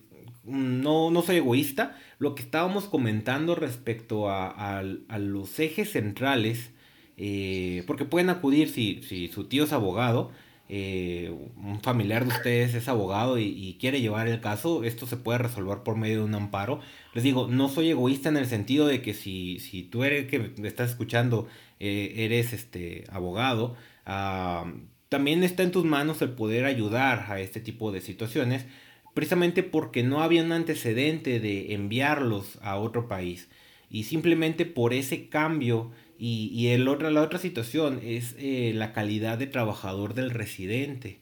no, 0.44 1.10
no 1.10 1.22
soy 1.22 1.36
egoísta. 1.36 1.97
Lo 2.18 2.34
que 2.34 2.42
estábamos 2.42 2.84
comentando 2.84 3.55
respecto 3.55 4.28
a, 4.28 4.82
los 4.82 5.59
ejes 5.59 5.92
centrales, 5.92 6.72
eh, 7.16 7.84
porque 7.86 8.05
pueden 8.05 8.28
acudir 8.28 8.68
si, 8.68 9.02
si 9.02 9.28
su 9.28 9.44
tío 9.44 9.64
es 9.64 9.72
abogado, 9.72 10.32
eh, 10.72 11.34
un 11.56 11.80
familiar 11.82 12.24
de 12.24 12.32
ustedes 12.32 12.74
es 12.74 12.86
abogado 12.86 13.40
y, 13.40 13.76
quiere 13.80 14.01
llevar 14.01 14.28
el 14.28 14.40
caso, 14.40 14.84
esto 14.84 15.05
se 15.09 15.16
puede 15.16 15.38
resolver 15.38 15.78
por 15.78 15.97
medio 15.97 16.18
de 16.18 16.24
un 16.26 16.34
amparo. 16.36 16.78
Les 17.12 17.24
digo, 17.24 17.48
no 17.48 17.68
soy 17.68 17.90
egoísta 17.90 18.28
en 18.28 18.36
el 18.36 18.47
sentido 18.47 18.86
de 18.86 19.02
que 19.02 19.12
si, 19.12 19.59
si 19.59 19.82
tú 19.82 20.05
eres 20.05 20.28
que 20.28 20.38
me 20.38 20.68
estás 20.68 20.90
escuchando, 20.90 21.48
eh, 21.80 22.12
eres 22.18 22.52
este 22.52 23.02
abogado, 23.10 23.74
ah, 24.06 24.72
también 25.09 25.42
está 25.42 25.64
en 25.64 25.72
tus 25.72 25.84
manos 25.84 26.22
el 26.22 26.30
poder 26.30 26.64
ayudar 26.66 27.26
a 27.32 27.40
este 27.40 27.60
tipo 27.60 27.90
de 27.90 28.01
situaciones. 28.01 28.66
precisamente 29.12 29.64
porque 29.64 30.05
no 30.05 30.22
había 30.22 30.44
un 30.44 30.52
antecedente 30.52 31.40
de 31.40 31.74
enviarlos 31.74 32.59
a 32.62 32.76
otro 32.76 33.09
país. 33.09 33.48
Y 33.90 34.05
simplemente 34.05 34.66
por 34.66 34.94
ese 34.94 35.28
cambio 35.28 35.90
y, 36.22 36.68
el 36.68 36.86
otra, 36.86 37.10
la 37.10 37.22
otra 37.22 37.38
situación 37.38 37.98
es 38.05 38.36
eh, 38.38 38.72
la 38.74 38.92
calidad 38.92 39.38
de 39.38 39.47
trabajador 39.47 40.12
del 40.12 40.30
residente. 40.30 41.20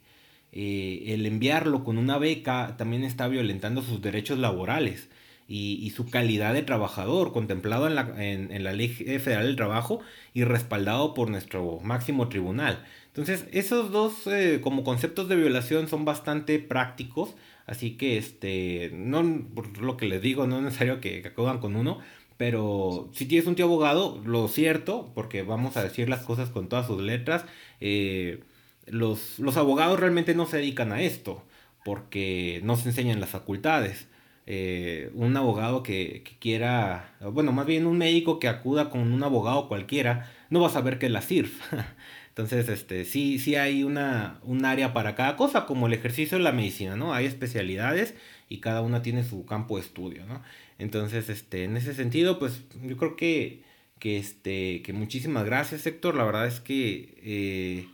Eh, 0.50 1.14
el 1.14 1.24
enviarlo 1.24 1.84
con 1.84 1.98
una 1.98 2.18
beca 2.18 2.74
también 2.76 3.04
está 3.04 3.28
violentando 3.28 3.82
sus 3.82 4.02
derechos 4.02 4.40
laborales 4.40 5.08
y, 5.46 5.90
su 5.94 6.10
calidad 6.10 6.52
de 6.52 6.62
trabajador, 6.62 7.32
contemplado 7.32 7.86
en 7.86 7.94
la, 7.94 8.12
en, 8.18 8.64
la 8.64 8.72
Ley 8.72 8.88
Federal 8.88 9.46
del 9.46 9.56
Trabajo 9.56 10.00
y 10.34 10.42
respaldado 10.42 11.14
por 11.14 11.30
nuestro 11.30 11.78
máximo 11.80 12.28
tribunal. 12.28 12.84
Entonces, 13.06 13.46
esos 13.52 13.92
dos 13.92 14.26
eh, 14.26 14.60
como 14.60 14.82
conceptos 14.82 15.28
de 15.28 15.36
violación 15.36 15.88
son 15.88 16.04
bastante 16.04 16.58
prácticos, 16.58 17.36
así 17.66 17.92
que 17.92 18.18
este, 18.18 18.90
no, 18.92 19.46
por 19.54 19.78
lo 19.78 19.96
que 19.96 20.06
les 20.06 20.20
digo, 20.20 20.48
no 20.48 20.58
es 20.58 20.64
necesario 20.64 21.00
que, 21.00 21.22
que 21.22 21.28
acudan 21.28 21.60
con 21.60 21.76
uno, 21.76 22.00
pero 22.39 23.10
si 23.12 23.27
tienes 23.27 23.47
un 23.47 23.56
tío 23.56 23.66
abogado, 23.66 24.23
lo 24.24 24.48
cierto, 24.48 25.10
porque 25.15 25.43
vamos 25.43 25.77
a 25.77 25.82
decir 25.82 26.09
las 26.09 26.23
cosas 26.23 26.48
con 26.51 26.69
todas 26.69 26.86
sus 26.86 27.02
letras, 27.02 27.44
eh, 27.81 28.40
los, 28.86 29.39
los, 29.40 29.56
abogados 29.59 30.01
realmente 30.01 30.35
no 30.35 30.47
se 30.47 30.59
dedican 30.59 30.93
a 30.93 31.02
esto, 31.02 31.44
porque 31.85 32.60
no 32.65 32.77
se 32.77 32.89
enseñan 32.89 33.20
las 33.20 33.31
facultades. 33.31 34.09
Eh, 34.47 35.10
un 35.15 35.36
abogado 35.36 35.82
que, 35.82 36.24
quiera, 36.40 37.15
bueno, 37.20 37.52
más 37.52 37.66
bien 37.66 37.86
un 37.86 37.98
médico 37.98 38.39
que 38.39 38.48
acuda 38.48 38.89
con 38.89 39.12
un 39.12 39.23
abogado 39.23 39.69
cualquiera, 39.69 40.31
no 40.48 40.60
va 40.60 40.69
a 40.69 40.70
saber 40.70 40.98
qué 40.98 41.06
es 41.06 41.12
la 41.12 41.23
CIRF. 41.23 41.60
Entonces, 42.28 42.69
este, 42.69 43.05
sí, 43.05 43.39
sí 43.40 43.56
hay 43.56 43.82
una, 43.82 44.39
un 44.44 44.65
área 44.65 44.94
para 44.94 45.16
cada 45.16 45.36
cosa, 45.36 45.66
como 45.66 45.89
el 45.89 45.93
ejercicio 45.93 46.39
de 46.39 46.44
la 46.44 46.52
medicina, 46.52 46.97
¿no? 46.97 47.12
Hay 47.12 47.27
especialidades 47.27 48.15
y 48.48 48.60
cada 48.60 48.81
una 48.81 49.02
tiene 49.02 49.24
su 49.24 49.44
campo 49.44 49.77
de 49.77 49.82
estudio, 49.82 50.24
¿no? 50.24 50.40
Entonces, 50.78 51.28
este, 51.28 51.64
en 51.64 51.76
ese 51.76 51.94
sentido, 51.94 52.38
pues 52.38 52.62
yo 52.82 52.96
creo 52.96 53.16
que, 53.16 53.62
que, 53.98 54.18
este, 54.18 54.82
que 54.82 54.92
muchísimas 54.92 55.44
gracias, 55.44 55.86
Héctor. 55.86 56.14
La 56.14 56.24
verdad 56.24 56.46
es 56.46 56.60
que 56.60 57.18
eh, 57.22 57.88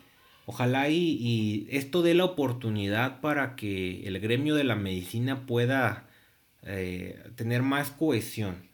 ojalá 0.46 0.90
y, 0.90 1.16
y, 1.20 1.66
esto 1.70 2.02
dé 2.02 2.14
la 2.14 2.24
oportunidad 2.26 3.20
para 3.20 3.56
que 3.56 4.06
el 4.06 4.20
gremio 4.20 4.54
de 4.54 4.64
la 4.64 4.76
medicina 4.76 5.46
pueda 5.46 6.08
eh, 6.62 7.22
tener 7.36 7.62
más 7.62 7.90
cohesión. 7.90 8.68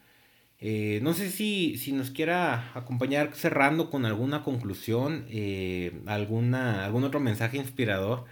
Eh, 0.59 0.99
no 1.03 1.13
sé 1.13 1.31
si, 1.31 1.77
si, 1.77 1.91
nos 1.93 2.11
quiera 2.11 2.71
acompañar 2.75 3.33
cerrando 3.33 3.89
con 3.89 4.05
alguna 4.05 4.43
conclusión, 4.43 5.25
alguna, 6.05 6.85
algún 6.85 7.03
otro 7.03 7.19
mensaje 7.19 7.57
inspirador, 7.57 8.25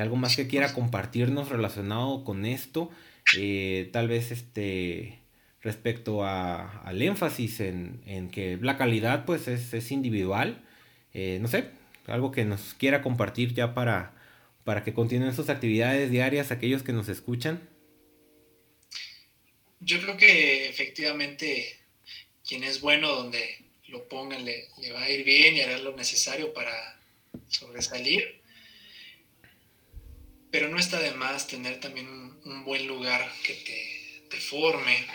algo 0.00 0.16
más 0.16 0.36
que 0.36 0.46
quiera 0.48 0.72
compartirnos 0.74 1.50
relacionado 1.50 2.24
con 2.24 2.46
esto, 2.46 2.90
tal 3.92 4.08
vez 4.08 4.30
este 4.30 5.18
respecto 5.62 6.24
al 6.24 7.02
énfasis 7.02 7.60
en, 7.60 8.00
en, 8.06 8.30
que 8.30 8.58
la 8.60 8.78
calidad 8.78 9.24
pues 9.26 9.46
es, 9.46 9.74
es 9.74 9.90
individual, 9.90 10.64
no 11.14 11.48
sé, 11.48 11.70
algo 12.06 12.32
que 12.32 12.44
nos 12.44 12.74
quiera 12.74 13.02
compartir 13.02 13.54
ya 13.54 13.74
para, 13.74 14.14
para 14.64 14.84
que 14.84 14.94
continúen 14.94 15.34
sus 15.34 15.48
actividades 15.48 16.10
diarias 16.10 16.50
aquellos 16.50 16.82
que 16.82 16.92
nos 16.92 17.08
escuchan. 17.08 17.68
Yo 19.80 20.00
creo 20.00 20.16
que 20.16 20.68
efectivamente 20.68 21.78
quien 22.46 22.64
es 22.64 22.80
bueno 22.80 23.08
donde 23.08 23.58
lo 23.88 24.08
pongan 24.08 24.44
le, 24.44 24.68
va 24.92 25.02
a 25.02 25.10
ir 25.10 25.24
bien 25.24 25.56
y 25.56 25.60
hará 25.62 25.78
lo 25.78 25.96
necesario 25.96 26.52
para 26.52 27.00
sobresalir. 27.48 28.40
Pero 30.50 30.68
no 30.68 30.78
está 30.78 31.00
de 31.00 31.12
más 31.12 31.46
tener 31.46 31.80
también 31.80 32.08
un, 32.08 32.29
buen 32.64 32.86
lugar 32.86 33.32
que 33.42 33.54
te, 33.54 34.40
forme, 34.40 35.06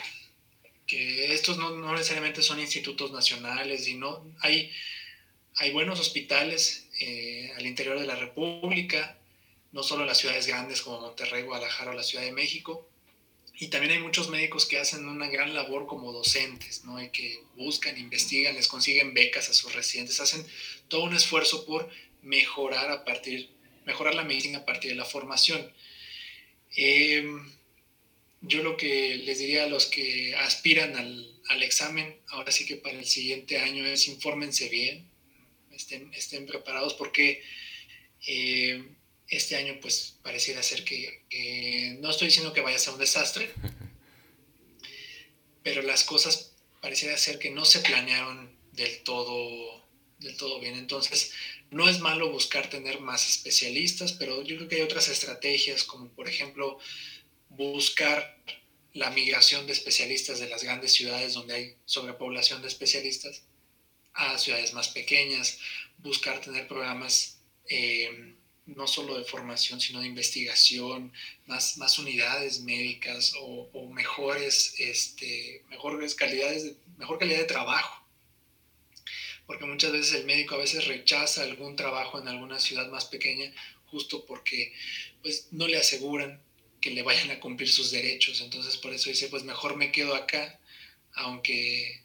que 0.85 1.34
estos 1.34 1.57
no, 1.57 1.93
necesariamente 1.93 2.43
son 2.43 2.60
institutos 2.60 3.11
nacionales, 3.11 3.88
y 3.88 3.99
hay, 4.41 4.72
hay 5.56 5.72
buenos 5.72 5.99
hospitales 5.99 6.88
eh, 6.99 7.52
al 7.57 7.65
interior 7.65 7.99
de 7.99 8.06
la 8.06 8.15
República, 8.15 9.18
no 9.72 9.84
solo 9.84 10.02
en 10.02 10.07
las 10.07 10.19
ciudades 10.19 10.47
grandes 10.47 10.81
como 10.81 11.02
Monterrey, 11.02 11.43
Guadalajara 11.43 11.91
o 11.91 11.95
la 11.95 12.03
Ciudad 12.03 12.23
de 12.23 12.31
México, 12.31 12.88
y 13.57 13.68
también 13.68 13.93
hay 13.93 13.99
muchos 13.99 14.30
médicos 14.30 14.65
que 14.65 14.80
hacen 14.80 15.07
una 15.07 15.27
gran 15.27 15.53
labor 15.53 15.88
como 15.88 16.11
docentes, 16.11 16.84
¿no? 16.84 17.02
Y 17.02 17.10
que 17.10 17.41
buscan, 17.56 17.97
investigan, 17.97 18.56
les 18.56 18.68
consiguen 18.68 19.14
becas 19.14 19.49
a 19.49 19.53
sus 19.53 19.73
residentes, 19.73 20.19
hacen 20.19 20.45
todo 20.89 21.03
un 21.03 21.15
esfuerzo 21.15 21.65
por 21.65 21.89
mejorar 22.22 22.91
a 22.91 23.06
partir, 23.06 23.49
mejorar 23.85 24.14
la 24.14 24.23
medicina 24.23 24.60
a 24.60 24.65
partir 24.65 24.91
de 24.91 24.97
la 24.97 25.06
formación. 25.06 25.72
Em, 26.76 27.52
yo 28.41 28.61
lo 28.64 28.77
que 28.77 29.15
les 29.18 29.39
diría 29.39 29.64
a 29.64 29.69
los 29.69 29.85
que 29.85 30.35
aspiran 30.35 30.95
al, 30.95 31.41
al, 31.49 31.64
examen, 31.64 32.19
ahora 32.27 32.52
sí 32.52 32.65
que 32.65 32.76
para 32.76 32.97
el 32.97 33.06
siguiente 33.06 33.57
año 33.57 33.85
es 33.85 34.07
infórmense 34.07 34.69
bien, 34.69 35.10
estén, 35.72 36.14
estén 36.14 36.45
preparados 36.45 36.93
porque 36.93 37.41
eh, 38.27 38.84
este 39.27 39.56
año 39.56 39.80
pues 39.81 40.18
pareciera 40.23 40.61
ser 40.64 40.84
que, 40.84 41.97
no 41.99 42.10
estoy 42.10 42.27
diciendo 42.27 42.53
que 42.53 42.61
vaya 42.61 42.77
a 42.77 42.80
ser 42.80 42.93
un 42.93 42.99
desastre, 42.99 43.52
pero 45.64 45.81
las 45.81 46.03
cosas 46.03 46.53
pareciera 46.81 47.18
ser 47.18 47.39
que 47.39 47.49
no 47.49 47.65
se 47.65 47.80
planearon 47.80 48.56
del 48.73 49.02
todo, 49.03 49.88
del 50.19 50.38
todo 50.38 50.60
bien. 50.60 50.76
Entonces, 50.76 51.31
no 51.71 51.89
es 51.89 51.99
malo 51.99 52.31
buscar 52.31 52.69
tener 52.69 52.99
más 52.99 53.27
especialistas, 53.27 54.13
pero 54.13 54.43
yo 54.43 54.55
creo 54.55 54.67
que 54.67 54.75
hay 54.75 54.81
otras 54.81 55.09
estrategias, 55.09 55.83
como 55.83 56.09
por 56.09 56.27
ejemplo 56.27 56.79
buscar 57.49 58.37
la 58.93 59.09
migración 59.09 59.67
de 59.67 59.73
especialistas 59.73 60.39
de 60.39 60.47
las 60.47 60.63
grandes 60.63 60.93
ciudades 60.93 61.33
donde 61.33 61.53
hay 61.53 61.75
sobrepoblación 61.85 62.61
de 62.61 62.69
especialistas 62.69 63.43
a 64.13 64.37
ciudades 64.37 64.73
más 64.73 64.87
pequeñas, 64.87 65.59
buscar 65.97 66.39
tener 66.39 66.67
programas 66.67 67.39
eh, 67.69 68.35
no 68.65 68.87
solo 68.87 69.17
de 69.17 69.25
formación, 69.25 69.79
sino 69.79 69.99
de 69.99 70.07
investigación, 70.07 71.11
más, 71.45 71.77
más 71.77 71.99
unidades 71.99 72.61
médicas 72.61 73.33
o, 73.39 73.89
mejores, 73.89 74.75
este, 74.79 75.63
calidades 76.17 76.73
mejor 76.97 77.19
calidad 77.19 77.39
de 77.39 77.45
trabajo. 77.45 78.05
Porque 79.47 79.65
muchas 79.65 79.91
veces 79.91 80.15
el 80.15 80.26
médico 80.26 80.55
a 80.55 80.59
veces 80.59 80.88
rechaza 80.88 81.43
algún 81.43 81.76
trabajo 81.76 82.19
en 82.19 82.27
alguna 82.27 82.59
ciudad 82.59 82.89
más 82.89 83.05
pequeña 83.05 83.53
justo 83.85 84.26
porque 84.26 84.73
pues, 85.22 85.47
no 85.51 85.67
le 85.67 85.77
aseguran 85.77 86.41
que 86.81 86.91
le 86.91 87.03
vayan 87.03 87.31
a 87.31 87.39
cumplir 87.39 87.69
sus 87.69 87.91
derechos. 87.91 88.41
Entonces 88.41 88.77
por 88.77 88.93
eso 88.93 89.09
dice, 89.09 89.30
pues 89.30 89.43
mejor 89.43 89.77
me 89.77 89.91
quedo 89.91 90.15
acá, 90.15 90.59
aunque 91.13 92.01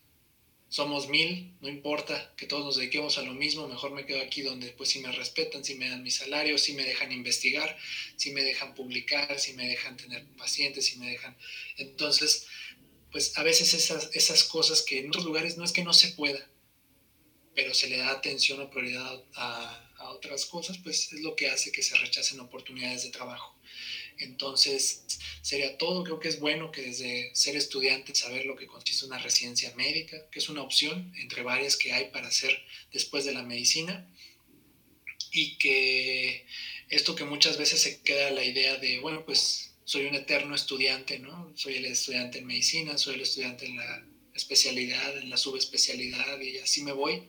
somos 0.68 1.08
mil, 1.08 1.52
no 1.60 1.68
importa 1.68 2.32
que 2.36 2.46
todos 2.46 2.64
nos 2.64 2.76
dediquemos 2.76 3.18
a 3.18 3.22
lo 3.22 3.34
mismo, 3.34 3.66
mejor 3.66 3.90
me 3.90 4.06
quedo 4.06 4.22
aquí 4.22 4.42
donde 4.42 4.68
pues 4.68 4.90
si 4.90 5.00
me 5.00 5.10
respetan, 5.10 5.64
si 5.64 5.74
me 5.74 5.88
dan 5.88 6.04
mi 6.04 6.12
salario, 6.12 6.58
si 6.58 6.74
me 6.74 6.84
dejan 6.84 7.10
investigar, 7.10 7.76
si 8.16 8.30
me 8.30 8.44
dejan 8.44 8.74
publicar, 8.76 9.40
si 9.40 9.54
me 9.54 9.66
dejan 9.66 9.96
tener 9.96 10.24
pacientes, 10.38 10.86
si 10.86 10.96
me 10.98 11.10
dejan... 11.10 11.36
Entonces, 11.76 12.46
pues 13.10 13.36
a 13.36 13.42
veces 13.42 13.74
esas, 13.74 14.10
esas 14.14 14.44
cosas 14.44 14.82
que 14.82 15.00
en 15.00 15.08
otros 15.08 15.24
lugares 15.24 15.56
no 15.56 15.64
es 15.64 15.72
que 15.72 15.82
no 15.82 15.92
se 15.92 16.12
pueda, 16.12 16.48
pero 17.60 17.74
se 17.74 17.90
le 17.90 17.98
da 17.98 18.10
atención 18.12 18.58
o 18.58 18.70
prioridad 18.70 19.22
a, 19.34 19.92
a 19.98 20.08
otras 20.12 20.46
cosas, 20.46 20.78
pues 20.78 21.12
es 21.12 21.20
lo 21.20 21.36
que 21.36 21.50
hace 21.50 21.70
que 21.70 21.82
se 21.82 21.94
rechacen 21.94 22.40
oportunidades 22.40 23.02
de 23.02 23.10
trabajo. 23.10 23.54
Entonces, 24.16 25.04
sería 25.42 25.76
todo. 25.76 26.02
Creo 26.02 26.18
que 26.18 26.28
es 26.28 26.40
bueno 26.40 26.72
que 26.72 26.80
desde 26.80 27.34
ser 27.34 27.56
estudiante 27.56 28.14
saber 28.14 28.46
lo 28.46 28.56
que 28.56 28.66
consiste 28.66 29.04
una 29.04 29.18
residencia 29.18 29.74
médica, 29.76 30.16
que 30.30 30.38
es 30.38 30.48
una 30.48 30.62
opción 30.62 31.12
entre 31.18 31.42
varias 31.42 31.76
que 31.76 31.92
hay 31.92 32.06
para 32.10 32.28
hacer 32.28 32.58
después 32.94 33.26
de 33.26 33.34
la 33.34 33.42
medicina. 33.42 34.10
Y 35.30 35.58
que 35.58 36.46
esto 36.88 37.14
que 37.14 37.24
muchas 37.24 37.58
veces 37.58 37.82
se 37.82 38.00
queda 38.00 38.30
la 38.30 38.42
idea 38.42 38.78
de, 38.78 39.00
bueno, 39.00 39.26
pues 39.26 39.74
soy 39.84 40.06
un 40.06 40.14
eterno 40.14 40.54
estudiante, 40.54 41.18
¿no? 41.18 41.52
Soy 41.56 41.74
el 41.74 41.84
estudiante 41.84 42.38
en 42.38 42.46
medicina, 42.46 42.96
soy 42.96 43.16
el 43.16 43.20
estudiante 43.20 43.66
en 43.66 43.76
la 43.76 44.06
especialidad, 44.34 45.18
en 45.18 45.28
la 45.28 45.36
subespecialidad 45.36 46.40
y 46.40 46.56
así 46.58 46.82
me 46.82 46.92
voy 46.92 47.22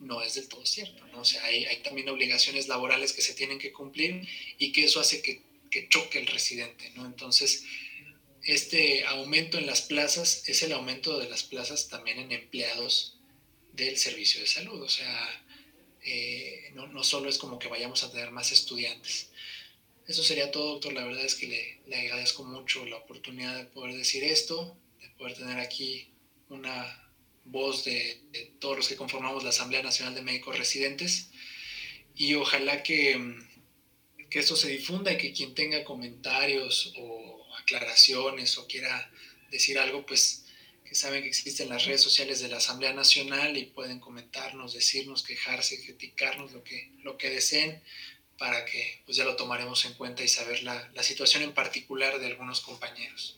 no 0.00 0.22
es 0.22 0.34
del 0.34 0.48
todo 0.48 0.66
cierto, 0.66 1.06
¿no? 1.08 1.20
O 1.20 1.24
sea, 1.24 1.44
hay, 1.44 1.82
también 1.82 2.08
obligaciones 2.08 2.68
laborales 2.68 3.12
que 3.12 3.22
se 3.22 3.34
tienen 3.34 3.58
que 3.58 3.72
cumplir 3.72 4.26
y 4.58 4.72
que 4.72 4.84
eso 4.84 5.00
hace 5.00 5.22
que 5.22 5.50
que 5.70 5.88
choque 5.88 6.18
el 6.18 6.26
residente, 6.26 6.90
¿no? 6.96 7.06
Entonces, 7.06 7.64
este 8.42 9.04
aumento 9.06 9.58
en 9.58 9.66
las 9.66 9.82
plazas 9.82 10.42
es 10.48 10.62
el 10.62 10.72
aumento 10.72 11.18
de 11.18 11.28
las 11.28 11.44
plazas 11.44 11.88
también 11.88 12.18
en 12.18 12.32
empleados 12.32 13.18
del 13.72 13.96
servicio 13.96 14.40
de 14.40 14.46
salud, 14.46 14.82
o 14.82 14.88
sea, 14.88 15.46
eh, 16.02 16.70
no, 16.74 16.86
no, 16.88 17.04
solo 17.04 17.28
es 17.28 17.38
como 17.38 17.58
que 17.58 17.68
vayamos 17.68 18.02
a 18.02 18.10
tener 18.10 18.30
más 18.30 18.52
estudiantes. 18.52 19.28
Eso 20.06 20.24
sería 20.24 20.50
todo, 20.50 20.72
doctor. 20.72 20.92
La 20.92 21.04
verdad 21.04 21.24
es 21.24 21.36
que 21.36 21.46
le, 21.46 21.80
le 21.86 21.96
agradezco 21.96 22.42
mucho 22.42 22.84
la 22.84 22.96
oportunidad 22.96 23.56
de 23.56 23.66
poder 23.66 23.94
decir 23.94 24.24
esto, 24.24 24.76
de 25.00 25.08
poder 25.10 25.36
tener 25.36 25.60
aquí 25.60 26.08
una 26.48 26.99
voz 27.44 27.84
de, 27.84 28.20
de 28.32 28.52
todos 28.58 28.76
los 28.76 28.88
que 28.88 28.96
conformamos 28.96 29.42
la 29.42 29.50
Asamblea 29.50 29.82
Nacional 29.82 30.14
de 30.14 30.22
Médicos 30.22 30.58
Residentes 30.58 31.30
y 32.14 32.34
ojalá 32.34 32.82
que 32.82 33.18
que 34.30 34.38
esto 34.38 34.56
se 34.56 34.68
difunda 34.68 35.12
y 35.12 35.18
que 35.18 35.32
quien 35.32 35.54
tenga 35.54 35.84
comentarios 35.84 36.94
o 36.96 37.44
aclaraciones 37.58 38.56
o 38.56 38.66
quiera 38.66 39.10
decir 39.50 39.78
algo, 39.78 40.06
pues 40.06 40.46
que 40.84 40.94
saben 40.94 41.22
que 41.22 41.28
existen 41.28 41.68
las 41.68 41.84
redes 41.84 42.00
sociales 42.00 42.40
de 42.40 42.48
la 42.48 42.58
Asamblea 42.58 42.92
Nacional 42.92 43.56
y 43.56 43.66
pueden 43.66 43.98
comentarnos, 43.98 44.72
decirnos, 44.72 45.24
quejarse, 45.24 45.82
criticarnos 45.84 46.52
lo 46.52 46.62
que, 46.62 46.92
lo 47.02 47.18
que 47.18 47.30
deseen 47.30 47.82
para 48.38 48.64
que 48.64 49.02
pues 49.04 49.16
ya 49.16 49.24
lo 49.24 49.36
tomaremos 49.36 49.84
en 49.84 49.94
cuenta 49.94 50.22
y 50.22 50.28
saber 50.28 50.62
la, 50.62 50.88
la 50.94 51.02
situación 51.02 51.42
en 51.42 51.52
particular 51.52 52.18
de 52.18 52.26
algunos 52.26 52.60
compañeros. 52.60 53.36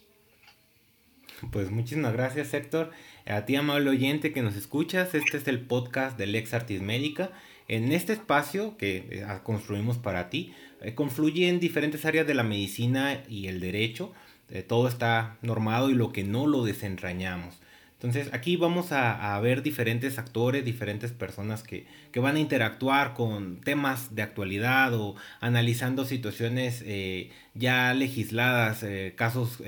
Pues 1.51 1.71
muchísimas 1.71 2.13
gracias 2.13 2.55
Héctor. 2.55 2.93
A 3.27 3.45
ti 3.47 3.57
amable 3.57 3.91
oyente 3.91 4.33
que 4.33 4.43
nos 4.43 4.57
escuchas, 4.57 5.15
este 5.15 5.37
es 5.37 5.47
el 5.47 5.61
podcast 5.61 6.19
del 6.19 6.35
Ex 6.35 6.55
Artis 6.55 6.83
Médica. 6.83 7.31
En 7.69 7.93
este 7.93 8.13
espacio 8.13 8.77
que 8.77 9.07
eh, 9.11 9.27
construimos 9.45 9.99
para 9.99 10.29
ti, 10.29 10.53
eh, 10.81 10.95
confluyen 10.95 11.61
diferentes 11.61 12.05
áreas 12.05 12.27
de 12.27 12.35
la 12.35 12.43
medicina 12.43 13.23
y 13.29 13.47
el 13.47 13.61
derecho 13.61 14.13
eh, 14.53 14.63
todo 14.63 14.87
está 14.87 15.39
normado 15.41 15.89
y 15.89 15.95
lo 15.95 16.13
que 16.13 16.25
no 16.25 16.47
lo 16.47 16.65
desentrañamos. 16.65 17.59
Entonces 17.95 18.35
aquí 18.35 18.57
vamos 18.57 18.91
a, 18.91 19.39
ver 19.41 19.63
diferentes 19.63 20.19
actores, 20.19 20.65
diferentes 20.65 21.13
personas 21.13 21.63
que, 21.63 21.87
van 22.17 22.35
a 22.37 22.41
interactuar 22.41 23.15
con 23.15 23.61
temas 23.61 24.15
de 24.17 24.23
actualidad 24.23 24.93
o 24.95 25.15
analizando 25.41 26.05
situaciones 26.05 26.83
eh, 26.85 27.31
ya 27.55 27.95
legisladas, 27.95 28.83
eh, 28.83 29.15
casos, 29.17 29.63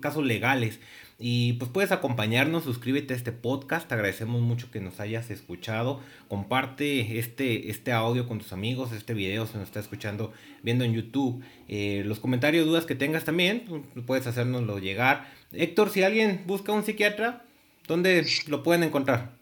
casos 0.00 0.24
legales 0.24 0.80
y 1.18 1.54
pues 1.54 1.70
puedes 1.70 1.92
acompañarnos, 1.92 2.64
suscríbete 2.64 3.14
a 3.14 3.16
este 3.16 3.32
podcast, 3.32 3.88
te 3.88 3.94
agradecemos 3.94 4.42
mucho 4.42 4.70
que 4.70 4.80
nos 4.80 5.00
hayas 5.00 5.30
escuchado, 5.30 6.02
comparte 6.28 7.18
este, 7.18 7.70
este 7.70 7.92
audio 7.92 8.28
con 8.28 8.38
tus 8.38 8.52
amigos, 8.52 8.92
este 8.92 9.14
video 9.14 9.46
se 9.46 9.56
nos 9.56 9.68
está 9.68 9.80
escuchando 9.80 10.34
viendo 10.62 10.84
en 10.84 10.92
YouTube. 10.92 11.42
Eh, 11.68 12.02
los 12.04 12.20
comentarios, 12.20 12.66
dudas 12.66 12.84
que 12.84 12.94
tengas 12.94 13.24
también, 13.24 13.64
pues, 13.94 14.04
puedes 14.06 14.26
hacérnoslo 14.26 14.78
llegar. 14.78 15.32
Héctor, 15.52 15.90
si 15.90 16.02
alguien 16.02 16.42
busca 16.46 16.72
un 16.72 16.84
psiquiatra, 16.84 17.46
¿dónde 17.86 18.26
lo 18.48 18.62
pueden 18.62 18.82
encontrar? 18.82 19.32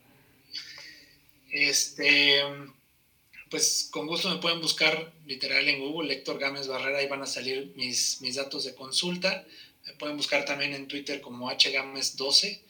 Este, 1.51 2.40
pues 3.51 3.88
con 3.90 4.06
gusto 4.06 4.30
me 4.30 4.40
pueden 4.40 4.60
buscar 4.60 5.12
literal 5.26 5.68
en 5.68 5.80
Google, 5.80 6.12
Héctor 6.12 6.38
Gámez 6.38 6.68
Barrera, 6.68 6.98
ahí 6.98 7.09
van 7.09 7.22
a 7.22 7.26
salir 7.26 7.72
mis, 7.74 8.20
mis 8.20 8.36
datos 8.36 8.64
de 8.64 8.76
consulta. 8.76 9.44
Pueden 9.98 10.16
buscar 10.16 10.44
también 10.44 10.74
en 10.74 10.89
Twitter 10.89 11.20
como 11.20 11.51
hgames12. 11.51 12.61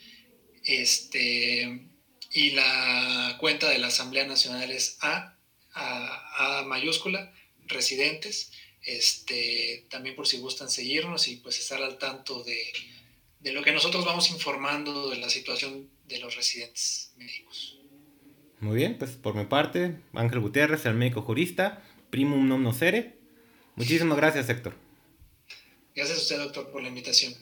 Este, 0.64 1.88
y 2.32 2.50
la 2.50 3.36
cuenta 3.38 3.68
de 3.68 3.78
la 3.78 3.88
Asamblea 3.88 4.26
Nacional 4.26 4.70
es 4.70 4.98
A, 5.00 5.36
A, 5.74 6.64
mayúscula, 6.66 7.32
residentes. 7.66 8.52
Este, 8.82 9.86
también 9.88 10.14
por 10.14 10.26
si 10.26 10.38
gustan 10.38 10.68
seguirnos 10.68 11.28
y 11.28 11.36
pues 11.36 11.58
estar 11.58 11.82
al 11.82 11.96
tanto 11.96 12.42
de, 12.42 12.60
de 13.40 13.52
lo 13.52 13.62
que 13.62 13.72
nosotros 13.72 14.04
vamos 14.04 14.30
informando 14.30 15.10
de 15.10 15.16
la 15.16 15.30
situación 15.30 15.88
de 16.06 16.18
los 16.18 16.36
residentes 16.36 17.12
médicos. 17.16 17.78
Muy 18.60 18.76
bien, 18.76 18.96
pues 18.98 19.12
por 19.12 19.34
mi 19.34 19.44
parte, 19.44 19.96
Ángel 20.12 20.40
Gutiérrez, 20.40 20.86
el 20.86 20.94
médico 20.94 21.22
jurista, 21.22 21.82
primum 22.10 22.48
non 22.48 22.62
nocere. 22.62 23.18
Muchísimas 23.76 24.16
gracias, 24.16 24.48
Héctor. 24.48 24.83
Gracias 25.94 26.18
a 26.18 26.22
usted, 26.22 26.38
doctor, 26.38 26.70
por 26.70 26.82
la 26.82 26.88
invitación. 26.88 27.34